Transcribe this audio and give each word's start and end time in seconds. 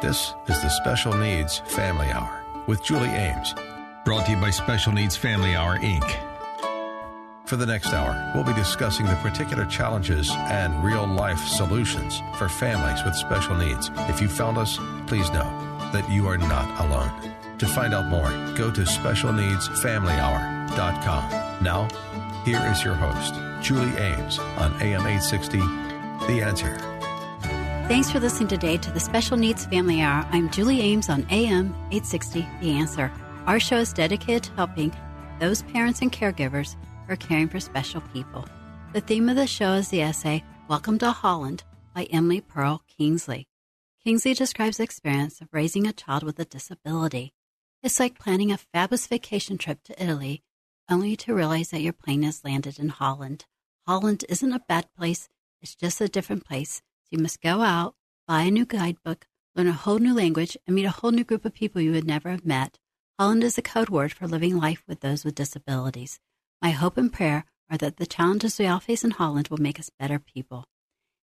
This 0.00 0.34
is 0.48 0.60
the 0.62 0.70
Special 0.70 1.12
Needs 1.12 1.58
Family 1.58 2.06
Hour 2.06 2.42
with 2.66 2.82
Julie 2.82 3.10
Ames. 3.10 3.54
Brought 4.06 4.24
to 4.24 4.32
you 4.32 4.38
by 4.38 4.48
Special 4.48 4.92
Needs 4.92 5.14
Family 5.14 5.54
Hour, 5.54 5.78
Inc. 5.78 6.18
For 7.44 7.56
the 7.56 7.66
next 7.66 7.92
hour, 7.92 8.32
we'll 8.34 8.44
be 8.44 8.54
discussing 8.54 9.04
the 9.04 9.16
particular 9.16 9.66
challenges 9.66 10.30
and 10.30 10.82
real 10.82 11.06
life 11.06 11.46
solutions 11.46 12.22
for 12.38 12.48
families 12.48 13.04
with 13.04 13.14
special 13.14 13.54
needs. 13.56 13.90
If 14.08 14.22
you 14.22 14.28
found 14.28 14.56
us, 14.56 14.78
please 15.06 15.30
know 15.32 15.44
that 15.92 16.10
you 16.10 16.26
are 16.28 16.38
not 16.38 16.80
alone. 16.80 17.12
To 17.58 17.66
find 17.66 17.92
out 17.92 18.06
more, 18.06 18.30
go 18.56 18.70
to 18.70 18.80
specialneedsfamilyhour.com. 18.80 21.62
Now, 21.62 21.88
here 22.46 22.66
is 22.72 22.82
your 22.82 22.94
host, 22.94 23.34
Julie 23.62 23.94
Ames 23.98 24.38
on 24.38 24.72
AM 24.80 25.06
860, 25.06 25.58
The 26.26 26.40
Answer. 26.42 26.89
Thanks 27.90 28.12
for 28.12 28.20
listening 28.20 28.46
today 28.46 28.76
to 28.76 28.90
the 28.92 29.00
Special 29.00 29.36
Needs 29.36 29.66
Family 29.66 30.00
Hour. 30.00 30.24
I'm 30.30 30.48
Julie 30.50 30.80
Ames 30.80 31.08
on 31.08 31.26
AM 31.28 31.74
860, 31.90 32.46
The 32.60 32.70
Answer. 32.70 33.10
Our 33.46 33.58
show 33.58 33.78
is 33.78 33.92
dedicated 33.92 34.44
to 34.44 34.52
helping 34.52 34.94
those 35.40 35.62
parents 35.62 36.00
and 36.00 36.12
caregivers 36.12 36.76
who 37.04 37.12
are 37.12 37.16
caring 37.16 37.48
for 37.48 37.58
special 37.58 38.00
people. 38.12 38.46
The 38.92 39.00
theme 39.00 39.28
of 39.28 39.34
the 39.34 39.48
show 39.48 39.72
is 39.72 39.88
the 39.88 40.02
essay 40.02 40.44
Welcome 40.68 41.00
to 41.00 41.10
Holland 41.10 41.64
by 41.92 42.04
Emily 42.12 42.40
Perl 42.40 42.80
Kingsley. 42.86 43.48
Kingsley 44.04 44.34
describes 44.34 44.76
the 44.76 44.84
experience 44.84 45.40
of 45.40 45.48
raising 45.50 45.88
a 45.88 45.92
child 45.92 46.22
with 46.22 46.38
a 46.38 46.44
disability. 46.44 47.32
It's 47.82 47.98
like 47.98 48.20
planning 48.20 48.52
a 48.52 48.58
fabulous 48.72 49.08
vacation 49.08 49.58
trip 49.58 49.82
to 49.86 50.00
Italy, 50.00 50.44
only 50.88 51.16
to 51.16 51.34
realize 51.34 51.70
that 51.70 51.82
your 51.82 51.92
plane 51.92 52.22
has 52.22 52.44
landed 52.44 52.78
in 52.78 52.90
Holland. 52.90 53.46
Holland 53.84 54.24
isn't 54.28 54.52
a 54.52 54.62
bad 54.68 54.86
place, 54.96 55.28
it's 55.60 55.74
just 55.74 56.00
a 56.00 56.06
different 56.06 56.46
place 56.46 56.82
you 57.10 57.18
must 57.18 57.40
go 57.40 57.62
out, 57.62 57.94
buy 58.26 58.42
a 58.42 58.50
new 58.50 58.64
guidebook, 58.64 59.26
learn 59.54 59.66
a 59.66 59.72
whole 59.72 59.98
new 59.98 60.14
language, 60.14 60.56
and 60.66 60.76
meet 60.76 60.84
a 60.84 60.90
whole 60.90 61.10
new 61.10 61.24
group 61.24 61.44
of 61.44 61.54
people 61.54 61.80
you 61.80 61.92
would 61.92 62.06
never 62.06 62.30
have 62.30 62.44
met. 62.46 62.78
Holland 63.18 63.44
is 63.44 63.58
a 63.58 63.62
code 63.62 63.88
word 63.90 64.12
for 64.12 64.26
living 64.26 64.56
life 64.56 64.82
with 64.86 65.00
those 65.00 65.24
with 65.24 65.34
disabilities. 65.34 66.20
My 66.62 66.70
hope 66.70 66.96
and 66.96 67.12
prayer 67.12 67.44
are 67.70 67.78
that 67.78 67.96
the 67.96 68.06
challenges 68.06 68.58
we 68.58 68.66
all 68.66 68.80
face 68.80 69.04
in 69.04 69.12
Holland 69.12 69.48
will 69.48 69.58
make 69.58 69.78
us 69.78 69.90
better 69.98 70.18
people. 70.18 70.64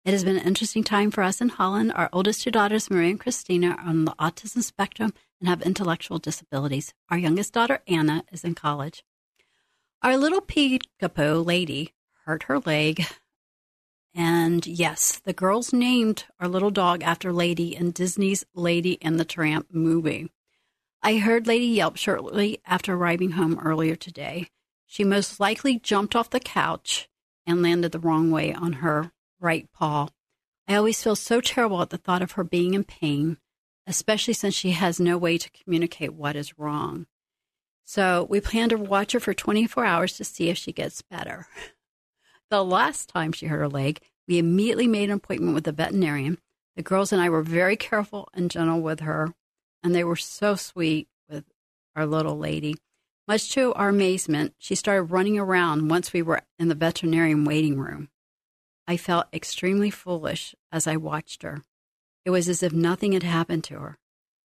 It 0.04 0.12
has 0.12 0.24
been 0.24 0.36
an 0.36 0.46
interesting 0.46 0.82
time 0.82 1.10
for 1.10 1.22
us 1.22 1.40
in 1.40 1.50
Holland. 1.50 1.92
Our 1.94 2.08
oldest 2.12 2.42
two 2.42 2.50
daughters, 2.50 2.90
Maria 2.90 3.10
and 3.10 3.20
Christina, 3.20 3.76
are 3.78 3.88
on 3.88 4.06
the 4.06 4.14
autism 4.18 4.62
spectrum 4.62 5.12
and 5.40 5.48
have 5.48 5.60
intellectual 5.62 6.18
disabilities. 6.18 6.94
Our 7.10 7.18
youngest 7.18 7.52
daughter, 7.52 7.80
Anna, 7.86 8.24
is 8.32 8.44
in 8.44 8.54
college. 8.54 9.04
Our 10.02 10.16
little 10.16 10.40
peekapoo 10.40 11.44
lady 11.44 11.92
hurt 12.24 12.44
her 12.44 12.58
leg 12.60 13.04
and 14.14 14.66
yes, 14.66 15.20
the 15.24 15.32
girls 15.32 15.72
named 15.72 16.24
our 16.40 16.48
little 16.48 16.70
dog 16.70 17.02
after 17.02 17.32
Lady 17.32 17.76
in 17.76 17.92
Disney's 17.92 18.44
Lady 18.54 18.98
and 19.02 19.18
the 19.18 19.24
Tramp 19.24 19.68
movie. 19.70 20.30
I 21.02 21.16
heard 21.16 21.46
Lady 21.46 21.66
yelp 21.66 21.96
shortly 21.96 22.60
after 22.66 22.94
arriving 22.94 23.32
home 23.32 23.58
earlier 23.58 23.96
today. 23.96 24.48
She 24.86 25.04
most 25.04 25.38
likely 25.40 25.78
jumped 25.78 26.16
off 26.16 26.30
the 26.30 26.40
couch 26.40 27.08
and 27.46 27.62
landed 27.62 27.92
the 27.92 28.00
wrong 28.00 28.30
way 28.30 28.52
on 28.52 28.74
her 28.74 29.12
right 29.40 29.68
paw. 29.72 30.08
I 30.68 30.74
always 30.76 31.02
feel 31.02 31.16
so 31.16 31.40
terrible 31.40 31.80
at 31.80 31.90
the 31.90 31.96
thought 31.96 32.22
of 32.22 32.32
her 32.32 32.44
being 32.44 32.74
in 32.74 32.84
pain, 32.84 33.38
especially 33.86 34.34
since 34.34 34.54
she 34.54 34.72
has 34.72 35.00
no 35.00 35.16
way 35.16 35.38
to 35.38 35.50
communicate 35.50 36.12
what 36.12 36.36
is 36.36 36.58
wrong. 36.58 37.06
So 37.84 38.26
we 38.28 38.40
plan 38.40 38.68
to 38.68 38.76
watch 38.76 39.12
her 39.12 39.20
for 39.20 39.34
24 39.34 39.84
hours 39.84 40.16
to 40.16 40.24
see 40.24 40.48
if 40.48 40.58
she 40.58 40.72
gets 40.72 41.02
better. 41.02 41.46
The 42.50 42.64
last 42.64 43.08
time 43.08 43.30
she 43.30 43.46
hurt 43.46 43.58
her 43.58 43.68
leg, 43.68 44.00
we 44.26 44.38
immediately 44.38 44.88
made 44.88 45.08
an 45.08 45.16
appointment 45.16 45.54
with 45.54 45.64
the 45.64 45.72
veterinarian. 45.72 46.38
The 46.74 46.82
girls 46.82 47.12
and 47.12 47.22
I 47.22 47.28
were 47.28 47.42
very 47.42 47.76
careful 47.76 48.28
and 48.34 48.50
gentle 48.50 48.80
with 48.80 49.00
her, 49.00 49.34
and 49.84 49.94
they 49.94 50.02
were 50.02 50.16
so 50.16 50.56
sweet 50.56 51.08
with 51.28 51.44
our 51.94 52.06
little 52.06 52.36
lady. 52.36 52.76
Much 53.28 53.50
to 53.52 53.72
our 53.74 53.90
amazement, 53.90 54.54
she 54.58 54.74
started 54.74 55.04
running 55.04 55.38
around 55.38 55.88
once 55.88 56.12
we 56.12 56.22
were 56.22 56.42
in 56.58 56.66
the 56.66 56.74
veterinarian 56.74 57.44
waiting 57.44 57.78
room. 57.78 58.08
I 58.88 58.96
felt 58.96 59.28
extremely 59.32 59.90
foolish 59.90 60.56
as 60.72 60.88
I 60.88 60.96
watched 60.96 61.44
her. 61.44 61.62
It 62.24 62.30
was 62.30 62.48
as 62.48 62.64
if 62.64 62.72
nothing 62.72 63.12
had 63.12 63.22
happened 63.22 63.62
to 63.64 63.78
her. 63.78 63.98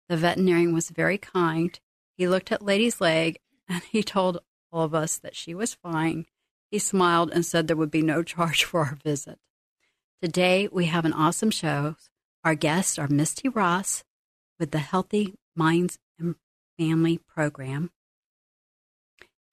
The 0.07 0.15
veterinarian 0.15 0.73
was 0.73 0.89
very 0.89 1.17
kind. 1.17 1.77
He 2.17 2.29
looked 2.29 2.51
at 2.51 2.61
Lady's 2.61 3.01
leg 3.01 3.39
and 3.67 3.83
he 3.83 4.03
told 4.03 4.39
all 4.71 4.83
of 4.83 4.95
us 4.95 5.17
that 5.17 5.35
she 5.35 5.53
was 5.53 5.73
fine 5.73 6.25
he 6.69 6.79
smiled 6.79 7.31
and 7.31 7.45
said 7.45 7.67
there 7.67 7.77
would 7.77 7.91
be 7.91 8.01
no 8.01 8.23
charge 8.33 8.63
for 8.63 8.81
our 8.81 8.97
visit. 9.03 9.39
Today, 10.21 10.67
we 10.71 10.85
have 10.85 11.05
an 11.05 11.13
awesome 11.13 11.51
show. 11.51 11.95
Our 12.43 12.55
guests 12.55 12.99
are 12.99 13.07
Misty 13.07 13.47
Ross 13.47 14.03
with 14.59 14.71
the 14.71 14.79
Healthy 14.79 15.35
Minds 15.55 15.97
and 16.19 16.35
Family 16.77 17.17
Program. 17.17 17.91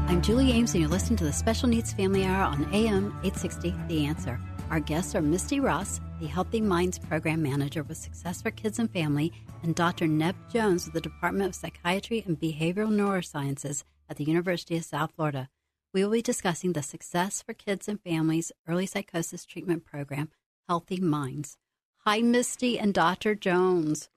I'm 0.08 0.20
Julie 0.20 0.50
Ames, 0.50 0.74
and 0.74 0.80
you're 0.80 0.90
listening 0.90 1.18
to 1.18 1.24
the 1.24 1.32
Special 1.32 1.68
Needs 1.68 1.92
Family 1.92 2.24
Hour 2.24 2.42
on 2.42 2.64
AM 2.74 3.16
860 3.22 3.72
The 3.86 4.04
Answer. 4.04 4.40
Our 4.68 4.80
guests 4.80 5.14
are 5.14 5.22
Misty 5.22 5.60
Ross, 5.60 6.00
the 6.20 6.26
Healthy 6.26 6.60
Minds 6.60 6.98
Program 6.98 7.40
Manager 7.40 7.84
with 7.84 7.98
Success 7.98 8.42
for 8.42 8.50
Kids 8.50 8.80
and 8.80 8.90
Family, 8.90 9.32
and 9.62 9.74
Dr. 9.74 10.06
Nev 10.06 10.34
Jones 10.52 10.86
of 10.86 10.92
the 10.92 11.00
Department 11.00 11.48
of 11.48 11.54
Psychiatry 11.54 12.22
and 12.26 12.38
Behavioral 12.38 12.90
Neurosciences 12.90 13.84
at 14.08 14.16
the 14.16 14.24
University 14.24 14.76
of 14.76 14.84
South 14.84 15.12
Florida. 15.16 15.48
We 15.94 16.02
will 16.02 16.12
be 16.12 16.22
discussing 16.22 16.72
the 16.72 16.82
Success 16.82 17.42
for 17.42 17.52
Kids 17.52 17.88
and 17.88 18.00
Families 18.00 18.52
Early 18.66 18.86
Psychosis 18.86 19.44
Treatment 19.44 19.84
Program, 19.84 20.30
Healthy 20.68 21.00
Minds. 21.00 21.58
Hi, 22.04 22.20
Misty 22.20 22.78
and 22.78 22.92
Dr. 22.92 23.34
Jones. 23.34 24.08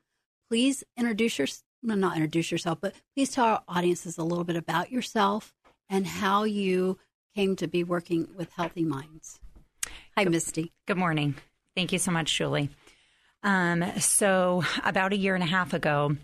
Please 0.49 0.83
introduce 0.97 1.37
yourself, 1.37 1.63
well, 1.83 1.97
not 1.97 2.15
introduce 2.15 2.51
yourself, 2.51 2.79
but 2.81 2.95
please 3.15 3.31
tell 3.31 3.45
our 3.45 3.63
audiences 3.67 4.17
a 4.17 4.23
little 4.23 4.43
bit 4.43 4.55
about 4.55 4.91
yourself 4.91 5.53
and 5.89 6.07
how 6.07 6.43
you 6.43 6.97
came 7.35 7.55
to 7.57 7.67
be 7.67 7.83
working 7.83 8.29
with 8.35 8.51
Healthy 8.53 8.83
Minds. 8.83 9.39
Hi, 10.17 10.23
Misty. 10.23 10.71
Good 10.87 10.97
morning. 10.97 11.35
Thank 11.75 11.91
you 11.91 11.99
so 11.99 12.11
much, 12.11 12.35
Julie. 12.35 12.69
Um, 13.45 13.99
so, 13.99 14.63
about 14.83 15.13
a 15.13 15.17
year 15.17 15.35
and 15.35 15.43
a 15.43 15.47
half 15.47 15.73
ago, 15.73 16.17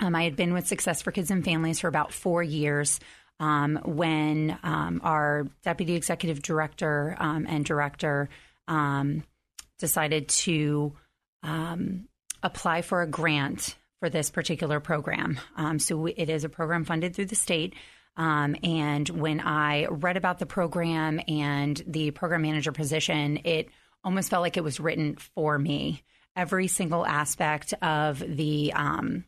um, 0.00 0.14
I 0.14 0.24
had 0.24 0.36
been 0.36 0.52
with 0.52 0.66
Success 0.66 1.00
for 1.00 1.10
Kids 1.10 1.30
and 1.30 1.42
Families 1.42 1.80
for 1.80 1.88
about 1.88 2.12
four 2.12 2.42
years. 2.42 3.00
Um, 3.40 3.80
when 3.84 4.56
um, 4.62 5.00
our 5.02 5.48
deputy 5.64 5.94
executive 5.94 6.42
director 6.42 7.16
um, 7.18 7.46
and 7.48 7.64
director 7.64 8.28
um, 8.68 9.24
decided 9.80 10.28
to 10.28 10.92
apply 12.44 12.82
for 12.82 13.02
a 13.02 13.06
grant 13.08 13.76
for 13.98 14.10
this 14.10 14.30
particular 14.30 14.78
program. 14.78 15.40
so, 15.78 16.06
it 16.06 16.28
is 16.28 16.44
a 16.44 16.50
program 16.50 16.84
funded 16.84 17.16
through 17.16 17.26
the 17.26 17.34
state. 17.34 17.74
Um, 18.16 18.56
and 18.62 19.08
when 19.08 19.40
I 19.40 19.86
read 19.86 20.18
about 20.18 20.38
the 20.38 20.46
program 20.46 21.18
and 21.26 21.82
the 21.86 22.10
program 22.10 22.42
manager 22.42 22.72
position, 22.72 23.40
it 23.44 23.70
almost 24.04 24.28
felt 24.28 24.42
like 24.42 24.58
it 24.58 24.64
was 24.64 24.78
written 24.78 25.16
for 25.16 25.58
me. 25.58 26.02
Every 26.34 26.68
single 26.68 27.04
aspect 27.04 27.74
of 27.82 28.18
the 28.18 28.72
um, 28.72 29.24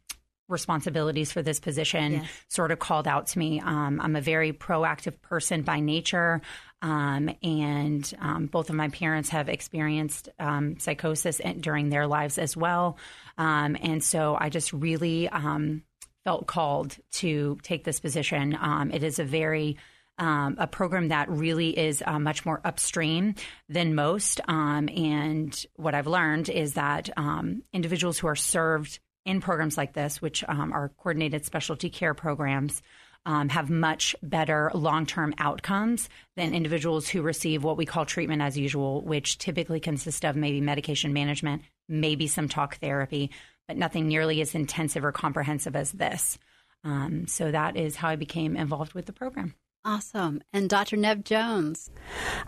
responsibilities 0.48 1.32
for 1.32 1.42
this 1.42 1.60
position 1.60 2.12
Yes. 2.12 2.30
sort 2.48 2.70
of 2.70 2.78
called 2.78 3.08
out 3.08 3.28
to 3.28 3.38
me. 3.38 3.60
Um, 3.60 4.00
I'm 4.00 4.16
a 4.16 4.20
very 4.20 4.52
proactive 4.52 5.20
person 5.22 5.62
by 5.62 5.80
nature, 5.80 6.42
um, 6.82 7.30
and 7.42 8.14
um, 8.20 8.46
both 8.46 8.68
of 8.68 8.76
my 8.76 8.88
parents 8.88 9.30
have 9.30 9.48
experienced 9.48 10.28
um, 10.38 10.78
psychosis 10.78 11.40
during 11.60 11.88
their 11.88 12.06
lives 12.06 12.38
as 12.38 12.56
well. 12.56 12.98
Um, 13.38 13.76
and 13.80 14.04
so 14.04 14.36
I 14.38 14.48
just 14.50 14.72
really 14.72 15.28
um, 15.28 15.82
felt 16.24 16.46
called 16.46 16.96
to 17.12 17.58
take 17.62 17.84
this 17.84 18.00
position. 18.00 18.56
Um, 18.60 18.90
it 18.90 19.02
is 19.02 19.18
a 19.18 19.24
very 19.24 19.76
um, 20.18 20.56
a 20.58 20.66
program 20.66 21.08
that 21.08 21.28
really 21.28 21.76
is 21.76 22.02
uh, 22.06 22.18
much 22.18 22.46
more 22.46 22.60
upstream 22.64 23.34
than 23.68 23.94
most. 23.94 24.40
Um, 24.46 24.88
and 24.88 25.66
what 25.76 25.94
I've 25.94 26.06
learned 26.06 26.48
is 26.48 26.74
that 26.74 27.10
um, 27.16 27.62
individuals 27.72 28.18
who 28.18 28.28
are 28.28 28.36
served 28.36 29.00
in 29.24 29.40
programs 29.40 29.76
like 29.76 29.92
this, 29.92 30.20
which 30.20 30.44
um, 30.46 30.72
are 30.72 30.90
coordinated 30.98 31.44
specialty 31.44 31.90
care 31.90 32.14
programs, 32.14 32.82
um, 33.26 33.48
have 33.48 33.70
much 33.70 34.14
better 34.22 34.70
long 34.74 35.06
term 35.06 35.34
outcomes 35.38 36.08
than 36.36 36.54
individuals 36.54 37.08
who 37.08 37.22
receive 37.22 37.64
what 37.64 37.76
we 37.76 37.86
call 37.86 38.04
treatment 38.04 38.42
as 38.42 38.58
usual, 38.58 39.00
which 39.00 39.38
typically 39.38 39.80
consists 39.80 40.24
of 40.24 40.36
maybe 40.36 40.60
medication 40.60 41.12
management, 41.12 41.62
maybe 41.88 42.26
some 42.26 42.48
talk 42.48 42.76
therapy, 42.78 43.30
but 43.66 43.78
nothing 43.78 44.08
nearly 44.08 44.40
as 44.42 44.54
intensive 44.54 45.04
or 45.04 45.12
comprehensive 45.12 45.74
as 45.74 45.90
this. 45.92 46.38
Um, 46.84 47.26
so 47.26 47.50
that 47.50 47.76
is 47.76 47.96
how 47.96 48.10
I 48.10 48.16
became 48.16 48.56
involved 48.56 48.92
with 48.92 49.06
the 49.06 49.12
program. 49.14 49.54
Awesome. 49.86 50.40
And 50.50 50.70
Dr. 50.70 50.96
Nev 50.96 51.24
Jones. 51.24 51.90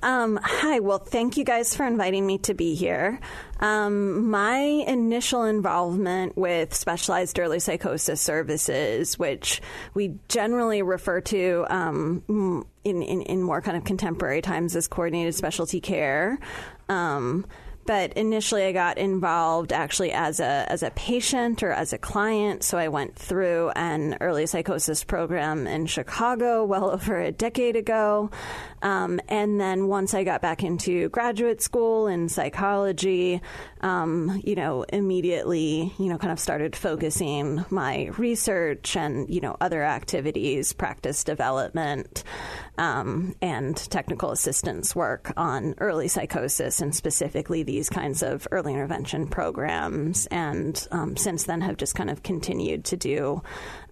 Um, 0.02 0.40
hi. 0.42 0.80
Well, 0.80 0.96
thank 0.98 1.36
you 1.36 1.44
guys 1.44 1.74
for 1.76 1.86
inviting 1.86 2.26
me 2.26 2.38
to 2.38 2.54
be 2.54 2.74
here. 2.74 3.20
Um, 3.60 4.30
my 4.30 4.56
initial 4.56 5.44
involvement 5.44 6.38
with 6.38 6.72
specialized 6.72 7.38
early 7.38 7.58
psychosis 7.58 8.22
services, 8.22 9.18
which 9.18 9.60
we 9.92 10.14
generally 10.28 10.80
refer 10.80 11.20
to 11.22 11.66
um, 11.68 12.64
in, 12.84 13.02
in, 13.02 13.20
in 13.20 13.42
more 13.42 13.60
kind 13.60 13.76
of 13.76 13.84
contemporary 13.84 14.40
times 14.40 14.74
as 14.74 14.88
coordinated 14.88 15.34
specialty 15.34 15.80
care. 15.80 16.38
Um, 16.88 17.44
but 17.86 18.12
initially, 18.14 18.64
I 18.64 18.72
got 18.72 18.98
involved 18.98 19.72
actually 19.72 20.12
as 20.12 20.40
a 20.40 20.66
as 20.68 20.82
a 20.82 20.90
patient 20.90 21.62
or 21.62 21.72
as 21.72 21.92
a 21.92 21.98
client. 21.98 22.64
So 22.64 22.78
I 22.78 22.88
went 22.88 23.16
through 23.16 23.70
an 23.76 24.18
early 24.20 24.46
psychosis 24.46 25.04
program 25.04 25.66
in 25.66 25.86
Chicago 25.86 26.64
well 26.64 26.90
over 26.96 27.18
a 27.18 27.32
decade 27.32 27.76
ago, 27.76 28.30
um, 28.82 29.20
and 29.28 29.60
then 29.60 29.88
once 29.88 30.14
I 30.14 30.24
got 30.24 30.42
back 30.42 30.62
into 30.62 31.08
graduate 31.08 31.62
school 31.62 32.06
in 32.06 32.28
psychology, 32.28 33.40
um, 33.80 34.40
you 34.44 34.54
know, 34.54 34.82
immediately, 34.84 35.92
you 35.98 36.06
know, 36.06 36.18
kind 36.18 36.32
of 36.32 36.38
started 36.38 36.76
focusing 36.76 37.64
my 37.70 38.06
research 38.18 38.96
and 38.96 39.28
you 39.28 39.40
know 39.40 39.56
other 39.60 39.82
activities, 39.82 40.72
practice 40.72 41.24
development, 41.24 42.24
um, 42.78 43.34
and 43.40 43.76
technical 43.76 44.30
assistance 44.30 44.94
work 44.94 45.32
on 45.36 45.74
early 45.78 46.08
psychosis 46.08 46.80
and 46.80 46.94
specifically 46.94 47.62
these 47.62 47.88
kinds 47.88 48.22
of 48.22 48.46
early 48.50 48.74
intervention 48.74 49.26
programs. 49.26 50.26
And 50.26 50.86
um, 50.90 51.16
since 51.16 51.44
then, 51.44 51.60
have 51.62 51.76
just 51.76 51.94
kind 51.94 52.10
of 52.10 52.22
continued 52.22 52.84
to 52.86 52.96
do 52.96 53.42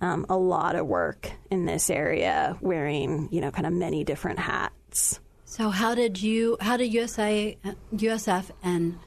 um, 0.04 0.26
a 0.28 0.36
lot 0.36 0.76
of 0.76 0.86
work 0.86 1.30
in 1.50 1.64
this 1.64 1.88
area, 1.88 2.56
wearing 2.60 3.28
you 3.32 3.40
know 3.40 3.50
kind 3.50 3.66
of 3.66 3.72
many 3.72 4.04
different 4.04 4.38
hats. 4.38 5.20
So, 5.44 5.70
how 5.70 5.94
did 5.94 6.20
you, 6.20 6.56
how 6.60 6.76
did 6.76 6.92
USA, 6.92 7.56
USF 7.94 8.50
and 8.62 8.98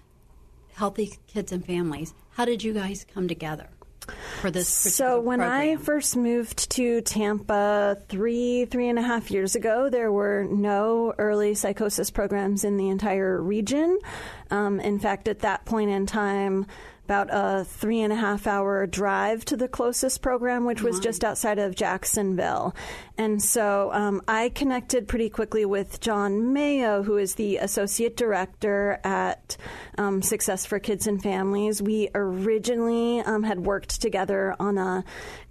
Healthy 0.73 1.11
Kids 1.27 1.51
and 1.51 1.65
Families, 1.65 2.13
how 2.29 2.45
did 2.45 2.63
you 2.63 2.73
guys 2.73 3.05
come 3.13 3.27
together 3.27 3.67
for 4.39 4.49
this? 4.49 4.69
So 4.69 5.19
when 5.19 5.41
I 5.41 5.75
first 5.75 6.15
moved 6.15 6.69
to 6.71 7.01
Tampa 7.01 7.97
three, 8.07 8.65
three 8.65 8.87
and 8.87 8.97
a 8.97 9.01
half 9.01 9.29
years 9.29 9.55
ago, 9.55 9.89
there 9.89 10.11
were 10.11 10.47
no 10.49 11.13
early 11.17 11.55
psychosis 11.55 12.11
programs 12.11 12.63
in 12.63 12.77
the 12.77 12.89
entire 12.89 13.41
region. 13.41 13.99
Um, 14.51 14.79
in 14.79 14.99
fact, 14.99 15.27
at 15.27 15.39
that 15.39 15.65
point 15.65 15.89
in 15.89 16.05
time, 16.05 16.67
about 17.07 17.29
a 17.31 17.63
three 17.63 18.01
and 18.01 18.11
a 18.11 18.17
half 18.17 18.47
hour 18.47 18.85
drive 18.85 19.45
to 19.45 19.55
the 19.55 19.69
closest 19.69 20.21
program, 20.21 20.65
which 20.65 20.81
was 20.81 20.99
just 20.99 21.23
outside 21.23 21.57
of 21.57 21.73
Jacksonville. 21.73 22.75
And 23.17 23.41
so 23.41 23.91
um, 23.93 24.21
I 24.27 24.49
connected 24.49 25.07
pretty 25.07 25.29
quickly 25.29 25.63
with 25.63 26.01
John 26.01 26.51
Mayo, 26.51 27.03
who 27.03 27.15
is 27.15 27.35
the 27.35 27.57
associate 27.57 28.17
director 28.17 28.99
at 29.05 29.55
um, 29.97 30.21
Success 30.21 30.65
for 30.65 30.79
Kids 30.79 31.07
and 31.07 31.23
Families. 31.23 31.81
We 31.81 32.09
originally 32.13 33.21
um, 33.21 33.43
had 33.43 33.61
worked 33.61 34.01
together 34.01 34.53
on 34.59 34.77
a 34.77 35.05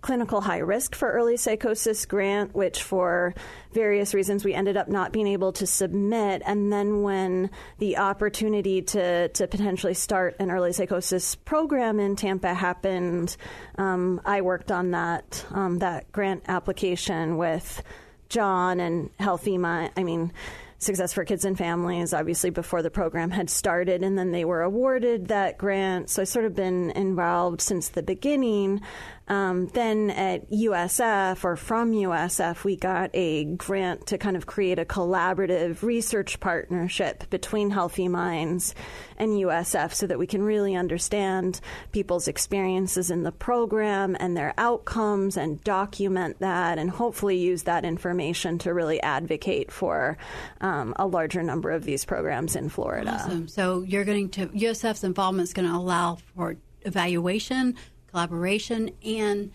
clinical 0.07 0.41
high 0.41 0.59
risk 0.59 0.95
for 0.95 1.11
early 1.11 1.37
psychosis 1.37 2.07
grant, 2.07 2.55
which 2.55 2.85
for 2.85 3.35
various 3.73 4.15
reasons 4.15 4.45
we 4.45 4.55
ended 4.55 4.77
up 4.77 4.87
not 4.87 5.13
being 5.13 5.27
able 5.27 5.53
to 5.53 5.67
submit. 5.67 6.43
And 6.47 6.73
then 6.73 7.03
when 7.03 7.51
the 7.79 7.97
opportunity 7.99 8.83
to, 8.83 9.29
to 9.31 9.49
potentially 9.49 9.95
start 9.95 10.37
an 10.39 10.53
early 10.53 10.73
psychosis 10.73 11.35
program 11.35 11.99
in 11.99 12.15
Tampa 12.15 12.55
happened, 12.55 13.37
um, 13.79 14.21
I 14.25 14.43
worked 14.43 14.71
on 14.71 14.93
that 14.93 15.45
um, 15.51 15.81
that 15.81 16.13
grant 16.13 16.45
application 16.47 17.37
with 17.37 17.83
John 18.29 18.79
and 18.79 19.11
Healthy 19.19 19.59
Mind. 19.59 19.91
I 19.97 20.05
mean. 20.05 20.33
Success 20.79 21.15
for 21.15 21.25
Kids 21.25 21.47
and 21.47 21.57
Families, 21.57 22.13
obviously, 22.13 22.51
before 22.51 22.83
the 22.83 22.91
program 22.91 23.31
had 23.31 23.49
started, 23.49 24.03
and 24.03 24.19
then 24.19 24.31
they 24.31 24.45
were 24.45 24.61
awarded 24.61 25.29
that 25.29 25.57
grant. 25.57 26.11
So 26.11 26.21
I 26.21 26.27
sort 26.27 26.45
of 26.45 26.55
been 26.55 26.91
involved 26.91 27.63
since 27.63 27.89
the 27.89 28.03
beginning. 28.03 28.83
Um, 29.29 29.67
then 29.69 30.11
at 30.11 30.51
USF 30.51 31.45
or 31.45 31.57
from 31.57 31.93
USF, 31.93 32.63
we 32.63 32.77
got 32.77 33.11
a 33.13 33.45
grant 33.45 34.07
to 34.09 34.19
kind 34.19 34.37
of 34.37 34.47
create 34.47 34.79
a 34.79 34.85
collaborative 34.85 35.83
research 35.83 36.39
partnership 36.39 37.29
between 37.29 37.71
Healthy 37.71 38.09
Minds 38.09 38.75
and 39.17 39.31
USF 39.33 39.95
so 39.95 40.07
that 40.07 40.19
we 40.19 40.27
can 40.27 40.43
really 40.43 40.77
understand 40.77 41.61
people's 41.91 42.29
experiences 42.29 43.11
in 43.11 43.25
the 43.25 43.33
program 43.33 44.17
and 44.21 44.37
their 44.37 44.55
outcomes 44.59 45.37
and 45.37 45.63
document 45.65 46.39
that 46.39 46.79
and 46.79 46.91
hopefully 46.91 47.37
use 47.37 47.65
that 47.65 47.85
information 47.85 48.59
to 48.59 48.73
really 48.73 49.03
advocate 49.03 49.73
for 49.73 50.19
um, 50.61 50.95
a 50.99 51.07
larger 51.07 51.43
number 51.43 51.71
of 51.73 51.85
these 51.85 52.05
programs 52.05 52.55
in 52.55 52.69
Florida. 52.69 53.11
Awesome. 53.11 53.49
So 53.49 53.83
you're 53.83 54.05
going 54.05 54.29
to 54.31 54.47
USF's 54.49 55.03
involvement 55.03 55.49
is 55.49 55.55
going 55.55 55.69
to 55.69 55.75
allow 55.75 56.19
for 56.35 56.57
evaluation, 56.83 57.75
collaboration, 58.11 58.91
and 59.05 59.53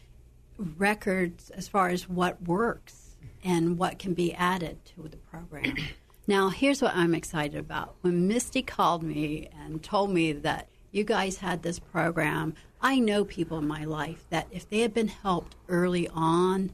records 0.78 1.50
as 1.52 1.68
far 1.68 1.90
as 1.90 2.08
what 2.08 2.42
works 2.44 3.18
and 3.44 3.78
what 3.78 4.00
can 4.00 4.14
be 4.14 4.34
added 4.34 4.84
to 4.86 5.08
the 5.08 5.18
program. 5.18 5.76
now, 6.28 6.50
here's 6.50 6.82
what 6.82 6.96
I'm 6.96 7.16
excited 7.16 7.60
about. 7.60 7.96
When 8.02 8.28
Misty 8.28 8.62
called 8.62 9.04
me 9.04 9.50
and 9.60 9.82
told 9.82 10.12
me 10.12 10.32
that 10.34 10.68
you 10.92 11.04
guys 11.04 11.38
had 11.38 11.64
this 11.64 11.80
program, 11.80 12.54
I 12.82 13.00
know 13.00 13.26
people 13.26 13.58
in 13.58 13.68
my 13.68 13.86
life 13.86 14.26
that 14.30 14.48
if 14.52 14.70
they 14.70 14.80
had 14.80 14.94
been 14.94 15.08
helped 15.08 15.56
early 15.70 16.08
on, 16.10 16.72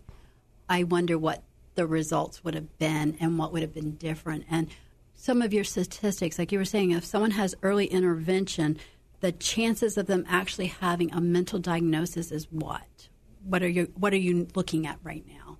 I 0.69 0.84
wonder 0.84 1.17
what 1.17 1.43
the 1.75 1.86
results 1.86 2.43
would 2.43 2.55
have 2.55 2.77
been 2.77 3.15
and 3.19 3.38
what 3.38 3.53
would 3.53 3.62
have 3.62 3.74
been 3.74 3.91
different. 3.91 4.46
And 4.50 4.67
some 5.15 5.41
of 5.41 5.53
your 5.53 5.63
statistics, 5.63 6.39
like 6.39 6.51
you 6.51 6.60
were 6.60 6.65
saying, 6.65 6.91
if 6.91 7.05
someone 7.05 7.31
has 7.31 7.55
early 7.62 7.86
intervention, 7.86 8.77
the 9.19 9.31
chances 9.31 9.97
of 9.97 10.05
them 10.07 10.25
actually 10.27 10.67
having 10.67 11.12
a 11.13 11.21
mental 11.21 11.59
diagnosis 11.59 12.31
is 12.31 12.47
what? 12.51 13.07
What 13.43 13.63
are 13.63 13.67
you 13.67 13.91
What 13.95 14.13
are 14.13 14.17
you 14.17 14.47
looking 14.55 14.86
at 14.88 15.00
right 15.03 15.25
now? 15.27 15.57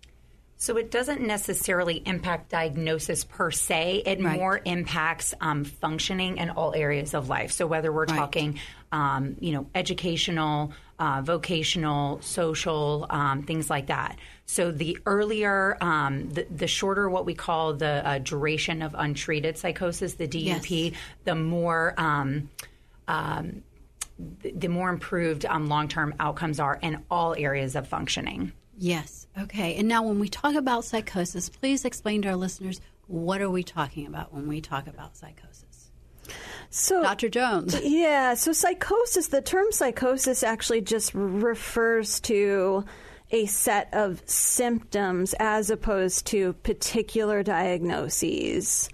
So 0.60 0.76
it 0.78 0.90
doesn't 0.90 1.22
necessarily 1.22 2.02
impact 2.06 2.50
diagnosis 2.50 3.24
per 3.24 3.52
se. 3.52 4.02
It 4.08 4.20
Right. 4.20 4.40
more 4.40 4.60
impacts 4.66 5.36
um, 5.40 5.64
functioning 5.64 6.38
in 6.38 6.50
all 6.50 6.74
areas 6.74 7.14
of 7.14 7.30
life. 7.30 7.52
So 7.52 7.68
whether 7.68 7.92
we're 7.92 8.06
Right. 8.06 8.18
talking, 8.18 8.60
um, 8.92 9.36
you 9.40 9.52
know, 9.54 9.68
educational, 9.76 10.74
uh, 10.98 11.22
vocational, 11.24 12.20
social, 12.24 13.06
um, 13.12 13.44
things 13.44 13.70
like 13.70 13.88
that. 13.88 14.18
So 14.48 14.72
the 14.72 14.98
earlier, 15.06 15.78
um, 15.80 16.32
the, 16.32 16.48
the 16.50 16.66
shorter 16.68 17.08
what 17.08 17.26
we 17.26 17.36
call 17.36 17.74
the 17.76 18.02
uh, 18.04 18.18
duration 18.18 18.82
of 18.82 18.96
untreated 18.98 19.60
psychosis, 19.60 20.16
the 20.16 20.28
DUP, 20.28 20.86
Yes. 20.92 20.94
the 21.24 21.36
more. 21.36 21.94
Um, 23.08 23.64
the, 24.42 24.52
the 24.52 24.68
more 24.68 24.90
improved 24.90 25.46
um, 25.46 25.68
long-term 25.68 26.16
outcomes 26.20 26.60
are 26.60 26.80
in 26.82 27.04
all 27.10 27.36
areas 27.36 27.76
of 27.76 27.88
functioning. 27.88 28.52
Yes. 28.78 29.28
Okay. 29.40 29.76
And 29.76 29.88
now, 29.88 30.04
when 30.04 30.20
we 30.20 30.30
talk 30.30 30.56
about 30.56 30.86
psychosis, 30.86 31.50
please 31.50 31.86
explain 31.86 32.22
to 32.24 32.30
our 32.30 32.36
listeners 32.36 32.82
what 33.08 33.42
are 33.42 33.50
we 33.50 33.64
talking 33.64 34.06
about 34.08 34.34
when 34.34 34.48
we 34.48 34.62
talk 34.62 34.88
about 34.88 35.18
psychosis. 35.18 35.92
So, 36.70 37.02
Dr. 37.02 37.30
Jones. 37.30 37.80
Yeah, 37.84 38.34
so 38.34 38.52
psychosis, 38.52 39.28
the 39.28 39.42
term 39.42 39.72
psychosis 39.72 40.44
actually 40.44 40.82
just 40.82 41.12
refers 41.14 42.20
to 42.22 42.86
a 43.32 43.46
set 43.46 43.94
of 43.94 44.22
symptoms 44.26 45.34
as 45.40 45.70
opposed 45.70 46.28
to 46.28 46.54
particular 46.54 47.44
diagnoses. 47.44 48.90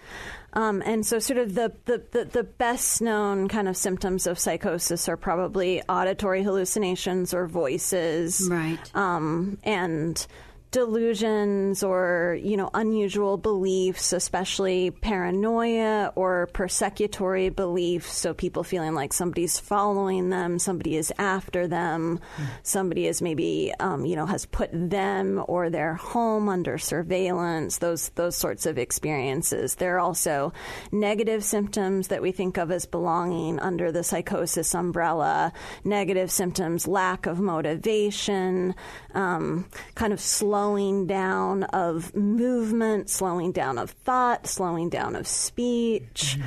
Um, 0.54 0.84
and 0.86 1.06
so, 1.06 1.18
sort 1.20 1.40
of 1.40 1.56
the, 1.56 1.74
the, 1.86 2.04
the, 2.12 2.26
the, 2.26 2.44
best 2.44 3.02
known 3.02 3.48
kind 3.48 3.68
of 3.68 3.76
symptoms 3.76 4.28
of 4.28 4.38
psychosis 4.38 5.10
are 5.10 5.18
probably 5.18 5.82
auditory 5.90 6.44
hallucinations 6.44 7.34
or 7.34 7.48
voices. 7.48 8.48
Right. 8.50 8.96
Um, 8.96 9.58
and 9.64 10.26
delusions 10.74 11.84
or 11.84 12.38
you 12.42 12.58
know 12.58 12.70
unusual 12.74 13.38
beliefs 13.38 14.12
especially 14.12 14.90
paranoia 14.90 16.12
or 16.16 16.50
persecutory 16.52 17.56
beliefs. 17.56 18.12
So 18.12 18.34
people 18.34 18.64
feeling 18.64 18.96
like 18.96 19.14
somebody's 19.14 19.60
following 19.60 20.32
them 20.32 20.58
somebody 20.58 20.98
is 20.98 21.14
after 21.20 21.68
them 21.68 22.20
somebody 22.64 23.06
is 23.06 23.22
maybe 23.22 23.72
um, 23.80 24.04
you 24.04 24.16
know 24.16 24.26
has 24.26 24.48
put 24.48 24.70
them 24.74 25.44
or 25.48 25.70
their 25.70 25.94
home 25.94 26.50
under 26.50 26.80
surveillance 26.80 27.78
those 27.78 28.10
those 28.10 28.36
sorts 28.36 28.66
of 28.66 28.80
experiences. 28.80 29.76
There 29.76 29.96
are 29.98 30.00
also 30.00 30.54
negative 30.92 31.44
symptoms 31.44 32.08
that 32.08 32.24
we 32.24 32.32
think 32.32 32.58
of 32.58 32.72
as 32.72 32.88
belonging 32.88 33.60
under 33.60 33.92
the 33.92 34.04
psychosis 34.04 34.74
umbrella 34.74 35.54
negative 35.84 36.32
symptoms 36.32 36.88
lack 36.88 37.28
of 37.28 37.40
motivation 37.40 38.74
um, 39.14 39.66
kind 39.94 40.12
of 40.12 40.20
slow 40.20 40.63
slowing 40.64 41.08
down 41.08 41.64
of 41.66 42.16
movement, 42.16 43.10
slowing 43.10 43.52
down 43.52 43.78
of 43.78 43.90
thought, 43.90 44.48
slowing 44.48 44.88
down 44.88 45.14
of 45.14 45.28
speech. 45.28 46.38
Mm-hmm 46.38 46.44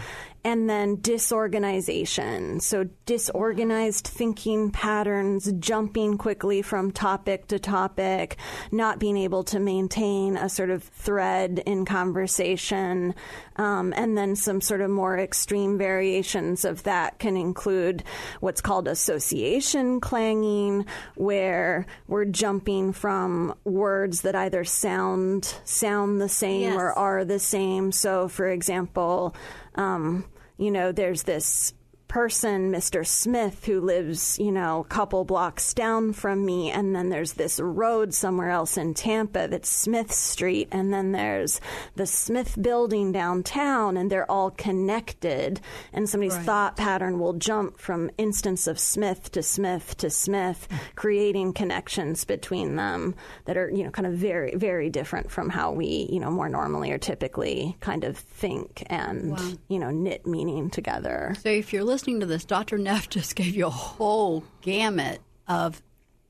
and 0.47 0.71
then 0.71 1.01
disorganization. 1.01 2.61
So, 2.61 2.89
disorganized 3.05 4.07
thinking 4.07 4.71
patterns, 4.71 5.51
jumping 5.59 6.19
quickly 6.19 6.63
from 6.63 6.93
topic 6.93 7.49
to 7.49 7.59
topic, 7.59 8.37
not 8.71 9.01
being 9.01 9.17
able 9.17 9.43
to 9.43 9.59
maintain 9.59 10.37
a 10.37 10.49
sort 10.49 10.71
of 10.71 10.85
thread 10.85 11.65
in 11.67 11.85
conversation. 11.85 13.13
Um, 13.57 13.93
and 13.97 14.17
then 14.17 14.37
some 14.37 14.61
sort 14.61 14.83
of 14.83 14.91
more 14.91 15.19
extreme 15.19 15.79
variations 15.79 16.65
of 16.65 16.85
that 16.85 17.19
can 17.19 17.37
include 17.37 18.05
what's 18.39 18.61
called 18.61 18.87
association 18.87 19.99
clanging, 19.99 20.87
where 21.17 21.87
we're 22.07 22.25
jumping 22.25 22.93
from 22.93 23.53
words 23.65 24.21
that 24.21 24.37
either 24.37 24.63
sound 24.63 25.57
sound 25.65 26.21
the 26.21 26.29
same 26.29 26.61
yes. 26.61 26.77
or 26.77 26.93
are 26.93 27.25
the 27.25 27.41
same. 27.41 27.91
So, 27.91 28.29
for 28.29 28.47
example, 28.47 29.35
um, 29.75 30.25
you 30.59 30.71
know, 30.71 30.93
there's 30.93 31.23
this 31.25 31.75
person, 32.09 32.73
Mr. 32.73 33.07
Smith, 33.07 33.65
who 33.65 33.81
lives, 33.81 34.39
you 34.39 34.53
know, 34.53 34.81
a 34.81 34.85
couple 34.85 35.25
blocks 35.25 35.75
down 35.75 36.13
from 36.13 36.45
me. 36.45 36.71
And 36.71 36.95
then 36.95 37.09
there's 37.09 37.35
this 37.35 37.59
road 37.61 38.15
somewhere 38.15 38.51
else 38.51 38.77
in 38.77 38.95
Tampa 38.95 39.49
that's 39.49 39.69
Smith 39.69 40.13
Street. 40.13 40.69
And 40.71 40.93
then 40.93 41.13
there's 41.13 41.61
the 41.97 42.07
Smith 42.07 42.61
building 42.61 43.13
downtown, 43.13 43.97
and 43.97 44.11
they're 44.11 44.31
all 44.31 44.51
connected. 44.51 45.61
And 45.93 46.09
somebody's 46.09 46.37
right. 46.37 46.47
thought 46.47 46.77
pattern 46.77 47.19
will 47.19 47.35
jump 47.35 47.79
from 47.79 48.11
instance 48.19 48.67
of 48.67 48.79
Smith 48.79 49.33
to 49.33 49.43
Smith 49.43 49.97
to 49.99 50.11
Smith, 50.11 50.69
creating 50.95 51.53
connections 51.53 52.25
between 52.25 52.77
them 52.77 53.15
that 53.47 53.57
are, 53.57 53.69
you 53.69 53.85
know, 53.85 53.91
kind 53.91 54.07
of 54.07 54.15
very, 54.15 54.55
very 54.55 54.91
different 54.91 55.31
from 55.31 55.51
how 55.51 55.73
we, 55.73 56.09
you 56.11 56.21
know, 56.21 56.31
more 56.31 56.49
normally 56.49 56.93
or 56.93 56.99
typically 56.99 57.77
kind 57.81 58.05
of 58.05 58.17
think 58.17 58.85
and, 58.87 59.33
wow. 59.33 59.53
you 59.69 59.79
know, 59.79 59.91
knit 59.91 60.27
meaning 60.27 60.71
together. 60.71 61.35
So 61.43 61.49
if 61.49 61.73
you're 61.73 61.83
listening, 61.83 61.96
listening 61.97 62.21
to 62.21 62.27
this, 62.27 62.45
Dr. 62.45 62.77
Nev 62.77 63.09
just 63.09 63.35
gave 63.37 63.57
you 63.57 63.65
a 63.65 63.71
whole 63.71 64.45
gamut 64.61 65.23
of 65.49 65.83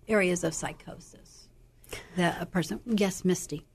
areas 0.07 0.45
of 0.45 0.55
psychosis 0.55 1.49
that 2.17 2.41
a 2.41 2.47
person. 2.47 2.79
Yes, 2.87 3.25
Misty. 3.25 3.67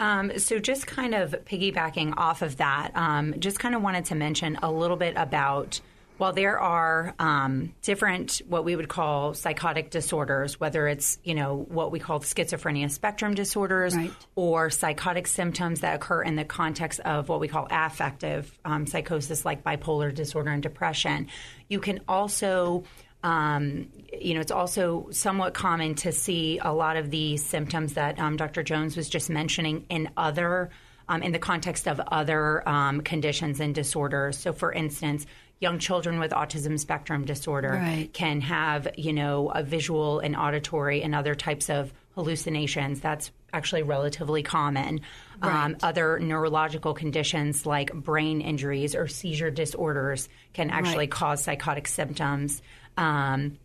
Um, 0.00 0.36
so, 0.40 0.58
just 0.58 0.88
kind 0.88 1.14
of 1.14 1.30
piggybacking 1.44 2.14
off 2.16 2.42
of 2.42 2.56
that, 2.56 2.90
um, 2.96 3.36
just 3.38 3.60
kind 3.60 3.76
of 3.76 3.82
wanted 3.82 4.04
to 4.06 4.16
mention 4.16 4.58
a 4.64 4.72
little 4.72 4.96
bit 4.96 5.14
about 5.16 5.80
while 6.22 6.32
there 6.32 6.56
are 6.56 7.16
um, 7.18 7.74
different 7.82 8.42
what 8.46 8.64
we 8.64 8.76
would 8.76 8.88
call 8.88 9.34
psychotic 9.34 9.90
disorders, 9.90 10.60
whether 10.60 10.86
it's 10.86 11.18
you 11.24 11.34
know 11.34 11.66
what 11.68 11.90
we 11.90 11.98
call 11.98 12.20
schizophrenia 12.20 12.88
spectrum 12.88 13.34
disorders 13.34 13.96
right. 13.96 14.12
or 14.36 14.70
psychotic 14.70 15.26
symptoms 15.26 15.80
that 15.80 15.96
occur 15.96 16.22
in 16.22 16.36
the 16.36 16.44
context 16.44 17.00
of 17.00 17.28
what 17.28 17.40
we 17.40 17.48
call 17.48 17.66
affective 17.68 18.56
um, 18.64 18.86
psychosis, 18.86 19.44
like 19.44 19.64
bipolar 19.64 20.14
disorder 20.14 20.50
and 20.50 20.62
depression, 20.62 21.26
you 21.66 21.80
can 21.80 21.98
also 22.06 22.84
um, 23.24 23.88
you 24.12 24.34
know, 24.34 24.40
it's 24.40 24.52
also 24.52 25.08
somewhat 25.10 25.54
common 25.54 25.96
to 25.96 26.12
see 26.12 26.60
a 26.62 26.72
lot 26.72 26.96
of 26.96 27.10
the 27.10 27.36
symptoms 27.36 27.94
that 27.94 28.20
um, 28.20 28.36
Dr. 28.36 28.62
Jones 28.62 28.96
was 28.96 29.08
just 29.08 29.28
mentioning 29.28 29.86
in 29.88 30.08
other. 30.16 30.70
Um, 31.08 31.24
in 31.24 31.32
the 31.32 31.40
context 31.40 31.88
of 31.88 32.00
other 32.00 32.66
um, 32.66 33.00
conditions 33.00 33.58
and 33.58 33.74
disorders. 33.74 34.38
So, 34.38 34.52
for 34.52 34.72
instance, 34.72 35.26
young 35.62 35.78
children 35.78 36.18
with 36.18 36.32
autism 36.32 36.78
spectrum 36.78 37.24
disorder 37.24 37.70
right. 37.80 38.12
can 38.12 38.40
have, 38.40 38.88
you 38.98 39.12
know, 39.12 39.48
a 39.50 39.62
visual 39.62 40.18
and 40.18 40.34
auditory 40.34 41.02
and 41.02 41.14
other 41.14 41.36
types 41.36 41.70
of 41.70 41.92
hallucinations. 42.16 43.00
That's 43.00 43.30
actually 43.52 43.84
relatively 43.84 44.42
common. 44.42 45.00
Um, 45.40 45.48
right. 45.48 45.64
Um, 45.64 45.76
other 45.82 46.18
neurological 46.18 46.94
conditions 46.94 47.64
like 47.64 47.92
brain 47.94 48.40
injuries 48.40 48.94
or 48.94 49.06
seizure 49.06 49.50
disorders 49.50 50.28
can 50.52 50.70
actually 50.70 50.98
right. 50.98 51.10
cause 51.10 51.44
psychotic 51.44 51.86
symptoms. 51.86 52.60
Um, 52.96 53.58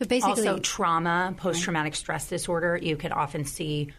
so 0.00 0.06
basically, 0.06 0.48
also 0.48 0.58
trauma, 0.58 1.34
post 1.36 1.62
traumatic 1.62 1.94
stress 1.94 2.28
disorder, 2.28 2.76
you 2.76 2.96
can 2.96 3.12
often 3.12 3.44
see. 3.44 3.92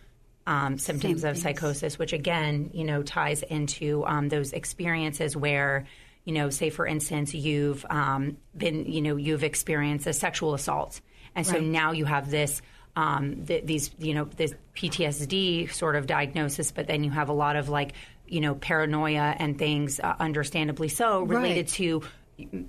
Um, 0.47 0.77
symptoms 0.77 1.21
Same 1.21 1.31
of 1.31 1.37
things. 1.37 1.41
psychosis, 1.41 1.97
which 1.97 2.13
again, 2.13 2.69
you 2.71 2.83
know, 2.83 3.01
ties 3.01 3.41
into 3.41 4.05
um, 4.05 4.29
those 4.29 4.53
experiences 4.53 5.35
where 5.35 5.87
you 6.25 6.33
know, 6.33 6.49
say 6.49 6.69
for 6.69 6.85
instance, 6.85 7.33
you've 7.33 7.85
um, 7.89 8.37
been, 8.57 8.91
you 8.91 9.01
know, 9.01 9.15
you've 9.15 9.43
experienced 9.43 10.07
a 10.07 10.13
sexual 10.13 10.53
assault, 10.53 10.99
and 11.35 11.45
so 11.45 11.53
right. 11.53 11.63
now 11.63 11.91
you 11.91 12.05
have 12.05 12.29
this. 12.29 12.61
Um, 12.97 13.45
th- 13.45 13.65
these, 13.65 13.91
you 13.99 14.13
know, 14.13 14.23
this 14.23 14.53
PTSD 14.73 15.69
sort 15.73 15.97
of 15.97 16.07
diagnosis, 16.07 16.71
but 16.71 16.87
then 16.87 17.03
you 17.03 17.11
have 17.11 17.27
a 17.27 17.33
lot 17.33 17.57
of 17.57 17.67
like, 17.67 17.91
you 18.25 18.39
know, 18.39 18.55
paranoia 18.55 19.35
and 19.37 19.59
things, 19.59 19.99
uh, 19.99 20.15
understandably 20.17 20.87
so, 20.87 21.23
related 21.23 21.65
right. 21.65 21.67
to 21.67 22.03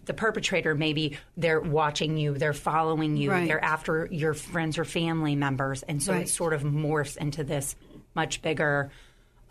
the 0.05 0.15
perpetrator 0.15 0.75
maybe 0.75 1.19
they're 1.37 1.61
watching 1.61 2.17
you 2.17 2.39
they're 2.39 2.53
following 2.53 3.17
you 3.17 3.31
right. 3.31 3.49
they're 3.49 3.65
after 3.65 4.07
your 4.13 4.33
friends 4.33 4.79
or 4.79 4.85
family 4.85 5.35
members 5.35 5.83
and 5.83 6.03
so 6.03 6.13
right. 6.13 6.23
it 6.23 6.29
sort 6.29 6.53
of 6.53 6.63
morphs 6.63 7.17
into 7.17 7.43
this 7.43 7.75
much 8.15 8.43
bigger 8.43 8.91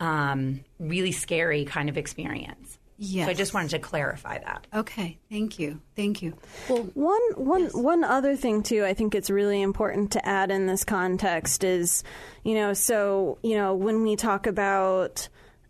um, 0.00 0.64
really 0.78 1.12
scary 1.12 1.64
kind 1.64 1.88
of 1.88 1.98
experience 1.98 2.78
Yes. 2.98 3.26
So 3.26 3.30
I 3.30 3.34
just 3.34 3.52
wanted 3.52 3.70
to 3.70 3.78
clarify 3.78 4.38
that. 4.38 4.66
Okay, 4.72 5.18
thank 5.30 5.58
you, 5.58 5.80
thank 5.94 6.22
you. 6.22 6.34
Well, 6.68 6.82
one 6.94 7.22
one 7.36 7.62
yes. 7.64 7.74
one 7.74 8.04
other 8.04 8.36
thing 8.36 8.62
too, 8.62 8.84
I 8.84 8.94
think 8.94 9.14
it's 9.14 9.28
really 9.28 9.60
important 9.60 10.12
to 10.12 10.26
add 10.26 10.50
in 10.50 10.66
this 10.66 10.84
context 10.84 11.62
is, 11.62 12.04
you 12.42 12.54
know, 12.54 12.72
so 12.72 13.38
you 13.42 13.56
know 13.56 13.74
when 13.74 14.02
we 14.02 14.16
talk 14.16 14.46
about 14.46 15.28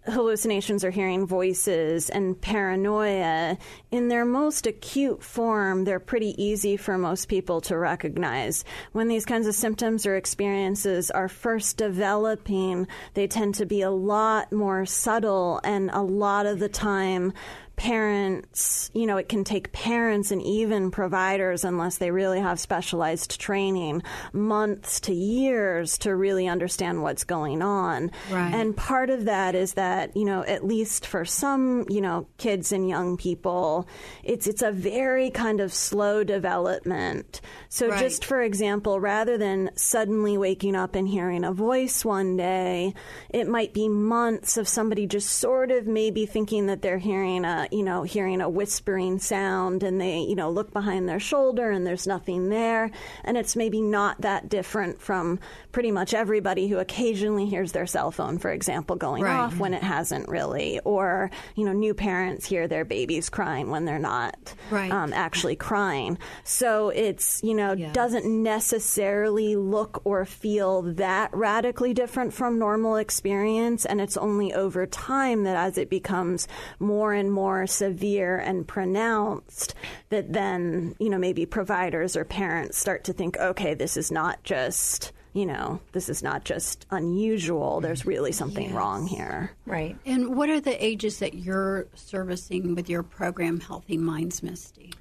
hallucinations 0.09 0.85
or 0.85 0.91
hearing 0.91 1.27
voices 1.27 2.11
and 2.11 2.41
paranoia, 2.41 3.59
in 3.91 4.09
their 4.09 4.25
most 4.25 4.67
acute 4.67 5.23
form, 5.23 5.85
they're 5.85 6.01
pretty 6.01 6.41
easy 6.43 6.77
for 6.77 6.97
most 6.97 7.29
people 7.29 7.61
to 7.63 7.77
recognize. 7.77 8.65
When 8.93 9.09
these 9.09 9.25
kinds 9.25 9.47
of 9.47 9.55
symptoms 9.55 10.07
or 10.07 10.17
experiences 10.17 11.11
are 11.11 11.29
first 11.29 11.77
developing, 11.77 12.87
they 13.15 13.27
tend 13.27 13.55
to 13.57 13.67
be 13.67 13.83
a 13.83 13.91
lot 13.91 14.53
more 14.53 14.87
subtle 14.87 15.61
and 15.65 15.91
a 15.93 16.03
lot 16.03 16.47
of 16.47 16.59
the 16.59 16.69
time 16.69 17.33
parents, 17.77 18.91
you 18.95 19.07
know, 19.07 19.19
it 19.19 19.29
can 19.29 19.45
take 19.45 19.73
parents 19.73 20.31
and 20.31 20.43
even 20.43 20.91
providers, 20.91 21.65
unless 21.65 21.99
they 21.99 22.11
really 22.11 22.41
have 22.41 22.59
specialized 22.59 23.39
training, 23.39 24.03
months 24.33 25.01
to 25.01 25.13
years 25.13 25.99
to 25.99 26.15
really 26.15 26.49
understand 26.49 27.03
what's 27.03 27.25
going 27.25 27.63
on. 27.63 28.11
Right. 28.31 28.55
And 28.55 28.77
part 28.77 29.11
of 29.11 29.27
that 29.27 29.55
is 29.55 29.75
that, 29.75 30.17
you 30.17 30.25
know, 30.25 30.43
at 30.43 30.65
least 30.65 31.07
for 31.07 31.25
some, 31.25 31.85
you 31.89 32.01
know, 32.01 32.27
kids 32.39 32.73
and 32.73 32.89
young 32.89 33.17
people, 33.17 33.87
it's 34.25 34.47
it's 34.47 34.63
a 34.63 34.73
very 34.73 35.31
kind 35.31 35.61
of 35.61 35.73
slow 35.73 36.25
development. 36.25 37.41
So 37.69 37.89
right. 37.89 38.01
just 38.01 38.25
for 38.25 38.43
example, 38.43 39.01
rather 39.01 39.37
than 39.37 39.71
suddenly 39.77 40.39
waking 40.39 40.75
up 40.75 40.95
and 40.95 41.07
hearing 41.07 41.45
a 41.45 41.53
voice 41.53 42.05
one 42.05 42.37
day, 42.37 42.95
it 43.31 43.49
might 43.49 43.75
be 43.75 43.89
months 43.89 44.57
of 44.57 44.67
somebody 44.67 45.07
just 45.07 45.31
sort 45.31 45.71
of 45.71 45.87
maybe 45.87 46.25
thinking 46.25 46.67
that 46.67 46.83
they're 46.83 46.99
hearing 46.99 47.45
a 47.45 47.66
you 47.73 47.83
know, 47.83 48.03
hearing 48.03 48.41
a 48.41 48.49
whispering 48.49 49.19
sound 49.19 49.83
and 49.83 50.01
they, 50.01 50.19
you 50.21 50.35
know, 50.35 50.51
look 50.51 50.73
behind 50.73 51.09
their 51.09 51.21
shoulder 51.21 51.71
and 51.71 51.87
there's 51.87 52.07
nothing 52.07 52.49
there. 52.49 52.91
And 53.25 53.37
it's 53.37 53.57
maybe 53.57 53.81
not 53.81 54.21
that 54.23 54.49
different 54.49 55.01
from 55.01 55.39
pretty 55.73 55.91
much 55.91 56.15
everybody 56.15 56.69
who 56.69 56.79
occasionally 56.79 57.47
hears 57.47 57.73
their 57.73 57.87
cell 57.87 58.11
phone, 58.11 58.39
for 58.39 58.51
example, 58.51 58.97
going 58.97 59.23
Right. 59.23 59.37
off 59.37 59.59
when 59.59 59.75
it 59.75 59.83
hasn't 59.83 60.29
really. 60.29 60.81
Or, 60.85 61.31
you 61.55 61.65
know, 61.65 61.73
new 61.73 61.95
parents 61.95 62.47
hear 62.47 62.67
their 62.69 62.85
babies 62.85 63.29
crying 63.29 63.71
when 63.71 63.85
they're 63.85 63.99
not 63.99 64.55
Right. 64.71 64.91
um, 64.91 65.13
actually 65.13 65.57
crying. 65.57 66.19
So 66.45 66.91
it's, 66.91 67.43
you 67.43 67.55
know, 67.55 67.73
Yeah. 67.73 67.93
doesn't 67.93 68.25
necessarily 68.27 69.57
look 69.57 70.01
or 70.05 70.25
feel 70.25 70.83
that 70.83 71.31
radically 71.33 71.95
different 71.95 72.33
from 72.33 72.59
normal 72.59 72.97
experience. 72.97 73.85
And 73.85 74.01
it's 74.01 74.17
only 74.17 74.53
over 74.53 74.87
time 74.87 75.45
that 75.45 75.57
as 75.57 75.79
it 75.79 75.89
becomes 75.91 76.49
more 76.79 77.13
and 77.13 77.33
more 77.33 77.56
severe 77.65 78.37
and 78.37 78.67
pronounced, 78.67 79.75
that 80.11 80.33
then, 80.33 80.97
you 80.99 81.09
know, 81.09 81.19
maybe 81.19 81.47
providers 81.47 82.17
or 82.17 82.25
parents 82.25 82.77
start 82.77 83.05
to 83.05 83.13
think, 83.13 83.39
okay, 83.39 83.75
this 83.75 83.97
is 83.97 84.11
not 84.11 84.43
just. 84.43 85.13
You 85.33 85.45
know, 85.45 85.81
this 85.93 86.09
is 86.09 86.23
not 86.23 86.45
just 86.45 86.87
unusual. 86.91 87.83
There's 87.83 88.07
really 88.07 88.33
something 88.33 88.73
wrong 88.73 89.07
here. 89.07 89.51
Right. 89.67 89.95
And 90.07 90.35
what 90.35 90.49
are 90.49 90.63
the 90.63 90.83
ages 90.83 91.19
that 91.19 91.35
you're 91.35 91.89
servicing 91.95 92.75
with 92.75 92.89
your 92.89 93.03
program, 93.03 93.61
Healthy 93.61 93.99
Minds, 93.99 94.43
Misty? 94.43 94.95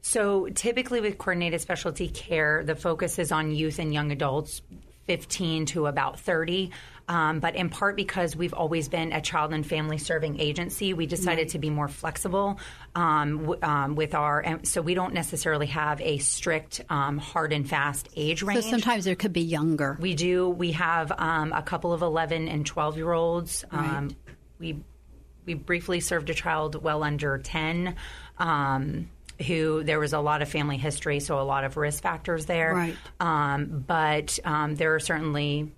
So 0.00 0.48
typically 0.48 1.02
with 1.02 1.18
coordinated 1.18 1.60
specialty 1.60 2.08
care, 2.08 2.64
the 2.64 2.74
focus 2.74 3.18
is 3.18 3.30
on 3.32 3.54
youth 3.54 3.78
and 3.78 3.92
young 3.92 4.10
adults, 4.12 4.62
15 5.08 5.66
to 5.66 5.86
about 5.86 6.18
30. 6.18 6.70
Um, 7.08 7.40
but 7.40 7.56
in 7.56 7.68
part 7.68 7.96
because 7.96 8.36
we've 8.36 8.54
always 8.54 8.88
been 8.88 9.12
a 9.12 9.20
child 9.20 9.52
and 9.52 9.66
family 9.66 9.98
serving 9.98 10.40
agency, 10.40 10.94
we 10.94 11.06
decided 11.06 11.50
to 11.50 11.58
be 11.58 11.70
more 11.70 11.88
flexible 11.88 12.58
um, 12.94 13.38
w- 13.38 13.58
um, 13.62 13.94
with 13.96 14.14
our. 14.14 14.40
And 14.40 14.66
so 14.66 14.80
we 14.80 14.94
don't 14.94 15.14
necessarily 15.14 15.66
have 15.66 16.00
a 16.00 16.18
strict, 16.18 16.80
um, 16.88 17.18
hard 17.18 17.52
and 17.52 17.68
fast 17.68 18.08
age 18.16 18.42
range. 18.42 18.64
So 18.64 18.70
sometimes 18.70 19.04
there 19.04 19.16
could 19.16 19.32
be 19.32 19.42
younger. 19.42 19.96
We 20.00 20.14
do. 20.14 20.48
We 20.48 20.72
have 20.72 21.12
um, 21.16 21.52
a 21.52 21.62
couple 21.62 21.92
of 21.92 22.02
11 22.02 22.48
and 22.48 22.64
12 22.64 22.96
year 22.96 23.12
olds. 23.12 23.64
Um, 23.70 24.16
we 24.58 24.82
we 25.44 25.54
briefly 25.54 26.00
served 26.00 26.30
a 26.30 26.34
child 26.34 26.80
well 26.82 27.02
under 27.02 27.38
10 27.38 27.96
um, 28.38 29.10
who 29.46 29.82
there 29.82 29.98
was 29.98 30.12
a 30.12 30.20
lot 30.20 30.42
of 30.42 30.48
family 30.48 30.76
history, 30.76 31.20
so 31.20 31.40
a 31.40 31.42
lot 31.42 31.64
of 31.64 31.76
risk 31.76 32.02
factors 32.02 32.46
there. 32.46 32.74
Right. 32.74 32.96
Um, 33.18 33.84
but 33.86 34.38
um, 34.44 34.74
there 34.76 34.94
are 34.94 35.00
certainly. 35.00 35.72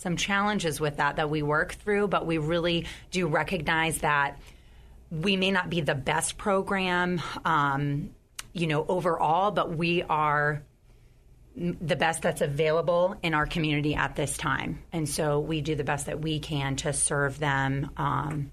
Some 0.00 0.16
challenges 0.16 0.80
with 0.80 0.96
that 0.96 1.16
that 1.16 1.28
we 1.28 1.42
work 1.42 1.74
through, 1.74 2.08
but 2.08 2.24
we 2.24 2.38
really 2.38 2.86
do 3.10 3.26
recognize 3.26 3.98
that 3.98 4.40
we 5.10 5.36
may 5.36 5.50
not 5.50 5.68
be 5.68 5.82
the 5.82 5.94
best 5.94 6.38
program, 6.38 7.20
um, 7.44 8.08
you 8.54 8.66
know, 8.66 8.86
overall, 8.88 9.50
but 9.50 9.76
we 9.76 10.02
are 10.04 10.62
the 11.54 11.96
best 11.96 12.22
that's 12.22 12.40
available 12.40 13.14
in 13.22 13.34
our 13.34 13.44
community 13.44 13.94
at 13.94 14.16
this 14.16 14.38
time. 14.38 14.82
And 14.90 15.06
so 15.06 15.38
we 15.38 15.60
do 15.60 15.74
the 15.74 15.84
best 15.84 16.06
that 16.06 16.22
we 16.22 16.38
can 16.38 16.76
to 16.76 16.94
serve 16.94 17.38
them 17.38 17.90
um, 17.98 18.52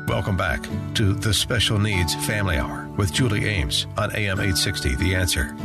Welcome 0.08 0.36
back 0.36 0.66
to 0.94 1.12
the 1.14 1.32
Special 1.32 1.78
Needs 1.78 2.16
Family 2.26 2.56
Hour 2.56 2.88
with 2.98 3.12
Julie 3.12 3.46
Ames 3.46 3.86
on 3.96 4.10
AM 4.16 4.40
860 4.40 4.96
The 4.96 5.14
Answer. 5.14 5.56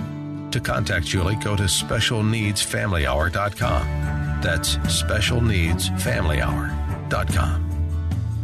To 0.52 0.60
contact 0.60 1.08
Julie, 1.08 1.38
go 1.38 1.56
to 1.56 1.64
specialneedsfamilyhour.com. 1.64 4.42
That's 4.42 4.78
specialneedsfamilyhour.com. 4.78 7.64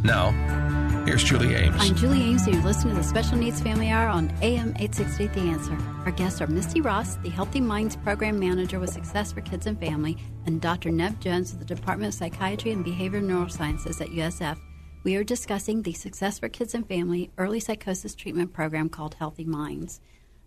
Now, 0.03 0.62
here's 1.05 1.23
Julie 1.23 1.53
Ames. 1.55 1.75
I'm 1.79 1.95
Julie 1.95 2.21
Ames, 2.21 2.45
and 2.45 2.55
you're 2.55 2.63
listening 2.63 2.95
to 2.95 3.01
the 3.01 3.07
Special 3.07 3.37
Needs 3.37 3.61
Family 3.61 3.89
Hour 3.89 4.07
on 4.07 4.29
AM 4.41 4.69
860 4.79 5.27
The 5.27 5.41
Answer. 5.41 5.77
Our 6.05 6.11
guests 6.11 6.41
are 6.41 6.47
Misty 6.47 6.81
Ross, 6.81 7.15
the 7.17 7.29
Healthy 7.29 7.61
Minds 7.61 7.95
Program 7.97 8.39
Manager 8.39 8.79
with 8.79 8.91
Success 8.91 9.31
for 9.31 9.41
Kids 9.41 9.67
and 9.67 9.79
Family, 9.79 10.17
and 10.45 10.61
Dr. 10.61 10.91
Nev 10.91 11.19
Jones 11.19 11.51
of 11.51 11.59
the 11.59 11.65
Department 11.65 12.13
of 12.13 12.17
Psychiatry 12.17 12.71
and 12.71 12.85
Behavioral 12.85 13.23
Neurosciences 13.23 13.99
at 13.99 14.09
USF. 14.09 14.57
We 15.03 15.15
are 15.15 15.23
discussing 15.23 15.81
the 15.81 15.93
Success 15.93 16.39
for 16.39 16.47
Kids 16.47 16.73
and 16.73 16.87
Family 16.87 17.31
early 17.37 17.59
psychosis 17.59 18.15
treatment 18.15 18.53
program 18.53 18.87
called 18.87 19.15
Healthy 19.15 19.45
Minds. 19.45 19.99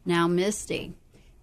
Now, 0.06 0.26
Misty, 0.26 0.94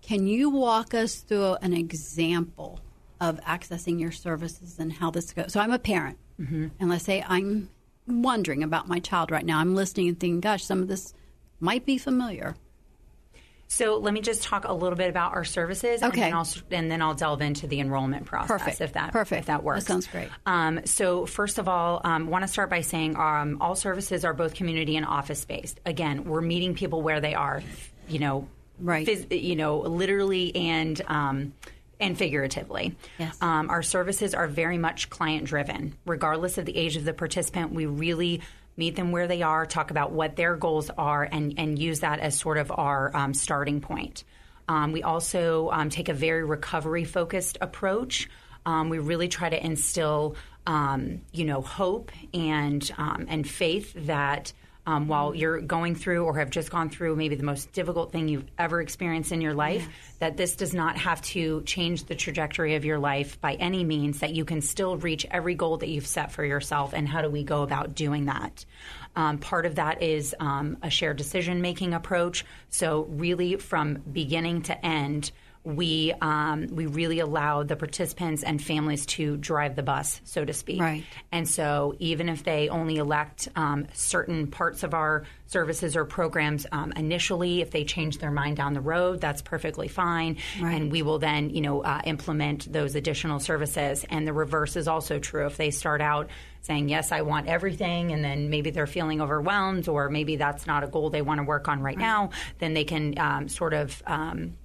can 0.02 0.26
you 0.26 0.50
walk 0.50 0.94
us 0.94 1.18
through 1.18 1.56
an 1.62 1.74
example 1.74 2.80
of 3.22 3.40
accessing 3.42 4.00
your 4.00 4.12
services 4.12 4.80
and 4.80 4.92
how 4.92 5.12
this 5.12 5.32
goes? 5.34 5.54
So, 5.54 5.60
I'm 5.60 5.72
a 5.72 5.80
parent, 5.80 6.18
mm-hmm. 6.40 6.70
and 6.80 6.90
let's 6.90 7.06
say 7.06 7.24
I'm 7.28 7.70
wondering 8.08 8.64
about 8.64 8.88
my 8.88 9.00
child 9.00 9.32
right 9.32 9.46
now. 9.46 9.60
I'm 9.60 9.76
listening 9.76 10.10
and 10.10 10.20
thinking, 10.20 10.40
gosh, 10.42 10.64
some 10.64 10.82
of 10.82 10.88
this 10.88 11.14
might 11.60 11.86
be 11.86 11.98
familiar. 11.98 12.56
So 13.70 13.98
let 13.98 14.14
me 14.14 14.22
just 14.22 14.44
talk 14.44 14.66
a 14.68 14.74
little 14.74 14.98
bit 14.98 15.10
about 15.10 15.34
our 15.34 15.44
services, 15.44 16.04
Okay. 16.04 16.22
and 16.22 16.32
then 16.32 16.34
I'll, 16.34 16.48
and 16.72 16.92
then 16.92 17.02
I'll 17.02 17.16
delve 17.16 17.42
into 17.42 17.66
the 17.66 17.80
enrollment 17.80 18.26
process 18.26 18.48
Perfect. 18.60 18.82
if 18.82 18.94
that 18.94 19.12
Perfect. 19.12 19.40
if 19.40 19.46
that 19.48 19.64
works. 19.64 19.86
That 19.86 19.88
sounds 19.94 20.08
great. 20.08 20.30
Um, 20.46 20.82
so 20.86 21.26
first 21.26 21.58
of 21.58 21.68
all, 21.68 22.00
um, 22.04 22.28
want 22.28 22.44
to 22.44 22.48
start 22.48 22.70
by 22.70 22.82
saying 22.82 23.16
um, 23.16 23.58
all 23.62 23.74
services 23.74 24.26
are 24.26 24.34
both 24.34 24.54
community 24.54 24.96
and 24.96 25.06
office 25.08 25.44
based. 25.46 25.80
Again, 25.88 26.26
we're 26.26 26.42
meeting 26.42 26.76
people 26.76 27.02
where 27.02 27.20
they 27.20 27.34
are, 27.34 27.64
you 28.08 28.20
know, 28.20 28.48
Right. 28.80 29.08
phys- 29.08 29.42
you 29.42 29.56
know, 29.56 29.78
literally 29.80 30.56
and. 30.56 31.02
Um, 31.08 31.54
and 32.04 32.18
figuratively. 32.18 32.96
Yes. 33.18 33.38
Um, 33.42 33.70
our 33.70 33.82
services 33.82 34.34
are 34.34 34.48
very 34.48 34.78
much 34.78 35.10
client 35.10 35.46
driven. 35.46 35.96
Regardless 36.06 36.58
of 36.58 36.66
the 36.66 36.76
age 36.76 36.98
of 36.98 37.06
the 37.06 37.14
participant, 37.14 37.72
we 37.72 37.86
really 37.86 38.42
meet 38.76 38.96
them 38.96 39.12
where 39.12 39.28
they 39.28 39.42
are, 39.42 39.66
talk 39.66 39.92
about 39.92 40.12
what 40.12 40.36
their 40.36 40.56
goals 40.56 40.90
are, 40.98 41.24
and, 41.24 41.56
and 41.58 41.80
use 41.80 42.02
that 42.02 42.20
as 42.20 42.38
sort 42.38 42.58
of 42.58 42.72
our 42.72 43.16
um, 43.16 43.34
starting 43.34 43.82
point. 43.82 44.24
Um, 44.68 44.92
we 44.92 45.04
also 45.04 45.70
um, 45.72 45.90
take 45.90 46.10
a 46.10 46.14
very 46.14 46.44
recovery 46.44 47.04
focused 47.04 47.58
approach. 47.62 48.30
Um, 48.66 48.90
we 48.90 49.00
really 49.00 49.28
try 49.28 49.50
to 49.50 49.66
instill, 49.66 50.36
um, 50.66 51.22
you 51.32 51.46
know, 51.46 51.62
hope 51.62 52.12
and 52.34 52.90
um, 52.98 53.26
and 53.28 53.48
faith 53.48 53.94
that 54.08 54.54
um, 54.86 55.08
while 55.08 55.34
you're 55.34 55.62
going 55.62 55.96
through 55.96 56.26
or 56.26 56.38
have 56.38 56.50
just 56.50 56.70
gone 56.70 56.90
through 56.90 57.16
maybe 57.16 57.36
the 57.36 57.44
most 57.44 57.72
difficult 57.72 58.12
thing 58.12 58.28
you've 58.28 58.46
ever 58.58 58.82
experienced 58.82 59.32
in 59.32 59.40
your 59.42 59.54
life, 59.54 59.88
that 60.20 60.36
this 60.36 60.56
does 60.56 60.74
not 60.74 60.98
have 60.98 61.22
to 61.22 61.62
change 61.64 62.04
the 62.06 62.16
trajectory 62.16 62.76
of 62.76 62.84
your 62.84 63.00
life 63.00 63.40
by 63.40 63.54
any 63.54 63.84
means, 63.84 64.20
that 64.20 64.34
you 64.34 64.44
can 64.44 64.62
still 64.62 64.98
reach 64.98 65.26
every 65.32 65.56
goal 65.56 65.78
that 65.78 65.88
you've 65.88 66.08
set 66.08 66.32
for 66.32 66.44
yourself. 66.44 66.94
And 66.94 67.08
how 67.08 67.22
do 67.22 67.30
we 67.30 67.44
go 67.44 67.64
about 67.64 67.96
doing 67.96 68.26
that? 68.26 68.66
Um, 69.16 69.38
part 69.38 69.66
of 69.66 69.76
that 69.76 70.02
is 70.02 70.36
um, 70.40 70.78
a 70.82 70.90
shared 70.90 71.18
decision 71.18 71.62
making 71.62 71.94
approach. 71.94 72.46
So, 72.70 73.04
really, 73.04 73.58
from 73.58 74.02
beginning 74.12 74.64
to 74.64 74.86
end, 74.86 75.32
we 75.64 76.14
um, 76.22 76.68
we 76.72 76.88
really 76.88 77.20
allow 77.20 77.64
the 77.64 77.76
participants 77.76 78.44
and 78.44 78.62
families 78.62 79.06
to 79.06 79.38
drive 79.38 79.76
the 79.76 79.84
bus, 79.84 80.20
so 80.26 80.44
to 80.44 80.52
speak. 80.52 80.82
Right. 80.82 81.04
And 81.32 81.48
so, 81.48 81.96
even 82.00 82.28
if 82.28 82.44
they 82.44 82.68
only 82.68 82.98
elect 82.98 83.48
um, 83.56 83.88
certain 83.94 84.48
parts 84.48 84.84
of 84.84 84.94
our 84.94 85.24
services 85.46 85.96
or 85.96 86.04
programs 86.04 86.66
um, 86.72 86.92
initially, 86.94 87.62
if 87.62 87.72
they 87.72 87.86
change 87.86 88.18
their 88.18 88.32
mind 88.32 88.58
down 88.58 88.74
the 88.74 88.82
road, 88.82 89.22
that's 89.22 89.42
perfectly 89.42 89.88
fine. 89.88 90.38
Right. 90.62 90.74
And 90.74 90.92
we 90.92 91.02
will 91.02 91.20
then, 91.20 91.50
you 91.50 91.62
know, 91.62 91.82
uh, 91.82 92.02
implement 92.06 92.72
those 92.72 92.96
additional 92.96 93.40
services. 93.40 94.06
And 94.10 94.28
the 94.28 94.34
reverse 94.34 94.76
is 94.76 94.88
also 94.90 95.20
true. 95.20 95.46
If 95.46 95.56
they 95.56 95.72
start 95.72 96.02
out 96.02 96.30
saying, 96.62 96.90
"Yes, 96.90 97.14
I 97.14 97.22
want 97.22 97.48
everything," 97.48 98.12
and 98.12 98.24
then 98.24 98.50
maybe 98.50 98.70
they're 98.70 98.86
feeling 98.86 99.22
overwhelmed, 99.22 99.88
or 99.88 100.10
maybe 100.10 100.36
that's 100.36 100.68
not 100.68 100.84
a 100.84 100.88
goal 100.88 101.10
they 101.10 101.22
want 101.22 101.40
to 101.40 101.44
work 101.44 101.70
on 101.70 101.82
right, 101.82 101.98
now, 101.98 102.32
then 102.60 102.74
they 102.74 102.84
can 102.84 103.18
um, 103.18 103.48
sort 103.48 103.74
of. 103.74 104.04
Um, 104.06 104.58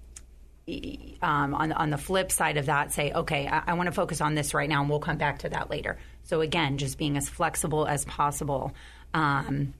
um, 1.22 1.54
on 1.54 1.72
on 1.72 1.90
the 1.90 1.98
flip 1.98 2.30
side 2.30 2.56
of 2.56 2.66
that, 2.66 2.92
say, 2.92 3.12
okay, 3.12 3.46
I, 3.46 3.62
I 3.68 3.74
want 3.74 3.86
to 3.86 3.92
focus 3.92 4.20
on 4.20 4.34
this 4.34 4.54
right 4.54 4.68
now, 4.68 4.80
and 4.80 4.90
we'll 4.90 5.00
come 5.00 5.18
back 5.18 5.40
to 5.40 5.48
that 5.50 5.70
later. 5.70 5.98
So 6.24 6.40
again, 6.40 6.78
just 6.78 6.98
being 6.98 7.16
as 7.16 7.28
flexible 7.28 7.86
as 7.86 8.04
possible 8.04 8.72
um, 9.14 9.74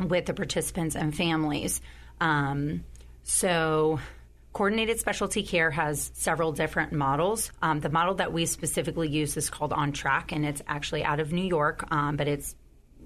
with 0.00 0.26
the 0.26 0.34
participants 0.34 0.96
and 0.96 1.14
families. 1.14 1.80
Um, 2.20 2.84
so. 3.24 4.00
Coordinated 4.54 4.98
specialty 4.98 5.44
care 5.44 5.70
has 5.70 6.10
several 6.14 6.52
different 6.52 6.92
models. 6.92 7.52
Um, 7.62 7.78
the 7.78 7.90
model 7.90 8.14
that 8.14 8.32
we 8.32 8.46
specifically 8.46 9.08
use 9.08 9.36
is 9.36 9.50
called 9.50 9.72
On 9.72 9.92
Track, 9.92 10.32
and 10.32 10.44
it's 10.44 10.62
actually 10.66 11.04
out 11.04 11.20
of 11.20 11.32
New 11.32 11.44
York, 11.44 11.84
um, 11.92 12.16
but 12.16 12.26
it's 12.26 12.56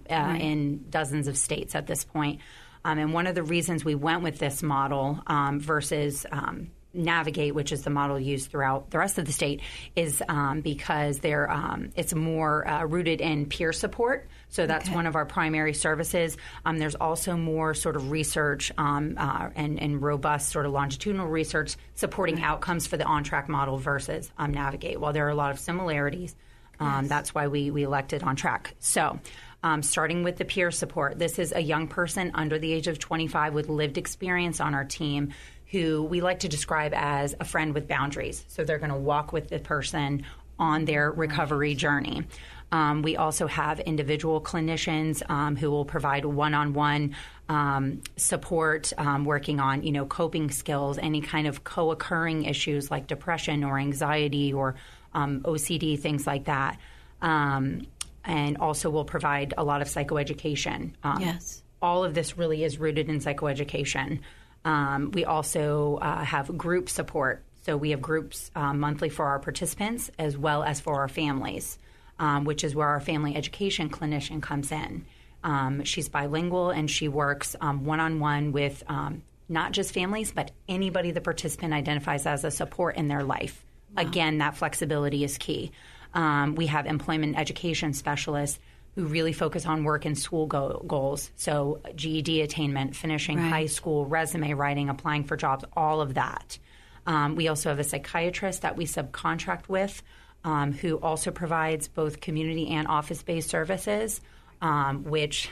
uh, 0.09 0.14
right. 0.14 0.40
in 0.40 0.87
dozens 0.88 1.29
of 1.29 1.37
states 1.37 1.75
at 1.75 1.87
this 1.87 2.05
point. 2.05 2.40
Um, 2.85 2.98
and 2.98 3.12
one 3.12 3.27
of 3.27 3.35
the 3.35 3.42
reasons 3.42 3.85
we 3.85 3.94
went 3.94 4.22
with 4.22 4.38
this 4.38 4.62
model 4.62 5.20
um, 5.27 5.61
versus 5.61 6.25
um, 6.31 6.70
Navigate, 6.94 7.55
which 7.55 7.72
is 7.72 7.83
the 7.83 7.90
model 7.90 8.18
used 8.18 8.50
throughout 8.50 8.90
the 8.90 8.98
rest 8.98 9.18
of 9.18 9.24
the 9.24 9.33
state, 9.33 9.61
is 9.96 10.22
um, 10.28 10.61
because 10.61 11.18
they're 11.18 11.50
um, 11.50 11.90
it's 11.96 12.14
more 12.14 12.66
uh, 12.66 12.85
rooted 12.85 13.20
in 13.20 13.46
peer 13.46 13.72
support. 13.72 14.28
So 14.52 14.66
that's 14.66 14.87
okay. 14.87 14.94
one 14.94 15.07
of 15.07 15.16
our 15.16 15.24
primary 15.24 15.72
services. 15.72 16.37
Um, 16.66 16.78
there's 16.78 16.94
also 16.94 17.37
more 17.37 17.72
sort 17.72 17.96
of 17.96 18.11
research 18.11 18.70
um, 18.76 19.14
uh, 19.16 19.48
and, 19.55 19.81
and, 19.81 20.02
robust 20.02 20.50
sort 20.50 20.66
of 20.66 20.72
longitudinal 20.72 21.26
research 21.26 21.76
supporting 21.94 22.37
right. 22.37 22.44
outcomes 22.44 22.87
for 22.87 22.98
the 22.98 23.05
on 23.05 23.24
track 23.24 23.48
model 23.48 23.78
versus 23.78 24.31
um, 24.37 24.52
Navigate. 24.52 25.00
While 25.00 25.14
there 25.14 25.26
are 25.26 25.31
a 25.31 25.35
lot 25.35 25.52
of 25.52 25.59
similarities, 25.59 26.37
um, 26.78 27.05
yes. 27.05 27.09
that's 27.09 27.35
why 27.35 27.48
we, 27.48 27.70
we 27.70 27.83
elected 27.83 28.22
on 28.22 28.37
track. 28.37 28.74
So. 28.78 29.18
Um, 29.64 29.85
starting 29.85 30.24
with 30.24 30.38
the 30.38 30.44
peer 30.44 30.72
support. 30.72 31.20
This 31.20 31.38
is 31.38 31.52
a 31.52 31.61
young 31.61 31.87
person 31.87 32.33
under 32.35 32.59
the 32.59 32.72
age 32.72 32.88
of 32.88 32.98
25 32.98 33.55
with 33.55 33.68
lived 33.68 33.96
experience 33.96 34.59
on 34.59 34.74
our 34.74 34.85
team 34.85 35.35
who 35.73 36.03
we 36.03 36.21
like 36.21 36.41
to 36.41 36.49
describe 36.49 36.93
as 36.95 37.35
a 37.41 37.45
friend 37.45 37.75
with 37.75 37.89
boundaries. 37.89 38.45
So 38.49 38.63
they're 38.63 38.79
going 38.79 38.93
to 38.93 38.97
walk 38.97 39.33
with 39.33 39.49
the 39.49 39.59
person 39.59 40.25
on 40.59 40.85
their 40.85 41.11
recovery 41.11 41.75
journey. 41.75 42.25
Um, 42.71 43.03
we 43.03 43.17
also 43.17 43.47
have 43.47 43.81
individual 43.81 44.41
clinicians 44.41 45.29
um, 45.31 45.57
who 45.57 45.71
will 45.71 45.87
provide 45.87 46.25
one-on-one 46.25 47.17
um, 47.49 48.03
support, 48.17 48.93
um, 48.97 49.25
working 49.25 49.61
on 49.61 49.83
you 49.83 49.93
know 49.93 50.07
coping 50.07 50.51
skills, 50.51 50.99
any 50.99 51.21
kind 51.21 51.47
of 51.47 51.65
co-occurring 51.65 52.45
issues 52.45 52.91
like 52.91 53.07
depression 53.07 53.65
or 53.65 53.79
anxiety 53.79 54.53
or 54.53 54.77
um, 55.15 55.41
OCD, 55.41 55.99
things 55.99 56.27
like 56.27 56.45
that. 56.45 56.79
Um, 57.21 57.87
and 58.25 58.57
also 58.59 58.89
will 58.89 59.05
provide 59.05 59.53
a 59.59 59.65
lot 59.65 59.83
of 59.83 59.89
psychoeducation. 59.89 60.93
yes, 61.19 61.63
all 61.81 62.05
of 62.05 62.15
this 62.15 62.39
really 62.39 62.63
is 62.63 62.79
rooted 62.79 63.09
in 63.09 63.19
psychoeducation. 63.19 64.21
Um, 64.64 65.11
we 65.12 65.25
also 65.25 65.98
uh, 66.01 66.25
have 66.25 66.57
group 66.57 66.88
support. 66.88 67.42
So 67.64 67.77
we 67.77 67.90
have 67.90 68.03
groups 68.03 68.51
uh, 68.55 68.72
monthly 68.72 69.09
for 69.09 69.27
our 69.27 69.38
participants 69.38 70.11
as 70.18 70.37
well 70.37 70.62
as 70.62 70.81
for 70.81 71.01
our 71.01 71.09
families, 71.09 71.79
um, 72.18 72.44
which 72.44 72.64
is 72.64 72.75
where 72.75 72.88
our 72.88 73.01
family 73.01 73.37
education 73.37 73.88
clinician 73.88 74.42
comes 74.42 74.72
in. 74.72 75.05
Um, 75.44 75.85
she's 75.85 76.09
bilingual 76.09 76.70
and 76.70 76.90
she 76.90 77.09
works 77.09 77.57
one 77.61 78.01
on 78.01 78.20
one 78.20 78.53
with 78.53 78.83
um, 78.88 79.22
not 79.48 79.72
just 79.72 79.92
families, 79.92 80.33
but 80.33 80.51
anybody 80.68 81.11
the 81.11 81.20
participant 81.20 81.72
identifies 81.72 82.27
as 82.27 82.44
a 82.44 82.51
support 82.51 82.96
in 82.96 83.09
their 83.09 83.22
life. 83.22 83.64
Wow. 83.96 84.03
Again, 84.05 84.38
that 84.38 84.57
flexibility 84.57 85.25
is 85.25 85.38
key. 85.38 85.72
Um, 86.14 86.55
we 86.55 86.66
have 86.66 86.87
employment 86.87 87.38
education 87.38 87.92
specialists 87.92 88.59
who 88.94 89.07
really 89.07 89.33
focus 89.33 89.66
on 89.66 89.85
work 89.85 90.05
and 90.05 90.18
school 90.18 90.46
go- 90.46 90.85
goals. 90.87 91.31
So, 91.37 91.81
GED 91.94 92.42
attainment, 92.42 92.94
finishing 92.94 93.38
right. 93.38 93.48
high 93.48 93.66
school, 93.66 94.05
resume 94.07 94.52
writing, 94.52 94.88
applying 94.88 95.24
for 95.24 95.37
jobs, 95.37 95.64
all 95.74 96.00
of 96.00 96.14
that. 96.14 96.59
Um, 97.07 97.35
we 97.35 97.48
also 97.48 97.68
have 97.70 97.78
a 97.78 97.85
psychiatrist 97.85 98.62
that 98.62 98.76
we 98.76 98.85
subcontract 98.87 99.68
with 99.68 100.02
um, 100.44 100.72
who 100.72 100.96
also 100.96 101.31
provides 101.31 101.88
both 101.88 102.20
community 102.20 102.68
and 102.68 102.88
office 102.88 103.22
based 103.22 103.48
services, 103.48 104.20
um, 104.61 105.05
which, 105.05 105.50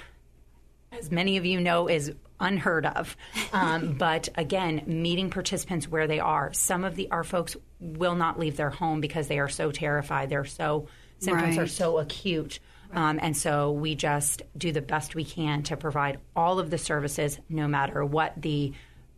as 0.92 1.10
many 1.10 1.36
of 1.36 1.46
you 1.46 1.60
know, 1.60 1.88
is 1.88 2.12
unheard 2.38 2.86
of. 2.86 3.16
Um, 3.52 3.94
but 3.94 4.28
again, 4.36 4.84
meeting 4.86 5.28
participants 5.28 5.88
where 5.88 6.06
they 6.06 6.20
are. 6.20 6.52
Some 6.52 6.84
of 6.84 6.94
the 6.94 7.10
our 7.10 7.24
folks 7.24 7.56
will 7.80 8.14
not 8.14 8.38
leave 8.38 8.56
their 8.56 8.70
home 8.70 9.00
because 9.00 9.26
they 9.26 9.40
are 9.40 9.48
so 9.48 9.72
terrified. 9.72 10.30
They're 10.30 10.44
so 10.44 10.86
symptoms 11.18 11.56
right. 11.56 11.64
are 11.64 11.66
so 11.66 11.98
acute. 11.98 12.60
Um, 12.92 13.18
and 13.22 13.36
so 13.36 13.72
we 13.72 13.94
just 13.94 14.42
do 14.56 14.72
the 14.72 14.80
best 14.80 15.14
we 15.14 15.24
can 15.24 15.62
to 15.64 15.76
provide 15.76 16.18
all 16.34 16.58
of 16.58 16.70
the 16.70 16.78
services, 16.78 17.38
no 17.48 17.68
matter 17.68 18.04
what 18.04 18.40
the 18.40 18.72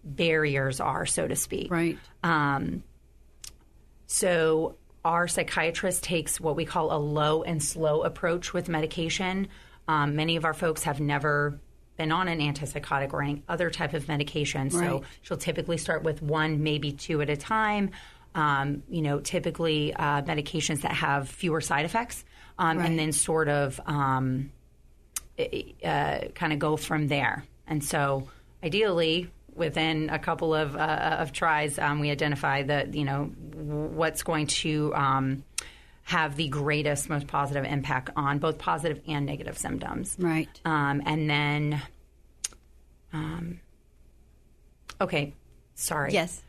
barriers 0.05 0.81
are, 0.81 1.07
so 1.07 1.27
to 1.27 1.37
speak. 1.37 1.71
Right. 1.71 1.99
Um, 2.23 2.83
so 4.07 4.77
our 5.05 5.27
psychiatrist 5.27 6.05
takes 6.05 6.41
what 6.41 6.57
we 6.57 6.65
call 6.65 6.95
a 6.95 6.99
low 6.99 7.43
and 7.43 7.63
slow 7.63 8.03
approach 8.03 8.53
with 8.53 8.69
medication. 8.69 9.49
Um, 9.89 10.17
many 10.17 10.37
of 10.37 10.45
our 10.45 10.55
folks 10.55 10.85
have 10.85 11.01
never 11.01 11.59
been 11.97 12.13
on 12.13 12.29
an 12.29 12.41
antipsychotic 12.41 13.13
or 13.13 13.23
any 13.23 13.43
other 13.49 13.71
type 13.71 13.95
of 13.95 14.09
medication, 14.09 14.71
so 14.71 14.79
right. 14.79 15.03
she'll 15.23 15.37
typically 15.37 15.77
start 15.77 16.03
with 16.03 16.23
one, 16.23 16.63
maybe 16.63 16.93
two 16.93 17.21
at 17.21 17.31
a 17.31 17.37
time. 17.37 17.91
Um, 18.35 18.83
you 18.89 19.03
know, 19.03 19.21
typically 19.21 19.93
uh, 19.93 20.23
medications 20.23 20.83
that 20.83 20.93
have 20.93 21.29
fewer 21.29 21.61
side 21.61 21.85
effects 21.85 22.25
um, 22.63 22.79
right. 22.79 22.87
and 22.89 22.99
then 22.99 23.13
sort 23.13 23.49
of 23.49 23.81
um, 23.87 24.53
uh, 25.39 26.19
kind 26.35 26.53
of 26.53 26.59
go 26.59 26.77
from 26.77 27.09
there. 27.09 27.45
And 27.67 27.83
so, 27.83 28.29
ideally, 28.63 29.31
within 29.55 30.11
a 30.11 30.19
couple 30.19 30.55
of 30.55 30.77
uh, 30.77 31.17
of 31.19 31.33
tries, 31.33 31.79
um, 31.79 31.99
we 31.99 32.11
identify 32.11 32.63
that 32.63 32.95
you 32.95 33.05
know 33.05 33.25
what's 33.25 34.23
going 34.23 34.47
to 34.47 34.95
um, 34.95 35.45
have 36.05 36.37
the 36.37 36.49
greatest, 36.49 37.09
most 37.09 37.27
positive 37.27 37.65
impact 37.65 38.11
on 38.17 38.39
both 38.39 38.59
positive 38.59 39.01
and 39.09 39.27
negative 39.27 39.59
symptoms. 39.59 40.17
Right. 40.19 40.49
Um, 40.65 41.03
and 41.05 41.29
then, 41.29 41.83
um, 43.13 43.61
okay, 45.01 45.35
sorry. 45.75 46.13
Yes. 46.13 46.41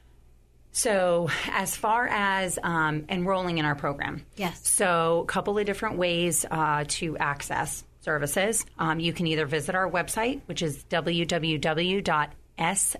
So, 0.73 1.29
as 1.51 1.75
far 1.75 2.07
as 2.07 2.57
um, 2.61 3.05
enrolling 3.07 3.59
in 3.59 3.65
our 3.65 3.75
program, 3.75 4.25
yes. 4.35 4.67
So, 4.67 5.21
a 5.21 5.25
couple 5.25 5.57
of 5.57 5.65
different 5.65 5.97
ways 5.97 6.45
uh, 6.49 6.85
to 6.87 7.15
access 7.17 7.83
services. 8.01 8.65
Um, 8.77 8.99
you 8.99 9.13
can 9.13 9.27
either 9.27 9.45
visit 9.45 9.75
our 9.75 9.89
website, 9.89 10.41
which 10.47 10.61
is 10.61 10.83
www.s 10.85 12.33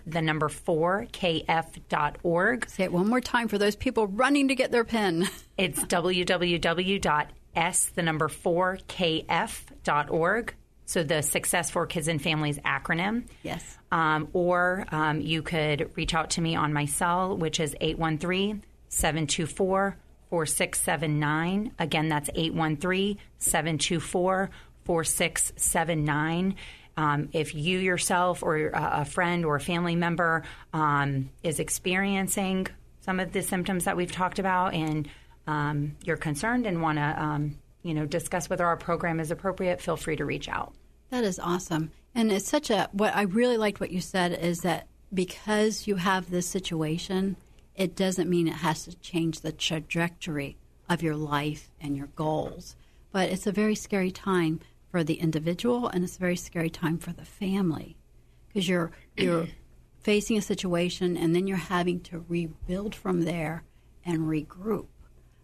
the 0.05 0.21
number 0.21 0.49
four 0.49 1.07
kf.org. 1.11 2.69
Say 2.69 2.83
it 2.83 2.91
one 2.91 3.07
more 3.07 3.21
time 3.21 3.47
for 3.47 3.57
those 3.57 3.75
people 3.75 4.07
running 4.07 4.47
to 4.47 4.55
get 4.55 4.71
their 4.71 4.83
pen. 4.83 5.27
it's 5.57 5.79
www.s 5.83 7.31
the 7.95 8.01
number 8.03 8.27
four 8.27 8.77
kf.org. 8.87 10.55
So 10.85 11.03
the 11.03 11.21
Success 11.21 11.69
for 11.71 11.85
Kids 11.85 12.07
and 12.07 12.21
Families 12.21 12.59
acronym. 12.59 13.25
Yes. 13.41 13.77
Um, 13.91 14.27
or 14.33 14.85
um, 14.91 15.21
you 15.21 15.41
could 15.41 15.91
reach 15.95 16.13
out 16.13 16.31
to 16.31 16.41
me 16.41 16.55
on 16.55 16.73
my 16.73 16.85
cell, 16.85 17.37
which 17.37 17.59
is 17.59 17.75
813 17.79 18.63
724 18.89 19.97
4679. 20.29 21.73
Again, 21.79 22.09
that's 22.09 22.29
813 22.35 23.17
724 23.37 24.49
4679. 24.85 26.55
Um, 26.95 27.29
if 27.33 27.55
you 27.55 27.79
yourself 27.79 28.43
or 28.43 28.69
a 28.73 29.05
friend 29.05 29.45
or 29.45 29.55
a 29.55 29.59
family 29.59 29.95
member 29.95 30.43
um, 30.73 31.29
is 31.41 31.59
experiencing 31.59 32.67
some 33.01 33.19
of 33.19 33.31
the 33.31 33.41
symptoms 33.41 33.85
that 33.85 33.97
we've 33.97 34.11
talked 34.11 34.39
about 34.39 34.73
and 34.73 35.09
um, 35.47 35.95
you're 36.03 36.17
concerned 36.17 36.65
and 36.65 36.81
want 36.81 36.97
to 36.99 37.23
um, 37.23 37.57
you 37.83 37.93
know, 37.93 38.05
discuss 38.05 38.49
whether 38.49 38.65
our 38.65 38.77
program 38.77 39.19
is 39.19 39.29
appropriate, 39.29 39.81
feel 39.81 39.97
free 39.97 40.15
to 40.15 40.25
reach 40.25 40.49
out. 40.49 40.73
That 41.09 41.23
is 41.23 41.37
awesome. 41.37 41.91
And 42.15 42.31
it's 42.31 42.49
such 42.49 42.69
a, 42.69 42.89
what 42.91 43.15
I 43.15 43.23
really 43.23 43.57
liked 43.57 43.79
what 43.79 43.91
you 43.91 44.01
said 44.01 44.33
is 44.33 44.61
that 44.61 44.87
because 45.13 45.85
you 45.85 45.97
have 45.97 46.29
this 46.31 46.47
situation, 46.47 47.35
it 47.75 47.95
doesn't 47.95 48.29
mean 48.29 48.47
it 48.47 48.55
has 48.55 48.85
to 48.85 48.95
change 48.95 49.41
the 49.41 49.51
trajectory 49.51 50.57
of 50.89 51.03
your 51.03 51.15
life 51.15 51.69
and 51.79 51.95
your 51.95 52.07
goals. 52.07 52.75
But 53.11 53.29
it's 53.29 53.45
a 53.45 53.51
very 53.51 53.75
scary 53.75 54.11
time 54.11 54.61
for 54.89 55.03
the 55.03 55.15
individual 55.15 55.87
and 55.87 56.03
it's 56.03 56.17
a 56.17 56.19
very 56.19 56.35
scary 56.35 56.69
time 56.69 56.97
for 56.97 57.11
the 57.11 57.25
family 57.25 57.97
because 58.47 58.67
you're, 58.67 58.91
you're 59.17 59.47
facing 59.99 60.37
a 60.37 60.41
situation 60.41 61.17
and 61.17 61.35
then 61.35 61.47
you're 61.47 61.57
having 61.57 61.99
to 62.01 62.25
rebuild 62.27 62.95
from 62.95 63.21
there 63.21 63.63
and 64.05 64.21
regroup. 64.21 64.87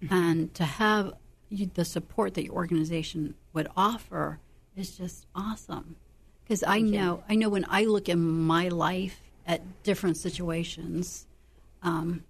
And 0.10 0.54
to 0.54 0.64
have 0.64 1.14
you, 1.50 1.70
the 1.74 1.86
support 1.86 2.36
that 2.36 2.46
your 2.46 2.54
organization 2.54 3.36
would 3.54 3.68
offer 3.76 4.40
is 4.76 4.98
just 4.98 5.26
awesome. 5.36 5.96
Because 6.44 6.64
I 6.64 6.82
know, 6.82 7.24
I 7.30 7.36
know 7.36 7.50
when 7.50 7.66
I 7.70 7.86
look 7.86 8.10
in 8.10 8.20
my 8.20 8.70
life 8.70 9.22
at 9.46 9.84
different 9.84 10.18
situations, 10.18 11.28
um, 11.84 12.24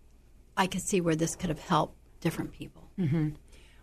I 0.58 0.68
could 0.68 0.82
see 0.82 1.00
where 1.00 1.16
this 1.16 1.36
could 1.36 1.50
have 1.50 1.60
helped 1.60 1.96
different 2.20 2.52
people. 2.52 2.90
Mm-hmm. 3.00 3.30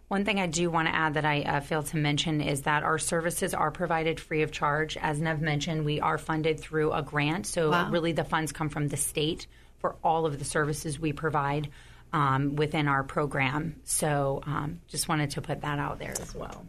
One 0.08 0.24
thing 0.24 0.38
I 0.38 0.46
do 0.46 0.70
want 0.70 0.88
to 0.88 0.94
add 0.94 1.14
that 1.14 1.24
I 1.24 1.42
uh, 1.42 1.60
failed 1.60 1.86
to 1.86 1.96
mention 1.96 2.40
is 2.40 2.62
that 2.62 2.84
our 2.84 2.98
services 2.98 3.54
are 3.54 3.70
provided 3.70 4.20
free 4.20 4.42
of 4.42 4.52
charge. 4.52 4.96
As 4.96 5.20
Nev 5.20 5.40
mentioned, 5.40 5.84
we 5.84 6.00
are 6.00 6.16
funded 6.16 6.60
through 6.60 6.92
a 6.92 7.02
grant, 7.02 7.46
so 7.46 7.70
wow. 7.70 7.90
really 7.90 8.12
the 8.12 8.22
funds 8.22 8.52
come 8.52 8.68
from 8.68 8.88
the 8.88 8.96
state 8.96 9.46
for 9.78 9.96
all 10.04 10.24
of 10.26 10.38
the 10.38 10.44
services 10.44 11.00
we 11.00 11.12
provide 11.12 11.70
um, 12.12 12.56
within 12.56 12.88
our 12.88 13.02
program. 13.04 13.76
So 13.84 14.40
um, 14.46 14.80
just 14.88 15.08
wanted 15.08 15.30
to 15.30 15.42
put 15.42 15.60
that 15.62 15.78
out 15.78 15.98
there 15.98 16.14
as 16.20 16.34
well. 16.34 16.66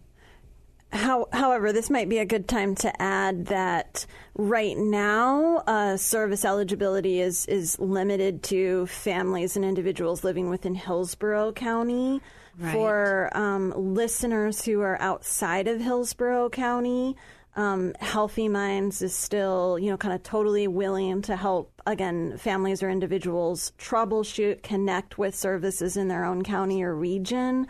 How, 0.91 1.27
however, 1.33 1.73
this 1.73 1.89
might 1.89 2.07
be 2.07 2.19
a 2.19 2.25
good 2.25 2.47
time 2.47 2.73
to 2.75 3.01
add 3.01 3.47
that 3.47 4.05
right 4.35 4.77
now, 4.77 5.57
uh, 5.67 5.97
service 5.97 6.45
eligibility 6.45 7.19
is 7.19 7.45
is 7.47 7.77
limited 7.77 8.41
to 8.43 8.85
families 8.87 9.57
and 9.57 9.65
individuals 9.65 10.23
living 10.23 10.49
within 10.49 10.75
Hillsborough 10.75 11.51
County. 11.51 12.21
Right. 12.59 12.71
For 12.71 13.29
um, 13.37 13.71
listeners 13.75 14.65
who 14.65 14.81
are 14.81 14.99
outside 14.99 15.67
of 15.67 15.79
Hillsborough 15.79 16.49
County, 16.49 17.15
um, 17.57 17.93
Healthy 17.99 18.49
Minds 18.49 19.01
is 19.01 19.13
still, 19.13 19.77
you 19.77 19.89
know, 19.91 19.97
kind 19.97 20.13
of 20.13 20.23
totally 20.23 20.67
willing 20.67 21.21
to 21.23 21.35
help, 21.35 21.76
again, 21.87 22.37
families 22.37 22.83
or 22.83 22.89
individuals 22.89 23.71
troubleshoot, 23.79 24.61
connect 24.61 25.17
with 25.17 25.33
services 25.33 25.97
in 25.97 26.07
their 26.07 26.25
own 26.25 26.43
county 26.43 26.83
or 26.83 26.93
region. 26.93 27.67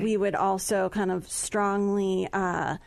We 0.00 0.16
would 0.16 0.34
also 0.34 0.88
kind 0.88 1.10
of 1.10 1.28
strongly, 1.28 2.28
uh, 2.32 2.78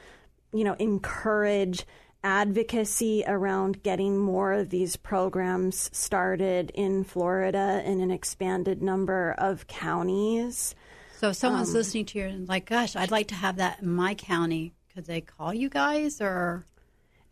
you 0.53 0.63
know, 0.63 0.73
encourage 0.73 1.85
advocacy 2.23 3.23
around 3.25 3.81
getting 3.83 4.17
more 4.17 4.53
of 4.53 4.69
these 4.69 4.95
programs 4.95 5.89
started 5.93 6.71
in 6.75 7.03
Florida 7.03 7.81
in 7.85 8.01
an 8.01 8.11
expanded 8.11 8.81
number 8.81 9.33
of 9.37 9.67
counties. 9.67 10.75
So 11.17 11.29
if 11.29 11.35
someone's 11.35 11.73
listening 11.73 12.05
to 12.05 12.19
you 12.19 12.25
and 12.25 12.47
like, 12.47 12.65
gosh, 12.65 12.95
I'd 12.95 13.11
like 13.11 13.27
to 13.29 13.35
have 13.35 13.57
that 13.57 13.81
in 13.81 13.89
my 13.91 14.15
county, 14.15 14.73
could 14.93 15.05
they 15.05 15.21
call 15.21 15.53
you 15.53 15.69
guys 15.69 16.21
or? 16.21 16.65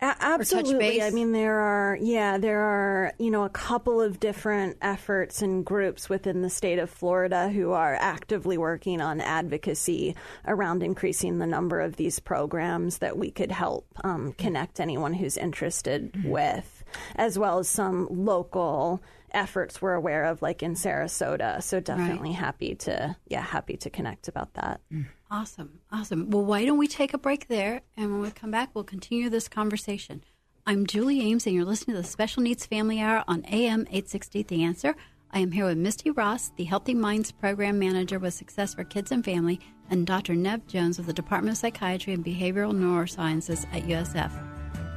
A- 0.02 0.16
absolutely. 0.18 1.02
I 1.02 1.10
mean, 1.10 1.32
there 1.32 1.60
are, 1.60 1.98
yeah, 2.00 2.38
there 2.38 2.60
are, 2.60 3.12
you 3.18 3.30
know, 3.30 3.44
a 3.44 3.50
couple 3.50 4.00
of 4.00 4.18
different 4.18 4.78
efforts 4.80 5.42
and 5.42 5.64
groups 5.64 6.08
within 6.08 6.40
the 6.40 6.48
state 6.50 6.78
of 6.78 6.88
Florida 6.88 7.50
who 7.50 7.72
are 7.72 7.94
actively 7.94 8.56
working 8.56 9.00
on 9.00 9.20
advocacy 9.20 10.16
around 10.46 10.82
increasing 10.82 11.38
the 11.38 11.46
number 11.46 11.80
of 11.80 11.96
these 11.96 12.18
programs 12.18 12.98
that 12.98 13.18
we 13.18 13.30
could 13.30 13.52
help 13.52 13.86
um, 14.02 14.32
connect 14.38 14.80
anyone 14.80 15.12
who's 15.12 15.36
interested 15.36 16.24
with, 16.24 16.84
as 17.16 17.38
well 17.38 17.58
as 17.58 17.68
some 17.68 18.06
local 18.10 19.02
efforts 19.32 19.80
we're 19.82 19.94
aware 19.94 20.24
of, 20.24 20.40
like 20.40 20.62
in 20.62 20.74
Sarasota. 20.74 21.62
So 21.62 21.78
definitely 21.78 22.32
happy 22.32 22.74
to, 22.76 23.16
yeah, 23.28 23.42
happy 23.42 23.76
to 23.76 23.90
connect 23.90 24.28
about 24.28 24.54
that. 24.54 24.80
Awesome. 25.30 25.78
Awesome. 25.92 26.30
Well, 26.30 26.44
why 26.44 26.64
don't 26.64 26.78
we 26.78 26.88
take 26.88 27.14
a 27.14 27.18
break 27.18 27.46
there? 27.46 27.82
And 27.96 28.10
when 28.10 28.20
we 28.20 28.30
come 28.32 28.50
back, 28.50 28.70
we'll 28.74 28.82
continue 28.82 29.30
this 29.30 29.48
conversation. 29.48 30.24
I'm 30.66 30.86
Julie 30.86 31.20
Ames, 31.20 31.46
and 31.46 31.54
you're 31.54 31.64
listening 31.64 31.96
to 31.96 32.02
the 32.02 32.08
Special 32.08 32.42
Needs 32.42 32.66
Family 32.66 33.00
Hour 33.00 33.22
on 33.28 33.44
AM 33.44 33.82
860 33.82 34.42
The 34.42 34.64
Answer. 34.64 34.96
I 35.30 35.38
am 35.38 35.52
here 35.52 35.66
with 35.66 35.78
Misty 35.78 36.10
Ross, 36.10 36.50
the 36.56 36.64
Healthy 36.64 36.94
Minds 36.94 37.30
Program 37.30 37.78
Manager 37.78 38.18
with 38.18 38.34
Success 38.34 38.74
for 38.74 38.82
Kids 38.82 39.12
and 39.12 39.24
Family, 39.24 39.60
and 39.88 40.04
Dr. 40.04 40.34
Nev 40.34 40.66
Jones 40.66 40.98
of 40.98 41.06
the 41.06 41.12
Department 41.12 41.52
of 41.52 41.58
Psychiatry 41.58 42.12
and 42.12 42.24
Behavioral 42.24 42.72
Neurosciences 42.72 43.66
at 43.72 43.84
USF. 43.84 44.32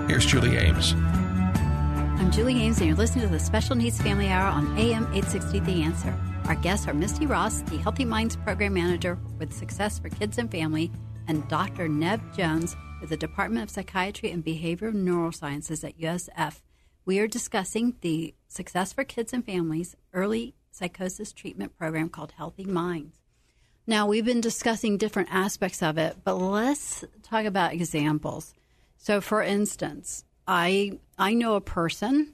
here's 0.06 0.26
Julie 0.26 0.58
Ames. 0.58 0.94
I'm 2.20 2.30
Julie 2.30 2.60
Ames, 2.60 2.76
and 2.80 2.86
you're 2.86 2.98
listening 2.98 3.26
to 3.26 3.32
the 3.32 3.40
Special 3.40 3.74
Needs 3.74 3.98
Family 3.98 4.28
Hour 4.28 4.46
on 4.46 4.76
AM 4.76 5.04
860 5.04 5.60
The 5.60 5.82
Answer. 5.82 6.14
Our 6.44 6.54
guests 6.54 6.86
are 6.86 6.92
Misty 6.92 7.24
Ross, 7.24 7.62
the 7.62 7.78
Healthy 7.78 8.04
Minds 8.04 8.36
Program 8.36 8.74
Manager 8.74 9.18
with 9.38 9.54
Success 9.54 9.98
for 9.98 10.10
Kids 10.10 10.36
and 10.36 10.50
Family, 10.50 10.92
and 11.28 11.48
Dr. 11.48 11.88
Nev 11.88 12.20
Jones 12.36 12.76
with 13.00 13.08
the 13.08 13.16
Department 13.16 13.62
of 13.62 13.70
Psychiatry 13.70 14.30
and 14.30 14.44
Behavioral 14.44 14.92
Neurosciences 14.92 15.82
at 15.82 15.98
USF. 15.98 16.60
We 17.06 17.20
are 17.20 17.26
discussing 17.26 17.96
the 18.02 18.34
Success 18.48 18.92
for 18.92 19.02
Kids 19.02 19.32
and 19.32 19.42
Families 19.42 19.96
early 20.12 20.54
psychosis 20.70 21.32
treatment 21.32 21.78
program 21.78 22.10
called 22.10 22.32
Healthy 22.32 22.66
Minds. 22.66 23.16
Now, 23.86 24.06
we've 24.06 24.26
been 24.26 24.42
discussing 24.42 24.98
different 24.98 25.30
aspects 25.32 25.82
of 25.82 25.96
it, 25.96 26.18
but 26.22 26.34
let's 26.34 27.02
talk 27.22 27.46
about 27.46 27.72
examples. 27.72 28.52
So, 28.98 29.22
for 29.22 29.42
instance, 29.42 30.26
I 30.46 30.98
I 31.20 31.34
know 31.34 31.54
a 31.54 31.60
person 31.60 32.32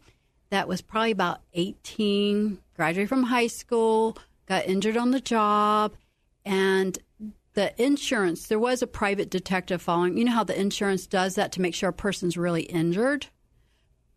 that 0.51 0.69
was 0.69 0.81
probably 0.81 1.11
about 1.11 1.41
18, 1.55 2.59
graduated 2.77 3.09
from 3.09 3.25
high 3.25 3.49
school, 3.49 4.17
got 4.47 4.65
injured 4.67 4.97
on 4.97 5.11
the 5.11 5.21
job, 5.21 5.97
and 6.45 6.97
the 7.55 7.75
insurance, 7.83 8.47
there 8.47 8.61
was 8.61 8.83
a 8.83 8.87
private 8.87 9.29
detective 9.29 9.83
following. 9.83 10.17
You 10.17 10.27
know 10.27 10.33
how 10.33 10.45
the 10.45 10.59
insurance 10.59 11.09
does 11.09 11.35
that 11.35 11.51
to 11.53 11.61
make 11.61 11.75
sure 11.75 11.89
a 11.89 11.93
person's 11.93 12.37
really 12.37 12.63
injured? 12.63 13.27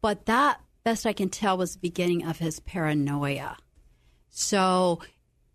But 0.02 0.28
that, 0.28 0.62
best 0.84 1.08
I 1.08 1.14
can 1.14 1.30
tell, 1.30 1.58
was 1.58 1.74
the 1.74 1.80
beginning 1.80 2.24
of 2.24 2.38
his 2.38 2.60
paranoia. 2.60 3.58
So 4.30 5.00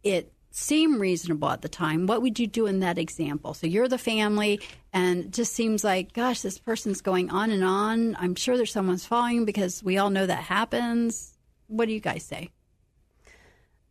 it 0.02 0.32
seemed 0.56 1.00
reasonable 1.00 1.50
at 1.50 1.62
the 1.62 1.68
time. 1.68 2.06
What 2.06 2.22
would 2.22 2.38
you 2.38 2.46
do 2.46 2.66
in 2.66 2.78
that 2.78 2.96
example? 2.96 3.54
So 3.54 3.66
you're 3.66 3.88
the 3.88 3.98
family, 3.98 4.60
and 4.92 5.24
it 5.24 5.30
just 5.32 5.52
seems 5.52 5.82
like, 5.82 6.12
gosh, 6.12 6.42
this 6.42 6.58
person's 6.58 7.00
going 7.00 7.28
on 7.30 7.50
and 7.50 7.64
on. 7.64 8.16
I'm 8.20 8.36
sure 8.36 8.56
there's 8.56 8.72
someone's 8.72 9.04
following 9.04 9.44
because 9.46 9.82
we 9.82 9.98
all 9.98 10.10
know 10.10 10.26
that 10.26 10.44
happens. 10.44 11.36
What 11.66 11.86
do 11.86 11.92
you 11.92 11.98
guys 11.98 12.22
say? 12.22 12.50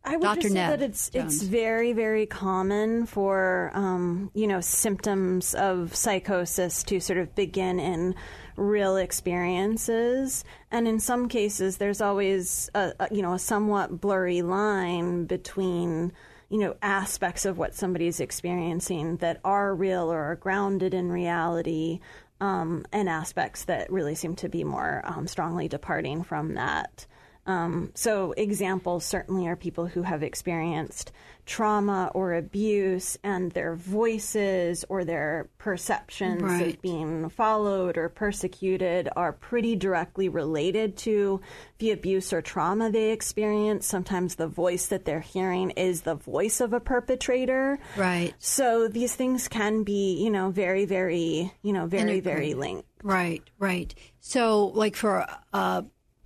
I 0.06 0.16
would 0.16 0.24
Dr. 0.24 0.40
just 0.40 0.48
say 0.48 0.54
Ned 0.54 0.80
that 0.80 0.84
it's 0.84 1.10
Jones. 1.10 1.34
it's 1.34 1.42
very 1.44 1.92
very 1.94 2.26
common 2.26 3.06
for 3.06 3.70
um, 3.74 4.30
you 4.34 4.46
know 4.46 4.60
symptoms 4.60 5.54
of 5.54 5.94
psychosis 5.94 6.82
to 6.84 7.00
sort 7.00 7.18
of 7.18 7.34
begin 7.34 7.78
in 7.80 8.14
real 8.56 8.96
experiences, 8.96 10.44
and 10.70 10.88
in 10.88 11.00
some 11.00 11.28
cases 11.28 11.76
there's 11.78 12.00
always 12.02 12.70
a, 12.74 12.92
a 13.00 13.14
you 13.14 13.22
know 13.22 13.34
a 13.34 13.38
somewhat 13.38 14.00
blurry 14.00 14.42
line 14.42 15.24
between 15.24 16.12
you 16.48 16.58
know 16.58 16.76
aspects 16.82 17.44
of 17.44 17.58
what 17.58 17.74
somebody's 17.74 18.20
experiencing 18.20 19.16
that 19.18 19.40
are 19.44 19.74
real 19.74 20.12
or 20.12 20.20
are 20.20 20.36
grounded 20.36 20.94
in 20.94 21.10
reality. 21.10 22.00
Um, 22.40 22.84
and 22.92 23.08
aspects 23.08 23.64
that 23.66 23.90
really 23.92 24.16
seem 24.16 24.34
to 24.36 24.48
be 24.48 24.64
more 24.64 25.02
um, 25.04 25.28
strongly 25.28 25.68
departing 25.68 26.24
from 26.24 26.54
that. 26.54 27.06
Um, 27.46 27.90
so, 27.94 28.32
examples 28.32 29.04
certainly 29.04 29.46
are 29.46 29.56
people 29.56 29.86
who 29.86 30.02
have 30.02 30.22
experienced 30.22 31.12
trauma 31.46 32.10
or 32.14 32.32
abuse, 32.32 33.18
and 33.22 33.52
their 33.52 33.74
voices 33.74 34.82
or 34.88 35.04
their 35.04 35.50
perceptions 35.58 36.42
Right. 36.42 36.74
of 36.74 36.80
being 36.80 37.28
followed 37.28 37.98
or 37.98 38.08
persecuted 38.08 39.10
are 39.14 39.32
pretty 39.34 39.76
directly 39.76 40.30
related 40.30 40.96
to 40.98 41.42
the 41.78 41.90
abuse 41.90 42.32
or 42.32 42.40
trauma 42.40 42.90
they 42.90 43.10
experience. 43.10 43.86
Sometimes 43.86 44.36
the 44.36 44.48
voice 44.48 44.86
that 44.86 45.04
they're 45.04 45.20
hearing 45.20 45.68
is 45.72 46.00
the 46.00 46.14
voice 46.14 46.62
of 46.62 46.72
a 46.72 46.80
perpetrator. 46.80 47.78
Right. 47.94 48.32
So, 48.38 48.88
these 48.88 49.14
things 49.14 49.46
can 49.48 49.82
be, 49.82 50.14
you 50.24 50.30
know, 50.30 50.50
very, 50.50 50.86
very, 50.86 51.52
you 51.60 51.74
know, 51.74 51.84
very, 51.86 52.20
very 52.20 52.54
linked. 52.54 52.88
Right, 53.02 53.42
right. 53.58 53.94
So, 54.20 54.68
like 54.68 54.96
for 54.96 55.26
uh, 55.52 55.82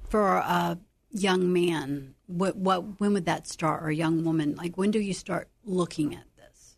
for 0.08 0.36
a 0.36 0.78
young 1.10 1.52
man, 1.52 2.14
what 2.26 2.56
what 2.56 3.00
when 3.00 3.12
would 3.14 3.26
that 3.26 3.46
start, 3.46 3.82
or 3.82 3.90
young 3.90 4.24
woman? 4.24 4.54
Like 4.56 4.76
when 4.76 4.90
do 4.90 5.00
you 5.00 5.14
start 5.14 5.48
looking 5.64 6.14
at 6.14 6.24
this? 6.36 6.76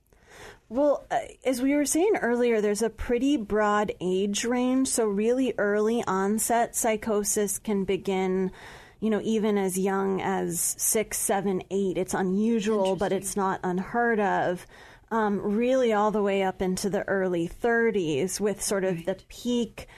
Well, 0.68 1.06
uh, 1.10 1.18
as 1.44 1.60
we 1.60 1.74
were 1.74 1.84
saying 1.84 2.16
earlier, 2.20 2.60
there's 2.60 2.82
a 2.82 2.90
pretty 2.90 3.36
broad 3.36 3.92
age 4.00 4.44
range. 4.44 4.88
So, 4.88 5.06
really 5.06 5.54
early 5.58 6.04
onset 6.06 6.76
psychosis 6.76 7.58
can 7.58 7.84
begin, 7.84 8.52
you 9.00 9.10
know, 9.10 9.20
even 9.22 9.58
as 9.58 9.78
young 9.78 10.20
as 10.20 10.60
six, 10.78 11.18
seven, 11.18 11.62
eight. 11.70 11.98
It's 11.98 12.14
unusual, 12.14 12.96
but 12.96 13.12
it's 13.12 13.36
not 13.36 13.60
unheard 13.64 14.20
of. 14.20 14.66
Um, 15.12 15.40
really, 15.40 15.92
all 15.92 16.12
the 16.12 16.22
way 16.22 16.44
up 16.44 16.62
into 16.62 16.88
the 16.88 17.02
early 17.08 17.48
30s, 17.48 18.38
with 18.38 18.62
sort 18.62 18.84
of 18.84 19.06
the 19.06 19.16
peak 19.28 19.88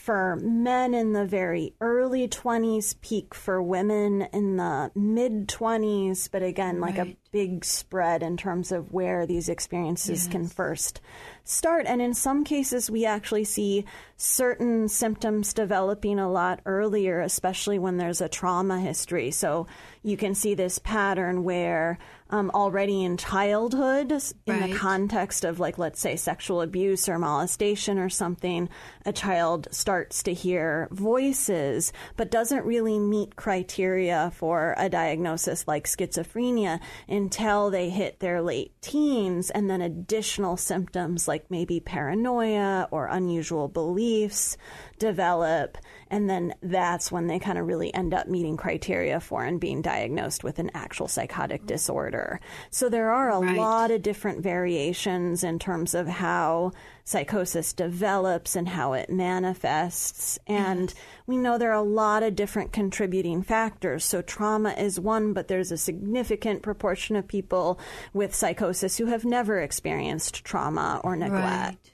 for 0.00 0.36
men 0.42 0.94
in 0.94 1.12
the 1.12 1.26
very 1.26 1.74
early 1.80 2.26
20s, 2.26 2.94
peak 3.02 3.34
for 3.34 3.62
women 3.62 4.22
in 4.32 4.56
the 4.56 4.90
mid 4.94 5.46
20s, 5.46 6.28
but 6.32 6.42
again, 6.42 6.80
like 6.80 6.96
Right. 6.96 7.12
a 7.12 7.16
big 7.32 7.64
spread 7.64 8.22
in 8.22 8.36
terms 8.36 8.72
of 8.72 8.92
where 8.92 9.26
these 9.26 9.48
experiences 9.48 10.24
yes. 10.24 10.32
can 10.32 10.46
first 10.48 11.00
start. 11.44 11.86
And 11.86 12.00
in 12.00 12.14
some 12.14 12.44
cases, 12.44 12.90
we 12.90 13.04
actually 13.04 13.44
see 13.44 13.84
certain 14.16 14.88
symptoms 14.88 15.52
developing 15.52 16.18
a 16.18 16.30
lot 16.30 16.60
earlier, 16.64 17.20
especially 17.20 17.78
when 17.78 17.98
there's 17.98 18.20
a 18.20 18.28
trauma 18.28 18.80
history. 18.80 19.30
So 19.30 19.66
you 20.02 20.16
can 20.16 20.34
see 20.34 20.54
this 20.54 20.78
pattern 20.78 21.44
where 21.44 21.98
um, 22.30 22.50
already 22.54 23.04
in 23.04 23.16
childhood, 23.16 24.10
in 24.10 24.20
right. 24.46 24.70
the 24.70 24.76
context 24.76 25.44
of, 25.44 25.60
like, 25.60 25.78
let's 25.78 26.00
say 26.00 26.16
sexual 26.16 26.62
abuse 26.62 27.08
or 27.08 27.18
molestation 27.18 27.98
or 27.98 28.08
something, 28.08 28.68
a 29.04 29.12
child 29.12 29.68
starts 29.70 30.22
to 30.22 30.32
hear 30.32 30.88
voices 30.90 31.92
but 32.16 32.30
doesn't 32.30 32.64
really 32.64 32.98
meet 32.98 33.36
criteria 33.36 34.32
for 34.34 34.74
a 34.78 34.88
diagnosis 34.88 35.66
like 35.66 35.86
schizophrenia 35.86 36.80
until 37.08 37.70
they 37.70 37.90
hit 37.90 38.20
their 38.20 38.40
late 38.40 38.72
teens, 38.80 39.50
and 39.50 39.68
then 39.68 39.82
additional 39.82 40.56
symptoms 40.56 41.28
like 41.28 41.50
maybe 41.50 41.80
paranoia 41.80 42.88
or 42.90 43.06
unusual 43.06 43.68
beliefs 43.68 44.56
develop. 44.98 45.78
And 46.10 46.28
then 46.28 46.54
that's 46.60 47.12
when 47.12 47.28
they 47.28 47.38
kind 47.38 47.56
of 47.56 47.66
really 47.66 47.94
end 47.94 48.12
up 48.12 48.26
meeting 48.26 48.56
criteria 48.56 49.20
for 49.20 49.44
and 49.44 49.60
being 49.60 49.80
diagnosed 49.80 50.42
with 50.42 50.58
an 50.58 50.70
actual 50.74 51.06
psychotic 51.06 51.66
disorder. 51.66 52.40
So 52.70 52.88
there 52.88 53.10
are 53.10 53.30
a 53.30 53.38
right. 53.38 53.56
lot 53.56 53.90
of 53.92 54.02
different 54.02 54.42
variations 54.42 55.44
in 55.44 55.60
terms 55.60 55.94
of 55.94 56.08
how 56.08 56.72
psychosis 57.04 57.72
develops 57.72 58.56
and 58.56 58.68
how 58.68 58.92
it 58.92 59.10
manifests. 59.10 60.38
And 60.46 60.92
we 61.26 61.36
know 61.36 61.58
there 61.58 61.70
are 61.70 61.74
a 61.74 61.82
lot 61.82 62.22
of 62.22 62.34
different 62.34 62.72
contributing 62.72 63.42
factors. 63.42 64.04
So 64.04 64.22
trauma 64.22 64.72
is 64.72 64.98
one, 64.98 65.32
but 65.32 65.48
there's 65.48 65.72
a 65.72 65.78
significant 65.78 66.62
proportion 66.62 67.16
of 67.16 67.28
people 67.28 67.78
with 68.12 68.34
psychosis 68.34 68.98
who 68.98 69.06
have 69.06 69.24
never 69.24 69.60
experienced 69.60 70.44
trauma 70.44 71.00
or 71.04 71.16
neglect. 71.16 71.40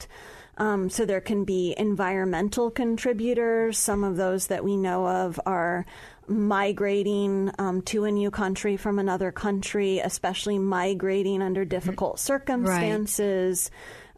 Right. 0.00 0.09
Um, 0.59 0.88
so 0.88 1.05
there 1.05 1.21
can 1.21 1.45
be 1.45 1.75
environmental 1.77 2.71
contributors. 2.71 3.79
Some 3.79 4.05
of 4.05 4.16
those 4.16 4.47
that 4.47 4.64
we 4.64 4.77
know 4.77 5.07
of 5.07 5.38
are 5.45 5.85
migrating 6.29 7.53
um, 7.59 7.83
to 7.83 8.05
a 8.05 8.11
new 8.11 8.31
country 8.31 8.77
from 8.77 8.99
another 8.99 9.31
country, 9.31 9.99
especially 9.99 10.59
migrating 10.59 11.42
under 11.42 11.64
difficult 11.64 12.19
circumstances. 12.19 13.71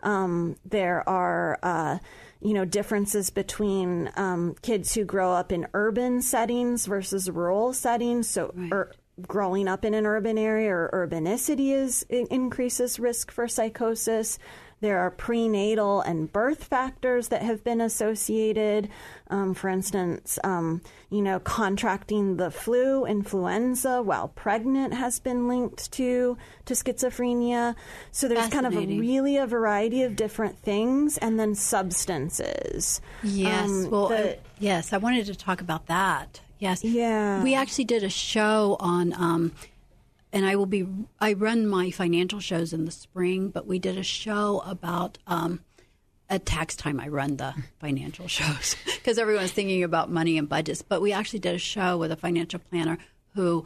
Right. 0.03 0.11
Um, 0.11 0.57
there 0.65 1.07
are 1.09 1.59
uh, 1.63 1.99
you 2.41 2.55
know 2.55 2.65
differences 2.65 3.31
between 3.31 4.11
um, 4.17 4.55
kids 4.63 4.95
who 4.95 5.05
grow 5.05 5.33
up 5.33 5.51
in 5.51 5.67
urban 5.75 6.23
settings 6.23 6.87
versus 6.87 7.29
rural 7.31 7.73
settings. 7.73 8.29
So. 8.29 8.53
Right. 8.55 8.73
Er, 8.73 8.93
growing 9.27 9.67
up 9.67 9.85
in 9.85 9.95
an 9.95 10.07
urban 10.07 10.39
area 10.39 10.71
or 10.71 10.89
urbanicity 10.93 11.73
is 11.73 12.05
increases 12.05 13.01
risk 13.01 13.33
for 13.33 13.49
psychosis. 13.49 14.39
There 14.81 14.99
are 15.01 15.11
prenatal 15.11 16.01
and 16.01 16.33
birth 16.33 16.65
factors 16.65 17.29
that 17.29 17.43
have 17.43 17.65
been 17.65 17.81
associated. 17.81 18.89
Um, 19.29 19.55
for 19.55 19.69
instance, 19.69 20.39
um, 20.45 20.83
you 21.11 21.21
know, 21.21 21.41
contracting 21.41 22.37
the 22.37 22.51
flu, 22.51 23.05
influenza 23.05 24.03
while 24.03 24.29
pregnant 24.29 24.95
has 24.95 25.19
been 25.19 25.49
linked 25.49 25.91
to 25.93 26.39
to 26.67 26.75
schizophrenia. 26.75 27.75
So 28.13 28.29
there's 28.29 28.49
kind 28.49 28.67
of 28.67 28.77
a 28.77 28.87
really 28.87 29.37
a 29.37 29.47
variety 29.47 30.03
of 30.03 30.17
different 30.17 30.59
things, 30.59 31.19
and 31.19 31.39
then 31.39 31.55
substances. 31.55 33.01
Yes. 33.23 33.69
Um, 33.69 33.91
well, 33.91 34.09
the, 34.09 34.37
I, 34.37 34.39
yes, 34.59 34.93
I 34.93 34.99
wanted 34.99 35.27
to 35.27 35.35
talk 35.35 35.61
about 35.61 35.87
that. 35.87 36.41
Yes. 36.59 36.83
Yeah. 36.83 37.43
We 37.43 37.55
actually 37.55 37.85
did 37.85 38.03
a 38.03 38.11
show 38.11 38.77
on 38.81 39.13
um, 39.13 39.53
and 40.33 40.45
I 40.47 40.57
will 40.57 40.67
be. 40.67 40.87
I 41.21 41.33
run 41.33 41.67
my 41.67 41.91
financial 41.91 42.41
shows 42.41 42.73
in 42.73 42.85
the 42.85 42.91
spring, 42.91 43.49
but 43.49 43.67
we 43.67 43.79
did 43.79 43.97
a 43.97 44.03
show 44.03 44.63
about 44.65 45.19
um, 45.27 45.61
at 46.29 46.47
tax 46.47 46.77
time. 46.77 47.01
I 47.01 47.09
run 47.09 47.37
the 47.37 47.55
financial 47.81 48.29
shows 48.29 48.77
because 48.85 49.19
everyone's 49.19 49.53
thinking 49.53 49.83
about 49.83 50.11
money 50.11 50.39
and 50.39 50.49
budgets. 50.49 50.83
But 50.83 51.01
we 51.01 51.13
actually 51.13 51.41
did 51.41 51.55
a 51.55 51.59
show 51.59 51.97
with 51.97 52.13
a 52.13 52.17
financial 52.17 52.61
planner 52.61 52.99
who 53.35 53.65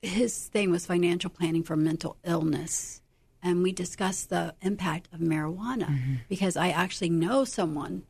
his 0.00 0.46
thing 0.46 0.70
was 0.70 0.86
financial 0.86 1.30
planning 1.30 1.62
for 1.62 1.76
mental 1.76 2.16
illness, 2.24 3.00
and 3.42 3.62
we 3.62 3.72
discussed 3.72 4.30
the 4.30 4.54
impact 4.62 5.08
of 5.12 5.20
marijuana 5.20 5.86
mm-hmm. 5.86 6.14
because 6.28 6.56
I 6.56 6.68
actually 6.70 7.10
know 7.10 7.44
someone 7.44 8.04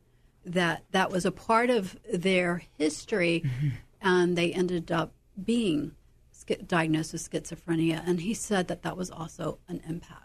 that 0.45 0.85
that 0.93 1.11
was 1.11 1.27
a 1.27 1.33
part 1.33 1.71
of 1.71 1.97
their 2.13 2.63
history, 2.79 3.43
mm-hmm. 3.45 3.69
and 4.01 4.37
they 4.39 4.53
ended 4.53 4.93
up 4.93 5.13
being 5.43 5.93
diagnosed 6.67 7.13
with 7.13 7.31
schizophrenia, 7.31 8.03
and 8.07 8.21
he 8.21 8.35
said 8.35 8.69
that 8.69 8.83
that 8.83 8.97
was 8.97 9.11
also 9.11 9.59
an 9.69 9.81
impact. 9.89 10.23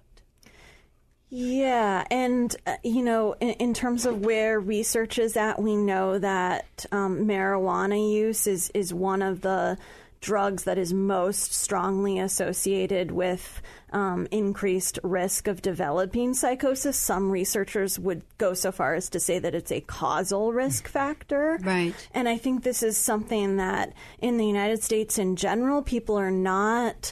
Yeah, 1.35 2.05
and 2.11 2.55
uh, 2.67 2.75
you 2.83 3.01
know, 3.01 3.33
in, 3.39 3.49
in, 3.53 3.73
terms 3.73 4.05
of 4.05 4.23
where 4.23 4.59
research 4.59 5.17
is 5.17 5.35
at, 5.35 5.59
we 5.59 5.75
know 5.75 6.19
that 6.19 6.85
um, 6.91 7.25
marijuana 7.25 8.13
use 8.13 8.45
is 8.45 8.69
is 8.75 8.93
one 8.93 9.23
of 9.23 9.41
the 9.41 9.79
drugs 10.23 10.63
that 10.63 10.77
is 10.77 10.93
most 10.93 11.53
strongly 11.53 12.17
associated 12.17 13.11
with 13.11 13.61
um, 13.91 14.27
increased 14.31 14.97
risk 15.03 15.47
of 15.47 15.61
developing 15.61 16.33
psychosis. 16.33 16.97
Some 16.97 17.29
researchers 17.29 17.99
would 17.99 18.23
go 18.37 18.53
so 18.53 18.71
far 18.71 18.95
as 18.95 19.09
to 19.09 19.19
say 19.19 19.37
that 19.37 19.53
it's 19.53 19.71
a 19.71 19.81
causal 19.81 20.53
risk 20.53 20.87
factor. 20.87 21.59
Right. 21.61 21.93
And 22.13 22.27
I 22.27 22.37
think 22.37 22.63
this 22.63 22.81
is 22.81 22.97
something 22.97 23.57
that 23.57 23.93
in 24.19 24.37
the 24.37 24.47
United 24.47 24.81
States 24.81 25.19
in 25.19 25.35
general, 25.35 25.83
people 25.83 26.17
are 26.17 26.31
not 26.31 27.11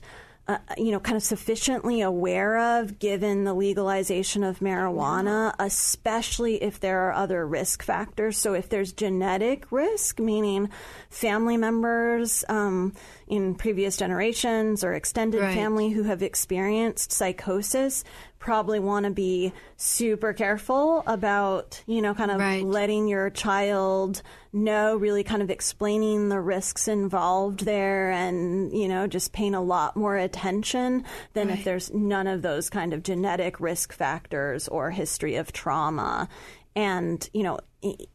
uh, 0.52 0.74
you 0.78 0.92
know, 0.92 1.00
kind 1.00 1.16
of 1.16 1.24
sufficiently 1.24 2.02
aware 2.02 2.80
of 2.80 3.00
given 3.00 3.44
the 3.44 3.54
legalization 3.54 4.44
of 4.44 4.60
marijuana, 4.60 5.54
especially 5.60 6.62
if 6.62 6.80
there 6.80 7.08
are 7.08 7.14
other 7.14 7.46
risk 7.48 7.84
factors. 7.84 8.38
So, 8.38 8.54
if 8.54 8.68
there's 8.70 8.92
genetic 8.92 9.72
risk, 9.72 10.20
meaning 10.20 10.70
family 11.10 11.58
members 11.58 12.44
um, 12.50 12.94
in 13.28 13.56
previous 13.56 13.96
generations 13.96 14.84
or 14.84 14.94
extended 14.94 15.42
right. 15.42 15.54
family 15.54 15.90
who 15.90 16.04
have 16.04 16.22
experienced 16.22 17.12
psychosis, 17.12 18.04
probably 18.42 18.80
want 18.80 19.06
to 19.06 19.12
be 19.12 19.54
super 19.78 20.34
careful 20.34 21.04
about, 21.06 21.82
you 21.86 22.02
know, 22.02 22.14
kind 22.16 22.32
of 22.32 22.40
right. 22.40 22.66
letting 22.66 23.08
your 23.08 23.30
child 23.30 24.24
know, 24.52 24.96
really 24.96 25.24
kind 25.24 25.44
of 25.44 25.52
explaining 25.52 26.28
the 26.28 26.40
risks 26.40 26.88
involved 26.88 27.64
there 27.66 28.10
and, 28.10 28.76
you 28.76 28.88
know, 28.88 29.06
just 29.06 29.32
paying 29.32 29.54
a 29.54 29.62
lot 29.62 29.96
more 29.96 30.18
attention 30.18 31.06
than 31.34 31.50
right. 31.50 31.60
if 31.60 31.64
there's 31.64 31.94
none 31.94 32.26
of 32.26 32.42
those 32.42 32.70
kind 32.70 32.94
of 32.94 33.04
genetic 33.04 33.60
risk 33.60 33.94
factors 33.94 34.68
or 34.68 34.90
history 34.90 35.36
of 35.36 35.54
trauma. 35.54 36.28
And, 36.76 37.30
you 37.34 37.44
know, 37.44 37.60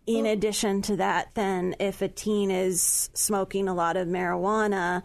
in 0.06 0.26
addition 0.26 0.82
to 0.82 0.96
that, 0.96 1.28
then 1.34 1.76
if 1.78 2.02
a 2.02 2.08
teen 2.08 2.50
is 2.50 3.10
smoking 3.14 3.68
a 3.68 3.74
lot 3.74 3.96
of 3.96 4.08
marijuana, 4.08 5.04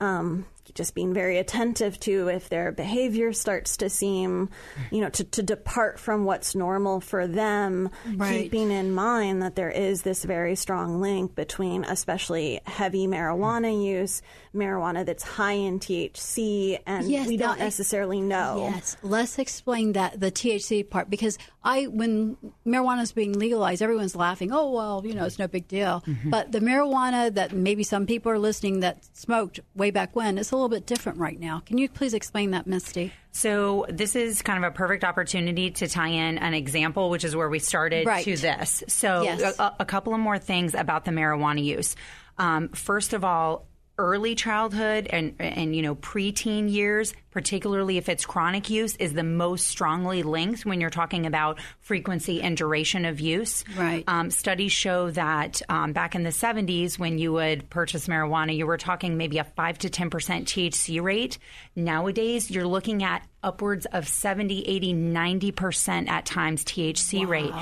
um, 0.00 0.46
just 0.74 0.94
being 0.94 1.14
very 1.14 1.38
attentive 1.38 1.98
to 2.00 2.28
if 2.28 2.48
their 2.48 2.72
behavior 2.72 3.32
starts 3.32 3.76
to 3.78 3.88
seem, 3.88 4.50
you 4.90 5.00
know, 5.00 5.08
to, 5.10 5.24
to 5.24 5.42
depart 5.42 5.98
from 5.98 6.24
what's 6.24 6.54
normal 6.54 7.00
for 7.00 7.26
them, 7.26 7.90
right. 8.16 8.42
keeping 8.42 8.70
in 8.70 8.92
mind 8.92 9.42
that 9.42 9.56
there 9.56 9.70
is 9.70 10.02
this 10.02 10.24
very 10.24 10.56
strong 10.56 11.00
link 11.00 11.34
between 11.34 11.84
especially 11.84 12.60
heavy 12.66 13.06
marijuana 13.06 13.84
use, 13.84 14.22
marijuana 14.54 15.04
that's 15.04 15.22
high 15.22 15.52
in 15.52 15.78
THC, 15.78 16.78
and 16.86 17.08
yes, 17.08 17.26
we 17.26 17.36
don't 17.36 17.58
necessarily 17.58 18.20
know. 18.20 18.70
Yes, 18.74 18.96
let's 19.02 19.38
explain 19.38 19.92
that 19.92 20.18
the 20.18 20.30
THC 20.30 20.88
part 20.88 21.10
because 21.10 21.38
I, 21.64 21.84
when 21.84 22.36
marijuana 22.66 23.02
is 23.02 23.12
being 23.12 23.32
legalized, 23.32 23.80
everyone's 23.80 24.14
laughing. 24.14 24.52
Oh 24.52 24.70
well, 24.70 25.02
you 25.04 25.14
know, 25.14 25.24
it's 25.24 25.38
no 25.38 25.48
big 25.48 25.66
deal. 25.66 26.04
Mm-hmm. 26.06 26.28
But 26.30 26.52
the 26.52 26.60
marijuana 26.60 27.32
that 27.34 27.52
maybe 27.52 27.82
some 27.82 28.06
people 28.06 28.30
are 28.30 28.38
listening 28.38 28.80
that 28.80 29.04
smoked 29.16 29.60
way 29.74 29.90
back 29.90 30.14
when, 30.14 30.36
it's 30.36 30.50
a 30.50 30.56
little 30.56 30.68
bit 30.68 30.84
different 30.84 31.18
right 31.18 31.40
now. 31.40 31.62
Can 31.64 31.78
you 31.78 31.88
please 31.88 32.12
explain 32.12 32.50
that, 32.50 32.66
Misty? 32.66 33.12
So 33.32 33.86
this 33.88 34.14
is 34.14 34.42
kind 34.42 34.62
of 34.62 34.70
a 34.70 34.74
perfect 34.74 35.04
opportunity 35.04 35.70
to 35.72 35.88
tie 35.88 36.08
in 36.08 36.38
an 36.38 36.54
example, 36.54 37.10
which 37.10 37.24
is 37.24 37.34
where 37.34 37.48
we 37.48 37.58
started 37.58 38.06
right. 38.06 38.24
to 38.24 38.36
this. 38.36 38.84
So 38.88 39.22
yes. 39.22 39.58
a, 39.58 39.74
a, 39.80 39.84
couple 39.84 40.14
of 40.14 40.20
more 40.20 40.38
things 40.38 40.74
about 40.74 41.04
the 41.04 41.10
marijuana 41.10 41.64
use. 41.64 41.96
Um, 42.38 42.68
first 42.68 43.12
of 43.12 43.24
all, 43.24 43.66
early 43.96 44.34
childhood 44.34 45.06
and 45.08 45.34
and 45.38 45.74
you 45.74 45.82
know 45.82 45.94
preteen 45.94 46.70
years, 46.70 47.14
particularly 47.30 47.96
if 47.96 48.08
it's 48.08 48.26
chronic 48.26 48.70
use, 48.70 48.96
is 48.96 49.12
the 49.12 49.22
most 49.22 49.66
strongly 49.66 50.22
linked 50.22 50.66
when 50.66 50.80
you're 50.80 50.90
talking 50.90 51.26
about 51.26 51.60
frequency 51.80 52.42
and 52.42 52.56
duration 52.56 53.04
of 53.04 53.20
use. 53.20 53.64
Right. 53.76 54.04
Um, 54.08 54.30
studies 54.30 54.72
show 54.72 55.10
that 55.12 55.62
um, 55.68 55.92
back 55.92 56.14
in 56.14 56.22
the 56.22 56.30
70s, 56.30 56.98
when 56.98 57.18
you 57.18 57.32
would 57.32 57.70
purchase 57.70 58.08
marijuana, 58.08 58.56
you 58.56 58.66
were 58.66 58.78
talking 58.78 59.16
maybe 59.16 59.38
a 59.38 59.44
five 59.44 59.78
to 59.78 59.90
10 59.90 60.10
percent 60.10 60.48
THC 60.48 61.02
rate. 61.02 61.38
Nowadays, 61.76 62.50
you're 62.50 62.66
looking 62.66 63.02
at 63.02 63.26
upwards 63.42 63.86
of 63.86 64.08
70, 64.08 64.62
80, 64.68 64.92
90 64.92 65.52
percent 65.52 66.08
at 66.08 66.26
times 66.26 66.64
THC 66.64 67.20
wow. 67.20 67.30
rate 67.30 67.52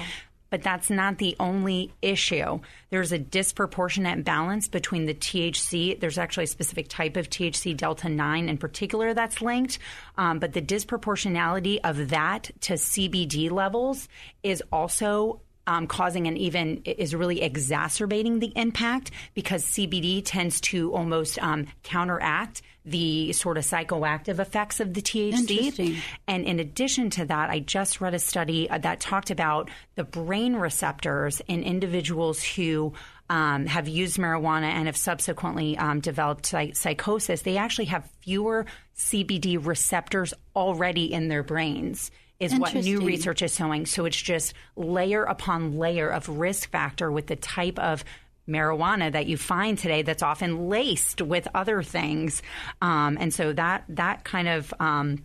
but 0.53 0.63
that's 0.63 0.91
not 0.91 1.17
the 1.17 1.35
only 1.41 1.91
issue. 2.03 2.61
There's 2.91 3.11
a 3.11 3.19
disproportionate 3.19 4.23
balance 4.23 4.69
between 4.69 5.07
the 5.07 5.15
THC. 5.15 5.99
There's 5.99 6.19
actually 6.19 6.45
a 6.45 6.49
specific 6.49 6.89
type 6.89 7.17
of 7.17 7.31
THC, 7.31 7.75
Delta 7.75 8.11
9 8.11 8.51
in 8.51 8.59
particular, 8.59 9.15
that's 9.15 9.41
linked. 9.41 9.79
Um, 10.19 10.41
but 10.41 10.53
the 10.53 10.61
disproportionality 10.61 11.79
of 11.83 12.11
that 12.11 12.51
to 12.61 12.75
CBD 12.75 13.51
levels 13.51 14.11
is 14.43 14.63
also 14.71 15.41
um, 15.67 15.87
causing 15.87 16.27
and 16.27 16.37
even 16.37 16.83
is 16.85 17.15
really 17.15 17.41
exacerbating 17.41 18.39
the 18.39 18.53
impact 18.55 19.11
because 19.33 19.65
CBD 19.65 20.21
tends 20.23 20.61
to 20.61 20.93
almost 20.93 21.43
um, 21.43 21.67
counteract 21.83 22.61
the 22.85 23.33
sort 23.33 23.59
of 23.59 23.65
psychoactive 23.65 24.39
effects 24.39 24.81
of 24.81 24.95
the 24.95 25.03
THC. 25.03 25.99
And 26.27 26.45
in 26.45 26.59
addition 26.59 27.11
to 27.11 27.25
that, 27.27 27.51
I 27.51 27.61
just 27.61 28.01
read 28.01 28.15
a 28.15 28.19
study 28.19 28.69
uh, 28.69 28.79
that 28.79 29.01
talked 29.01 29.31
about 29.31 29.71
the 29.95 30.05
brain 30.05 30.57
receptors 30.57 31.41
in 31.47 31.63
individuals 31.63 32.43
who 32.43 32.93
um, 33.31 33.67
have 33.67 33.89
used 33.89 34.19
marijuana 34.19 34.65
and 34.65 34.87
have 34.87 34.97
subsequently 34.97 35.79
um, 35.79 36.01
developed 36.01 36.47
psych- 36.47 36.77
psychosis. 36.77 37.43
They 37.43 37.57
actually 37.57 37.87
have 37.87 38.11
fewer 38.21 38.67
CBD 38.97 39.65
receptors 39.65 40.35
already 40.55 41.13
in 41.13 41.29
their 41.29 41.43
brains 41.43 42.11
is 42.41 42.59
what 42.59 42.75
new 42.75 43.01
research 43.01 43.41
is 43.41 43.55
showing. 43.55 43.87
So 43.87 44.05
it's 44.05 44.21
just 44.21 44.55
layer 44.75 45.23
upon 45.23 45.79
layer 45.79 46.09
of 46.09 46.29
risk 46.29 46.71
factor 46.71 47.11
with 47.11 47.29
the 47.29 47.37
type 47.37 47.79
of 47.79 48.05
marijuana 48.53 49.11
that 49.13 49.27
you 49.27 49.37
find 49.37 49.79
today 49.79 50.03
that's 50.03 50.23
often 50.23 50.69
laced 50.69 51.21
with 51.21 51.49
other 51.55 51.83
things, 51.83 52.43
um, 52.81 53.17
and 53.21 53.33
so 53.33 53.53
that 53.53 53.85
that 53.89 54.25
kind 54.25 54.49
of 54.49 54.75
um, 54.79 55.25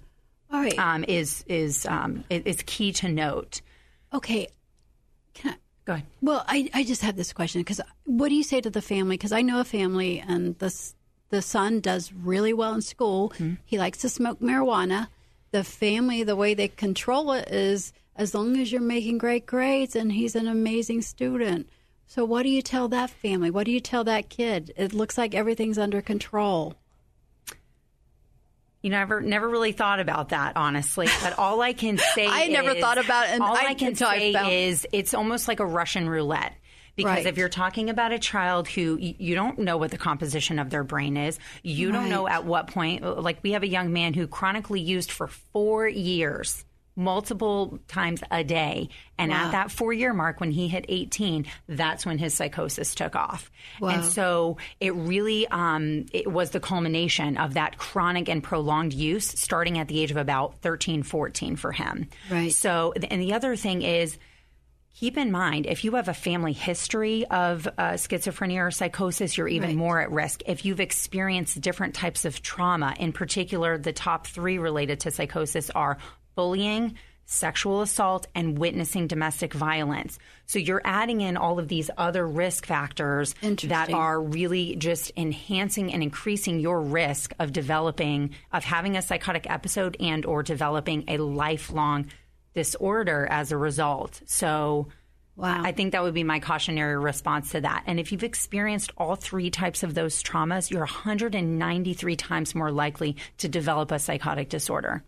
all 0.51 0.61
right 0.61 0.77
um, 0.79 1.03
is 1.07 1.43
is 1.47 1.85
um, 1.85 2.23
is 2.29 2.63
key 2.65 2.91
to 2.93 3.09
note. 3.09 3.61
Okay, 4.13 4.47
Can 5.33 5.51
I, 5.51 5.55
go 5.85 5.93
ahead. 5.93 6.05
Well, 6.21 6.43
I 6.47 6.69
I 6.73 6.83
just 6.83 7.01
have 7.01 7.15
this 7.15 7.33
question 7.33 7.61
because 7.61 7.81
what 8.05 8.29
do 8.29 8.35
you 8.35 8.43
say 8.43 8.61
to 8.61 8.69
the 8.69 8.81
family? 8.81 9.17
Because 9.17 9.31
I 9.31 9.41
know 9.41 9.59
a 9.59 9.65
family 9.65 10.23
and 10.25 10.57
the 10.59 10.73
the 11.29 11.41
son 11.41 11.81
does 11.81 12.13
really 12.13 12.53
well 12.53 12.73
in 12.73 12.81
school. 12.81 13.31
Mm-hmm. 13.31 13.55
He 13.65 13.77
likes 13.77 13.99
to 13.99 14.09
smoke 14.09 14.39
marijuana. 14.39 15.07
The 15.51 15.63
family, 15.63 16.23
the 16.23 16.35
way 16.35 16.53
they 16.53 16.67
control 16.67 17.31
it 17.31 17.49
is 17.49 17.93
as 18.15 18.33
long 18.33 18.57
as 18.57 18.71
you're 18.71 18.81
making 18.81 19.17
great 19.17 19.45
grades 19.45 19.95
and 19.95 20.11
he's 20.11 20.35
an 20.35 20.47
amazing 20.47 21.01
student 21.01 21.69
so, 22.07 22.23
what 22.23 22.43
do 22.43 22.49
you 22.49 22.61
tell 22.61 22.87
that 22.87 23.09
family? 23.09 23.51
What 23.51 23.65
do 23.65 23.71
you 23.71 23.81
tell 23.81 24.05
that 24.05 24.29
kid? 24.29 24.73
It 24.77 24.93
looks 24.93 25.17
like 25.17 25.35
everything's 25.35 25.77
under 25.77 26.01
control. 26.01 26.75
You 28.81 28.91
know, 28.91 29.01
I've 29.01 29.23
never 29.23 29.49
really 29.49 29.73
thought 29.73 29.99
about 29.99 30.29
that, 30.29 30.55
honestly. 30.55 31.09
But 31.21 31.37
all 31.37 31.61
I 31.61 31.73
can 31.73 31.97
say, 32.15 32.25
I 32.25 32.43
is, 32.43 32.53
never 32.53 32.75
thought 32.75 32.97
about 32.97 33.29
it. 33.29 33.41
all 33.41 33.53
I, 33.53 33.67
I 33.69 33.73
can 33.73 33.95
say 33.95 34.31
is, 34.67 34.87
it's 34.93 35.13
almost 35.13 35.49
like 35.49 35.59
a 35.59 35.65
Russian 35.65 36.07
roulette. 36.07 36.53
Because 36.95 37.17
right. 37.17 37.25
if 37.27 37.37
you're 37.37 37.49
talking 37.49 37.91
about 37.91 38.11
a 38.11 38.17
child 38.17 38.67
who 38.67 38.97
you 38.97 39.35
don't 39.35 39.59
know 39.59 39.77
what 39.77 39.91
the 39.91 39.99
composition 39.99 40.57
of 40.57 40.71
their 40.71 40.83
brain 40.83 41.15
is, 41.15 41.37
you 41.61 41.89
right. 41.89 41.93
don't 41.93 42.09
know 42.09 42.27
at 42.27 42.43
what 42.43 42.67
point. 42.67 43.03
Like 43.03 43.43
we 43.43 43.51
have 43.51 43.61
a 43.61 43.67
young 43.67 43.93
man 43.93 44.15
who 44.15 44.25
chronically 44.25 44.79
used 44.79 45.11
for 45.11 45.27
four 45.27 45.87
years 45.87 46.65
multiple 46.97 47.79
times 47.87 48.23
a 48.31 48.43
day. 48.43 48.89
And 49.17 49.31
wow. 49.31 49.45
at 49.45 49.51
that 49.51 49.71
four 49.71 49.93
year 49.93 50.13
mark, 50.13 50.39
when 50.39 50.51
he 50.51 50.67
hit 50.67 50.85
18, 50.89 51.45
that's 51.69 52.05
when 52.05 52.17
his 52.17 52.33
psychosis 52.33 52.95
took 52.95 53.15
off. 53.15 53.49
Wow. 53.79 53.89
And 53.89 54.05
so 54.05 54.57
it 54.81 54.93
really 54.95 55.47
um, 55.47 56.07
it 56.11 56.29
was 56.29 56.49
the 56.49 56.59
culmination 56.59 57.37
of 57.37 57.53
that 57.53 57.77
chronic 57.77 58.27
and 58.27 58.43
prolonged 58.43 58.93
use 58.93 59.27
starting 59.27 59.77
at 59.77 59.87
the 59.87 60.01
age 60.01 60.11
of 60.11 60.17
about 60.17 60.59
13, 60.61 61.03
14 61.03 61.55
for 61.55 61.71
him. 61.71 62.09
Right. 62.29 62.51
So, 62.51 62.93
and 63.09 63.21
the 63.21 63.33
other 63.33 63.55
thing 63.55 63.83
is, 63.83 64.17
keep 64.95 65.15
in 65.17 65.31
mind 65.31 65.67
if 65.67 65.83
you 65.83 65.93
have 65.93 66.07
a 66.07 66.13
family 66.13 66.53
history 66.53 67.25
of 67.27 67.67
uh, 67.67 67.91
schizophrenia 67.91 68.65
or 68.65 68.71
psychosis, 68.71 69.37
you're 69.37 69.47
even 69.47 69.69
right. 69.69 69.77
more 69.77 70.01
at 70.01 70.11
risk. 70.11 70.41
If 70.47 70.65
you've 70.65 70.79
experienced 70.79 71.61
different 71.61 71.93
types 71.93 72.25
of 72.25 72.41
trauma, 72.41 72.95
in 72.99 73.11
particular, 73.11 73.77
the 73.77 73.93
top 73.93 74.25
three 74.25 74.57
related 74.57 75.01
to 75.01 75.11
psychosis 75.11 75.69
are 75.69 75.99
bullying, 76.37 76.95
sexual 77.25 77.81
assault, 77.81 78.27
and 78.33 78.57
witnessing 78.57 79.07
domestic 79.07 79.53
violence. 79.53 80.17
So 80.45 80.59
you're 80.59 80.81
adding 80.85 81.19
in 81.19 81.35
all 81.35 81.59
of 81.59 81.67
these 81.67 81.89
other 81.97 82.25
risk 82.25 82.65
factors 82.65 83.35
that 83.41 83.91
are 83.91 84.21
really 84.21 84.77
just 84.77 85.11
enhancing 85.17 85.91
and 85.91 86.01
increasing 86.01 86.61
your 86.61 86.79
risk 86.79 87.33
of 87.39 87.51
developing, 87.51 88.35
of 88.53 88.63
having 88.63 88.95
a 88.95 89.01
psychotic 89.01 89.49
episode 89.49 89.97
and 89.99 90.25
or 90.25 90.43
developing 90.43 91.03
a 91.09 91.17
lifelong 91.17 92.05
disorder 92.53 93.27
as 93.29 93.51
a 93.51 93.57
result. 93.57 94.21
So 94.25 94.87
Wow. 95.37 95.61
I 95.63 95.71
think 95.71 95.91
that 95.91 96.01
would 96.01 96.15
be 96.15 96.23
my 96.23 96.39
cautionary 96.39 96.97
response 96.97 97.51
to 97.51 97.61
that. 97.61 97.83
And 97.85 97.99
if 97.99 98.11
you've 98.11 98.23
experienced 98.23 98.91
all 98.97 99.15
three 99.15 99.51
types 99.51 99.83
of 99.83 99.93
those 99.93 100.23
traumas, 100.23 100.71
you're 100.71 100.79
193 100.79 102.15
times 102.15 102.55
more 102.55 102.71
likely 102.71 103.17
to 103.37 103.47
develop 103.47 103.91
a 103.91 103.99
psychotic 103.99 104.49
disorder. 104.49 105.03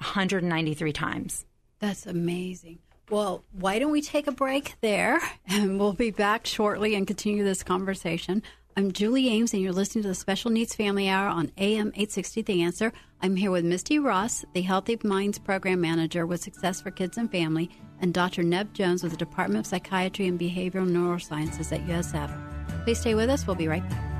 193 0.00 0.92
times. 0.92 1.44
That's 1.80 2.06
amazing. 2.06 2.78
Well, 3.10 3.44
why 3.52 3.78
don't 3.78 3.92
we 3.92 4.02
take 4.02 4.26
a 4.26 4.32
break 4.32 4.74
there 4.80 5.20
and 5.48 5.78
we'll 5.78 5.92
be 5.92 6.10
back 6.10 6.46
shortly 6.46 6.94
and 6.94 7.06
continue 7.06 7.44
this 7.44 7.62
conversation. 7.62 8.42
I'm 8.76 8.92
Julie 8.92 9.28
Ames, 9.28 9.52
and 9.54 9.60
you're 9.60 9.72
listening 9.72 10.02
to 10.02 10.08
the 10.08 10.14
Special 10.14 10.52
Needs 10.52 10.72
Family 10.72 11.08
Hour 11.08 11.26
on 11.26 11.50
AM 11.58 11.88
860 11.96 12.42
The 12.42 12.62
Answer. 12.62 12.92
I'm 13.20 13.34
here 13.34 13.50
with 13.50 13.64
Misty 13.64 13.98
Ross, 13.98 14.44
the 14.52 14.60
Healthy 14.60 15.00
Minds 15.02 15.40
Program 15.40 15.80
Manager 15.80 16.26
with 16.26 16.42
Success 16.42 16.80
for 16.80 16.92
Kids 16.92 17.18
and 17.18 17.28
Family, 17.28 17.70
and 18.00 18.14
Dr. 18.14 18.44
Nev 18.44 18.72
Jones 18.74 19.02
with 19.02 19.10
the 19.10 19.18
Department 19.18 19.66
of 19.66 19.66
Psychiatry 19.66 20.28
and 20.28 20.38
Behavioral 20.38 20.88
Neurosciences 20.88 21.72
at 21.72 21.84
USF. 21.88 22.84
Please 22.84 23.00
stay 23.00 23.16
with 23.16 23.30
us. 23.30 23.48
We'll 23.48 23.56
be 23.56 23.66
right 23.66 23.88
back. 23.90 24.17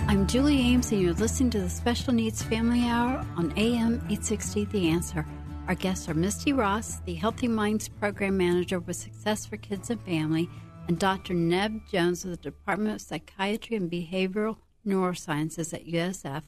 I'm 0.09 0.27
Julie 0.27 0.59
Ames, 0.59 0.91
and 0.93 1.03
you're 1.03 1.13
listening 1.13 1.51
to 1.51 1.61
the 1.61 1.69
Special 1.69 2.15
Needs 2.15 2.43
Family 2.43 2.85
Hour 2.85 3.23
on 3.37 3.53
AM 3.59 3.97
860 4.09 4.65
The 4.65 4.89
Answer. 4.89 5.27
Our 5.69 5.75
guests 5.75 6.09
are 6.09 6.15
Misty 6.15 6.55
Ross, 6.55 7.01
the 7.01 7.13
Healthy 7.13 7.49
Minds 7.49 7.87
Program 7.87 8.39
Manager 8.39 8.81
with 8.81 8.97
Success 8.97 9.45
for 9.45 9.59
Kids 9.59 9.91
and 9.91 10.01
Family, 10.07 10.49
and 10.89 10.99
Dr. 10.99 11.35
Nev 11.35 11.87
Jones 11.93 12.25
of 12.25 12.31
the 12.31 12.39
Department 12.39 12.95
of 12.95 13.03
Psychiatry 13.03 13.77
and 13.77 13.91
Behavioral 13.91 14.57
Neurosciences 14.87 15.75
at 15.75 15.87
USF. 15.87 16.45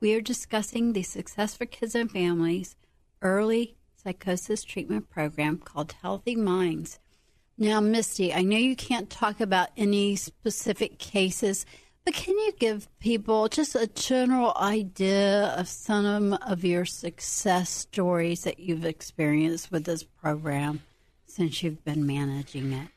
We 0.00 0.14
are 0.14 0.22
discussing 0.22 0.94
the 0.94 1.02
Success 1.02 1.54
for 1.54 1.66
Kids 1.66 1.94
and 1.94 2.10
Families 2.10 2.74
early 3.20 3.76
psychosis 4.02 4.64
treatment 4.64 5.10
program 5.10 5.58
called 5.58 5.92
Healthy 6.02 6.36
Minds. 6.36 6.98
Now, 7.56 7.80
Misty, 7.80 8.32
I 8.32 8.42
know 8.42 8.56
you 8.56 8.76
can't 8.76 9.10
talk 9.10 9.40
about 9.40 9.70
any 9.76 10.14
specific 10.14 10.98
cases, 10.98 11.66
but 12.04 12.14
can 12.14 12.38
you 12.38 12.52
give 12.58 12.88
people 13.00 13.48
just 13.48 13.74
a 13.74 13.88
general 13.88 14.56
idea 14.56 15.54
of 15.56 15.66
some 15.68 16.34
of 16.34 16.64
your 16.64 16.84
success 16.84 17.68
stories 17.68 18.44
that 18.44 18.60
you've 18.60 18.84
experienced 18.84 19.72
with 19.72 19.84
this 19.84 20.04
program 20.04 20.82
since 21.26 21.62
you've 21.62 21.84
been 21.84 22.06
managing 22.06 22.72
it? 22.72 22.88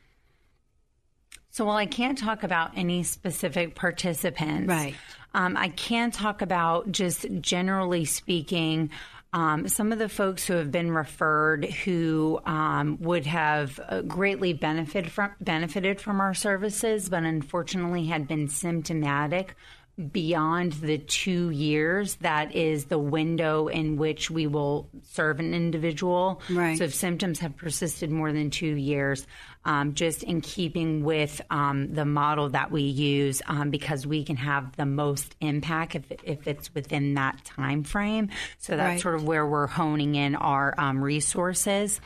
So, 1.50 1.66
while 1.66 1.78
I 1.78 1.88
can't 1.88 2.18
talk 2.18 2.44
about 2.44 2.72
any 2.78 3.04
specific 3.04 3.76
participants, 3.76 4.70
right? 4.70 4.96
Um, 5.34 5.58
I 5.58 5.70
can 5.70 6.12
talk 6.12 6.42
about 6.42 6.92
just 6.92 7.26
generally 7.42 8.06
speaking 8.06 8.92
um, 9.34 9.68
some 9.68 9.92
of 9.92 10.00
the 10.00 10.10
folks 10.10 10.46
who 10.46 10.54
have 10.54 10.72
been 10.72 10.92
referred 10.92 11.66
who 11.66 12.40
um, 12.46 12.98
would 13.00 13.26
have 13.26 13.80
uh, 13.88 14.02
greatly 14.02 14.54
benefited 14.54 15.12
from 15.12 15.32
benefited 15.40 16.02
from 16.02 16.20
our 16.20 16.34
services, 16.34 17.08
but 17.10 17.24
unfortunately 17.24 18.06
had 18.06 18.28
been 18.28 18.50
symptomatic 18.50 19.56
beyond 20.12 20.74
the 20.74 20.98
two 20.98 21.50
years, 21.50 22.16
that 22.16 22.56
is 22.56 22.86
the 22.86 22.98
window 22.98 23.68
in 23.68 23.98
which 23.98 24.32
we 24.32 24.48
will 24.48 24.90
serve 25.12 25.40
an 25.40 25.54
individual. 25.54 26.42
Right. 26.50 26.78
So 26.78 26.86
if 26.86 26.96
symptoms 26.96 27.40
have 27.40 27.58
persisted 27.58 28.10
more 28.10 28.32
than 28.32 28.50
two 28.50 28.76
years, 28.76 29.28
um, 29.66 29.94
just 29.94 30.24
in 30.24 30.42
keeping 30.42 31.04
with 31.04 31.40
um, 31.50 31.94
the 31.94 32.06
model 32.06 32.50
that 32.50 32.72
we 32.72 32.82
use, 32.82 33.42
um, 33.48 33.70
because 33.70 34.08
we 34.08 34.24
can 34.24 34.36
have 34.38 34.76
the 34.76 34.86
most 34.86 35.36
impact 35.40 35.96
if, 35.96 36.04
if 36.24 36.48
it's 36.48 36.74
within 36.74 37.14
that 37.16 37.44
time 37.46 37.84
frame. 37.84 38.30
So 38.58 38.76
that's 38.76 38.94
Right. 38.96 39.02
sort 39.02 39.16
of 39.16 39.24
where 39.26 39.46
we're 39.46 39.68
honing 39.68 40.16
in 40.16 40.36
our 40.36 40.74
um, 40.78 41.04
resources. 41.04 42.02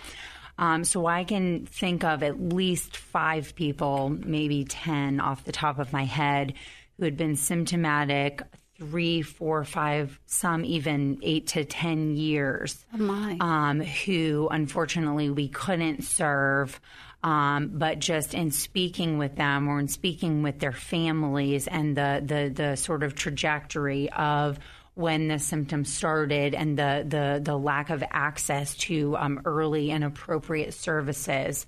Um, 0.57 0.83
so 0.83 1.05
I 1.05 1.23
can 1.25 1.65
think 1.65 2.03
of 2.03 2.23
at 2.23 2.39
least 2.39 2.95
five 2.95 3.55
people, 3.55 4.09
maybe 4.09 4.63
10 4.65 5.19
off 5.19 5.43
the 5.43 5.51
top 5.51 5.79
of 5.79 5.91
my 5.91 6.05
head, 6.05 6.53
who 6.97 7.05
had 7.05 7.17
been 7.17 7.35
symptomatic 7.35 8.41
three, 8.77 9.21
four, 9.21 9.63
five, 9.63 10.19
some 10.25 10.65
even 10.65 11.19
eight 11.21 11.47
to 11.47 11.63
10 11.65 12.17
years 12.17 12.85
Oh, 12.93 12.97
my. 12.97 13.37
um, 13.39 13.79
who 13.79 14.47
unfortunately 14.51 15.29
we 15.29 15.47
couldn't 15.47 16.03
serve. 16.03 16.79
Um, 17.23 17.71
but 17.73 17.97
just 17.99 18.33
in 18.35 18.51
speaking 18.51 19.17
with 19.17 19.35
them 19.35 19.67
or 19.67 19.79
in 19.79 19.87
speaking 19.87 20.43
with 20.43 20.59
their 20.59 20.71
families 20.71 21.65
and 21.67 21.97
the, 21.97 22.21
the, 22.23 22.51
the 22.53 22.75
sort 22.75 23.01
of 23.01 23.15
trajectory 23.15 24.11
of 24.11 24.59
when 24.95 25.27
the 25.27 25.37
symptoms 25.39 25.93
started 25.93 26.55
and 26.55 26.79
the, 26.79 27.05
the, 27.07 27.41
the 27.43 27.57
lack 27.57 27.89
of 27.89 28.03
access 28.09 28.75
to 28.75 29.15
um, 29.17 29.41
early 29.45 29.91
and 29.91 30.03
appropriate 30.03 30.73
services 30.73 31.67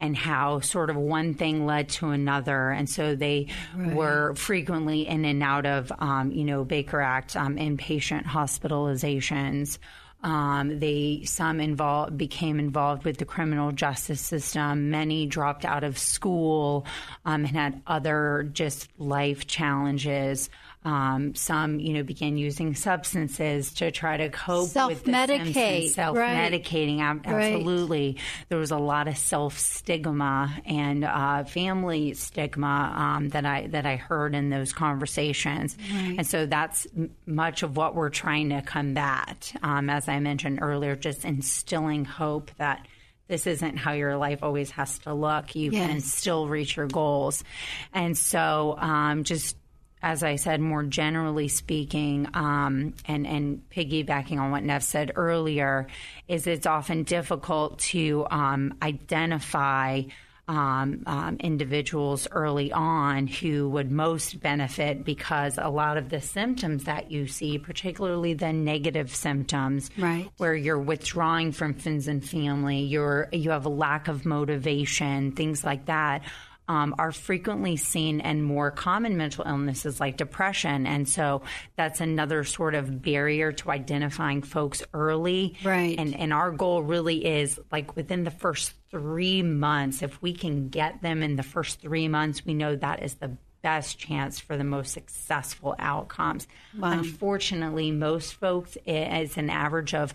and 0.00 0.16
how 0.16 0.60
sort 0.60 0.88
of 0.88 0.96
one 0.96 1.34
thing 1.34 1.66
led 1.66 1.88
to 1.88 2.10
another. 2.10 2.70
And 2.70 2.88
so 2.88 3.16
they 3.16 3.48
were 3.76 4.34
frequently 4.34 5.08
in 5.08 5.24
and 5.24 5.42
out 5.42 5.66
of, 5.66 5.90
um, 5.98 6.30
you 6.30 6.44
know, 6.44 6.64
Baker 6.64 7.00
Act 7.00 7.36
um, 7.36 7.56
inpatient 7.56 8.24
hospitalizations. 8.24 9.78
Um, 10.22 10.80
they 10.80 11.22
some 11.26 11.60
involved 11.60 12.18
became 12.18 12.58
involved 12.58 13.04
with 13.04 13.18
the 13.18 13.24
criminal 13.24 13.70
justice 13.70 14.20
system. 14.20 14.90
Many 14.90 15.26
dropped 15.26 15.64
out 15.64 15.84
of 15.84 15.96
school 15.96 16.86
um, 17.24 17.44
and 17.44 17.56
had 17.56 17.82
other 17.86 18.48
just 18.52 18.88
life 18.98 19.46
challenges. 19.46 20.50
Um, 20.84 21.34
some, 21.34 21.80
you 21.80 21.92
know, 21.92 22.02
began 22.04 22.36
using 22.36 22.74
substances 22.74 23.74
to 23.74 23.90
try 23.90 24.16
to 24.16 24.28
cope 24.30 24.68
with 24.88 25.04
the 25.04 25.12
symptoms, 25.12 25.54
Self-medicate, 25.54 25.90
self-medicating. 25.90 26.98
Right. 27.26 27.54
Absolutely, 27.56 28.16
there 28.48 28.58
was 28.58 28.70
a 28.70 28.78
lot 28.78 29.08
of 29.08 29.18
self 29.18 29.58
stigma 29.58 30.56
and 30.64 31.04
uh, 31.04 31.44
family 31.44 32.14
stigma 32.14 32.94
um, 32.96 33.28
that 33.30 33.44
I 33.44 33.66
that 33.66 33.86
I 33.86 33.96
heard 33.96 34.34
in 34.36 34.50
those 34.50 34.72
conversations, 34.72 35.76
and 36.18 36.26
so 36.26 36.46
that's 36.46 36.86
m- 36.96 37.10
much 37.26 37.62
of 37.64 37.76
what 37.76 37.94
we're 37.96 38.10
trying 38.10 38.50
to 38.50 38.62
combat. 38.62 39.52
Um, 39.62 39.90
as 39.90 40.08
I 40.08 40.20
mentioned 40.20 40.60
earlier, 40.62 40.94
just 40.96 41.24
instilling 41.24 42.04
hope 42.04 42.50
that. 42.58 42.86
This 43.26 43.46
isn't 43.46 43.76
how 43.76 43.92
your 43.92 44.16
life 44.16 44.42
always 44.42 44.70
has 44.70 45.00
to 45.00 45.12
look. 45.12 45.54
You 45.54 45.70
can 45.70 46.00
still 46.00 46.48
reach 46.48 46.78
your 46.78 46.86
goals. 46.86 47.44
And 47.92 48.16
so, 48.16 48.74
um, 48.78 49.22
just 49.24 49.54
as 50.02 50.22
I 50.22 50.36
said, 50.36 50.60
more 50.60 50.82
generally 50.84 51.48
speaking, 51.48 52.28
um, 52.34 52.94
and, 53.06 53.26
and 53.26 53.62
piggybacking 53.70 54.38
on 54.38 54.50
what 54.50 54.62
Nev 54.62 54.82
said 54.84 55.12
earlier, 55.16 55.86
is 56.28 56.46
it's 56.46 56.66
often 56.66 57.02
difficult 57.02 57.78
to 57.80 58.26
um, 58.30 58.74
identify 58.82 60.02
um, 60.46 61.02
um, 61.06 61.36
individuals 61.40 62.26
early 62.32 62.72
on 62.72 63.26
who 63.26 63.68
would 63.68 63.90
most 63.90 64.40
benefit 64.40 65.04
because 65.04 65.58
a 65.58 65.68
lot 65.68 65.98
of 65.98 66.08
the 66.08 66.22
symptoms 66.22 66.84
that 66.84 67.10
you 67.10 67.26
see, 67.26 67.58
particularly 67.58 68.32
the 68.32 68.50
negative 68.52 69.14
symptoms, 69.14 69.90
Right. 69.98 70.30
where 70.38 70.54
you're 70.54 70.78
withdrawing 70.78 71.52
from 71.52 71.74
friends 71.74 72.08
and 72.08 72.24
family, 72.26 72.78
you're 72.80 73.28
you 73.30 73.50
have 73.50 73.66
a 73.66 73.68
lack 73.68 74.08
of 74.08 74.24
motivation, 74.24 75.32
things 75.32 75.64
like 75.64 75.84
that. 75.84 76.22
Um, 76.68 76.94
are 76.98 77.12
frequently 77.12 77.78
seen 77.78 78.20
in 78.20 78.42
more 78.42 78.70
common 78.70 79.16
mental 79.16 79.42
illnesses 79.46 80.00
like 80.00 80.18
depression. 80.18 80.86
And 80.86 81.08
so 81.08 81.40
that's 81.76 82.02
another 82.02 82.44
sort 82.44 82.74
of 82.74 83.00
barrier 83.00 83.52
to 83.52 83.70
identifying 83.70 84.42
folks 84.42 84.82
early. 84.92 85.56
Right. 85.64 85.98
And, 85.98 86.14
and 86.14 86.30
our 86.30 86.50
goal 86.50 86.82
really 86.82 87.24
is 87.24 87.58
like 87.72 87.96
within 87.96 88.24
the 88.24 88.30
first 88.30 88.74
three 88.90 89.42
months, 89.42 90.02
if 90.02 90.20
we 90.20 90.34
can 90.34 90.68
get 90.68 91.00
them 91.00 91.22
in 91.22 91.36
the 91.36 91.42
first 91.42 91.80
three 91.80 92.06
months, 92.06 92.44
we 92.44 92.52
know 92.52 92.76
that 92.76 93.02
is 93.02 93.14
the 93.14 93.36
best 93.62 93.98
chance 93.98 94.38
for 94.38 94.56
the 94.56 94.64
most 94.64 94.92
successful 94.92 95.74
outcomes. 95.78 96.46
Unfortunately, 96.80 97.90
most 97.90 98.34
folks, 98.34 98.76
it's 98.86 99.36
an 99.36 99.50
average 99.50 99.94
of 99.94 100.14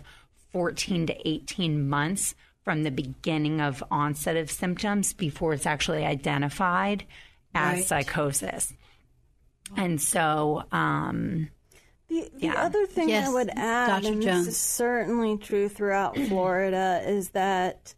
14 0.52 1.08
to 1.08 1.28
18 1.28 1.88
months 1.88 2.34
from 2.64 2.82
the 2.82 2.90
beginning 2.90 3.60
of 3.60 3.84
onset 3.90 4.36
of 4.36 4.50
symptoms 4.50 5.12
before 5.12 5.52
it's 5.52 5.66
actually 5.66 6.04
identified 6.04 7.04
as 7.54 7.78
Right. 7.78 7.84
psychosis. 7.84 8.72
And 9.76 10.00
so, 10.00 10.64
um, 10.72 11.48
The, 12.08 12.28
the 12.34 12.46
Yeah. 12.46 12.54
other 12.62 12.86
thing 12.86 13.08
Yes, 13.08 13.28
I 13.28 13.32
would 13.32 13.50
add, 13.56 14.02
Dr. 14.02 14.12
and 14.12 14.22
Jones. 14.22 14.46
this 14.46 14.54
is 14.54 14.60
certainly 14.60 15.36
true 15.38 15.68
throughout 15.68 16.16
Florida, 16.28 17.02
is 17.06 17.30
that 17.30 17.94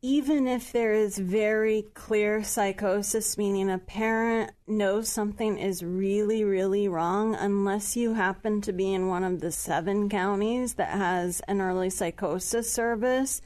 even 0.00 0.48
if 0.48 0.72
there 0.72 0.92
is 0.94 1.16
very 1.18 1.82
clear 1.94 2.42
psychosis, 2.42 3.38
meaning 3.38 3.70
a 3.70 3.78
parent 3.78 4.50
knows 4.66 5.08
something 5.08 5.58
is 5.58 5.84
really, 5.84 6.42
really 6.42 6.88
wrong, 6.88 7.34
unless 7.36 7.96
you 7.96 8.14
happen 8.14 8.60
to 8.62 8.72
be 8.72 8.92
in 8.92 9.06
one 9.06 9.22
of 9.22 9.40
the 9.40 9.52
seven 9.52 10.08
counties 10.08 10.74
that 10.74 10.90
has 10.90 11.40
an 11.46 11.60
early 11.60 11.88
psychosis 11.90 12.72
service, 12.72 13.40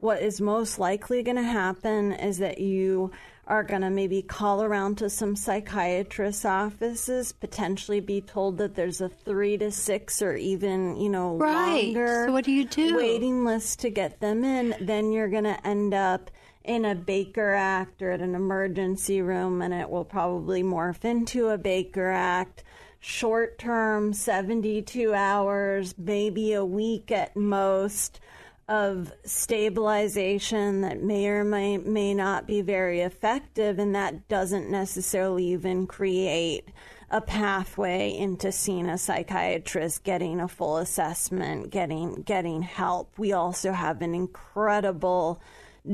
what 0.00 0.22
is 0.22 0.40
most 0.40 0.78
likely 0.78 1.22
going 1.22 1.36
to 1.36 1.42
happen 1.42 2.12
is 2.12 2.38
that 2.38 2.58
you 2.60 3.10
are 3.46 3.62
going 3.62 3.80
to 3.80 3.90
maybe 3.90 4.20
call 4.20 4.62
around 4.62 4.98
to 4.98 5.08
some 5.08 5.34
psychiatrist's 5.34 6.44
offices, 6.44 7.32
potentially 7.32 7.98
be 8.00 8.20
told 8.20 8.58
that 8.58 8.74
there's 8.74 9.00
a 9.00 9.08
three 9.08 9.56
to 9.56 9.70
six 9.70 10.20
or 10.20 10.36
even, 10.36 10.96
you 11.00 11.08
know, 11.08 11.36
Right. 11.36 11.86
longer 11.86 12.26
So 12.26 12.32
what 12.32 12.44
do 12.44 12.52
you 12.52 12.66
do? 12.66 12.96
waiting 12.96 13.44
list 13.44 13.80
to 13.80 13.90
get 13.90 14.20
them 14.20 14.44
in. 14.44 14.74
Then 14.80 15.12
you're 15.12 15.28
going 15.28 15.44
to 15.44 15.66
end 15.66 15.94
up 15.94 16.30
in 16.62 16.84
a 16.84 16.94
Baker 16.94 17.54
Act 17.54 18.02
or 18.02 18.10
at 18.10 18.20
an 18.20 18.34
emergency 18.34 19.22
room, 19.22 19.62
and 19.62 19.72
it 19.72 19.88
will 19.88 20.04
probably 20.04 20.62
morph 20.62 21.04
into 21.04 21.48
a 21.48 21.56
Baker 21.56 22.10
Act. 22.10 22.62
Short 23.00 23.58
term, 23.58 24.12
72 24.12 25.14
hours, 25.14 25.94
maybe 25.96 26.52
a 26.52 26.64
week 26.64 27.10
at 27.10 27.34
most 27.36 28.20
of 28.68 29.12
stabilization 29.24 30.82
that 30.82 31.02
may 31.02 31.26
or 31.26 31.42
may, 31.42 31.78
may 31.78 32.12
not 32.12 32.46
be 32.46 32.60
very 32.60 33.00
effective, 33.00 33.78
and 33.78 33.94
that 33.94 34.28
doesn't 34.28 34.70
necessarily 34.70 35.46
even 35.46 35.86
create 35.86 36.68
a 37.10 37.20
pathway 37.20 38.14
into 38.14 38.52
seeing 38.52 38.88
a 38.88 38.98
psychiatrist, 38.98 40.04
getting 40.04 40.40
a 40.40 40.48
full 40.48 40.76
assessment, 40.76 41.70
getting 41.70 42.22
getting 42.22 42.60
help. 42.60 43.18
We 43.18 43.32
also 43.32 43.72
have 43.72 44.02
an 44.02 44.14
incredible 44.14 45.40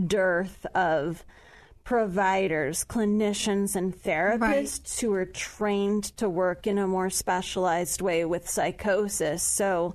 dearth 0.08 0.66
of 0.74 1.24
providers, 1.84 2.84
clinicians, 2.84 3.76
and 3.76 3.94
therapists 3.94 5.00
who 5.00 5.12
are 5.12 5.26
trained 5.26 6.04
to 6.16 6.28
work 6.28 6.66
in 6.66 6.78
a 6.78 6.86
more 6.86 7.10
specialized 7.10 8.00
way 8.00 8.24
with 8.24 8.48
psychosis. 8.48 9.42
So, 9.42 9.94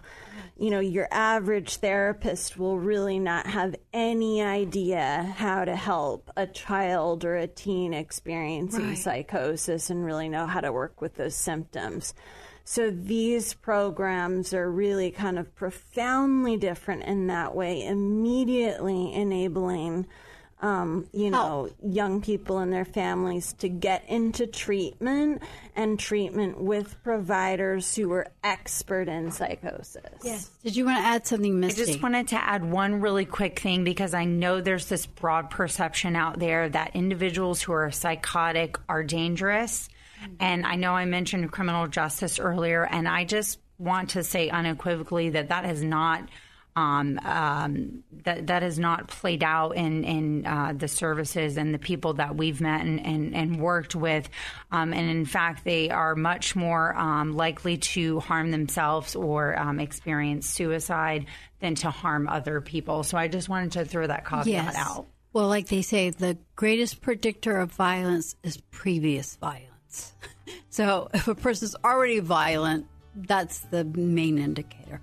you 0.59 0.69
know, 0.71 0.79
your 0.81 1.07
average 1.09 1.77
therapist 1.77 2.57
will 2.57 2.77
really 2.77 3.17
not 3.17 3.47
have 3.47 3.75
any 3.93 4.43
idea 4.43 5.33
how 5.37 5.63
to 5.63 5.75
help 5.75 6.29
a 6.35 6.45
child 6.45 7.23
or 7.23 7.37
a 7.37 7.47
teen 7.47 7.93
experiencing 7.93 8.89
Right. 8.89 8.97
psychosis 8.97 9.89
and 9.89 10.03
really 10.03 10.27
know 10.27 10.45
how 10.47 10.59
to 10.59 10.73
work 10.73 11.01
with 11.01 11.15
those 11.15 11.35
symptoms. 11.35 12.13
So 12.65 12.91
these 12.91 13.53
programs 13.53 14.53
are 14.53 14.69
really 14.69 15.11
kind 15.11 15.39
of 15.39 15.55
profoundly 15.55 16.57
different 16.57 17.03
in 17.03 17.27
that 17.27 17.55
way, 17.55 17.85
immediately 17.85 19.13
enabling 19.13 20.07
um, 20.61 21.07
you 21.13 21.29
know, 21.29 21.69
young 21.81 22.21
people 22.21 22.57
and 22.57 22.71
their 22.73 22.85
families 22.85 23.53
to 23.53 23.69
get 23.69 24.03
into 24.09 24.45
treatment 24.45 25.41
and 25.75 25.97
treatment 25.97 26.59
with 26.59 27.01
providers 27.03 27.95
who 27.95 28.11
are 28.11 28.27
expert 28.43 29.07
in 29.07 29.31
psychosis. 29.31 30.03
Yes. 30.23 30.49
Did 30.63 30.75
you 30.75 30.85
want 30.85 30.97
to 30.97 31.03
add 31.03 31.25
something, 31.25 31.59
Misty? 31.59 31.83
I 31.83 31.85
just 31.85 32.03
wanted 32.03 32.27
to 32.29 32.35
add 32.35 32.69
one 32.69 32.99
really 32.99 33.25
quick 33.25 33.59
thing 33.59 33.85
because 33.85 34.13
I 34.13 34.25
know 34.25 34.59
there's 34.59 34.87
this 34.87 35.05
broad 35.05 35.49
perception 35.49 36.17
out 36.17 36.39
there 36.39 36.67
that 36.67 36.95
individuals 36.95 37.61
who 37.61 37.71
are 37.71 37.91
psychotic 37.91 38.77
are 38.89 39.03
dangerous. 39.03 39.87
And 40.41 40.65
I 40.65 40.75
know 40.75 40.93
I 40.93 41.05
mentioned 41.05 41.49
criminal 41.53 41.87
justice 41.87 42.39
earlier, 42.39 42.83
and 42.83 43.07
I 43.07 43.23
just 43.23 43.59
want 43.77 44.09
to 44.11 44.23
say 44.25 44.49
unequivocally 44.49 45.29
that 45.29 45.47
that 45.47 45.63
is 45.65 45.81
not 45.81 46.27
um, 46.79 47.19
um, 47.23 48.03
that 48.23 48.47
that 48.47 48.61
has 48.63 48.79
not 48.79 49.07
played 49.07 49.43
out 49.43 49.71
in 49.75 50.03
in 50.03 50.45
uh, 50.45 50.73
the 50.75 50.87
services 50.87 51.57
and 51.57 51.73
the 51.73 51.79
people 51.79 52.13
that 52.13 52.35
we've 52.35 52.61
met 52.61 52.81
and, 52.81 53.05
and, 53.05 53.35
and 53.35 53.59
worked 53.59 53.95
with, 53.95 54.29
um, 54.71 54.93
and 54.93 55.09
in 55.09 55.25
fact, 55.25 55.63
they 55.65 55.89
are 55.89 56.15
much 56.15 56.55
more 56.55 56.95
um, 56.97 57.35
likely 57.35 57.77
to 57.77 58.19
harm 58.21 58.51
themselves 58.51 59.15
or 59.15 59.57
um, 59.59 59.79
experience 59.79 60.47
suicide 60.47 61.25
than 61.59 61.75
to 61.75 61.89
harm 61.89 62.27
other 62.29 62.61
people. 62.61 63.03
So 63.03 63.17
I 63.17 63.27
just 63.27 63.49
wanted 63.49 63.73
to 63.73 63.85
throw 63.85 64.07
that 64.07 64.25
caveat 64.25 64.47
Yes. 64.47 64.75
out. 64.77 65.07
Well, 65.33 65.47
like 65.47 65.67
they 65.67 65.81
say, 65.83 66.09
the 66.09 66.37
greatest 66.55 67.01
predictor 67.01 67.57
of 67.59 67.71
violence 67.73 68.35
is 68.43 68.57
previous 68.71 69.35
violence. 69.35 70.13
So 70.71 71.09
if 71.13 71.27
a 71.27 71.35
person's 71.35 71.75
already 71.83 72.19
violent, 72.19 72.85
that's 73.15 73.59
the 73.71 73.83
main 73.83 74.37
indicator. 74.37 75.01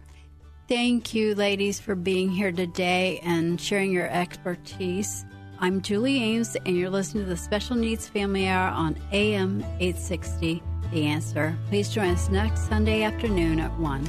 Thank 0.68 1.14
you, 1.14 1.36
ladies, 1.36 1.78
for 1.78 1.94
being 1.94 2.28
here 2.28 2.50
today 2.50 3.20
and 3.22 3.60
sharing 3.60 3.92
your 3.92 4.08
expertise. 4.08 5.24
I'm 5.60 5.80
Julie 5.80 6.20
Ames, 6.20 6.56
and 6.66 6.76
you're 6.76 6.90
listening 6.90 7.22
to 7.22 7.30
the 7.30 7.36
Special 7.36 7.76
Needs 7.76 8.08
Family 8.08 8.48
Hour 8.48 8.70
on 8.70 8.96
AM 9.12 9.62
860 9.78 10.60
The 10.92 11.06
Answer. 11.06 11.56
Please 11.68 11.90
join 11.90 12.08
us 12.08 12.28
next 12.30 12.66
Sunday 12.66 13.04
afternoon 13.04 13.60
at 13.60 13.70
1. 13.78 14.08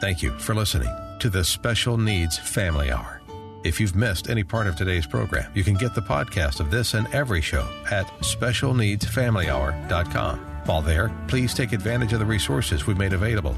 Thank 0.00 0.20
you 0.20 0.36
for 0.40 0.52
listening 0.52 0.92
to 1.20 1.30
the 1.30 1.44
Special 1.44 1.96
Needs 1.96 2.36
Family 2.36 2.90
Hour. 2.90 3.20
If 3.62 3.78
you've 3.78 3.94
missed 3.94 4.28
any 4.28 4.42
part 4.42 4.66
of 4.66 4.74
today's 4.74 5.06
program, 5.06 5.48
you 5.54 5.62
can 5.62 5.74
get 5.74 5.94
the 5.94 6.02
podcast 6.02 6.58
of 6.58 6.72
this 6.72 6.94
and 6.94 7.06
every 7.14 7.40
show 7.40 7.68
at 7.88 8.08
specialneedsfamilyhour.com. 8.18 10.38
While 10.64 10.82
there, 10.82 11.12
please 11.28 11.54
take 11.54 11.70
advantage 11.70 12.12
of 12.12 12.18
the 12.18 12.26
resources 12.26 12.88
we've 12.88 12.98
made 12.98 13.12
available. 13.12 13.54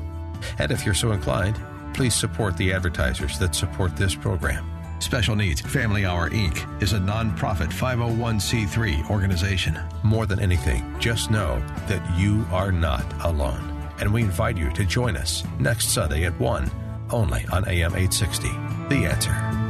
And 0.58 0.70
if 0.70 0.84
you're 0.84 0.94
so 0.94 1.12
inclined, 1.12 1.58
please 1.94 2.14
support 2.14 2.56
the 2.56 2.72
advertisers 2.72 3.38
that 3.38 3.54
support 3.54 3.96
this 3.96 4.14
program. 4.14 4.70
Special 5.00 5.34
Needs 5.34 5.60
Family 5.62 6.04
Hour 6.04 6.28
Inc. 6.30 6.82
is 6.82 6.92
a 6.92 6.98
nonprofit 6.98 7.72
501c3 7.72 9.08
organization. 9.08 9.78
More 10.02 10.26
than 10.26 10.40
anything, 10.40 10.94
just 10.98 11.30
know 11.30 11.58
that 11.86 12.18
you 12.18 12.44
are 12.50 12.70
not 12.70 13.04
alone. 13.24 13.66
And 13.98 14.12
we 14.12 14.22
invite 14.22 14.56
you 14.56 14.70
to 14.72 14.84
join 14.84 15.16
us 15.16 15.42
next 15.58 15.88
Sunday 15.88 16.24
at 16.24 16.38
1, 16.38 16.70
only 17.10 17.46
on 17.52 17.66
AM 17.66 17.94
860. 17.94 18.48
The 18.88 19.06
answer. 19.06 19.69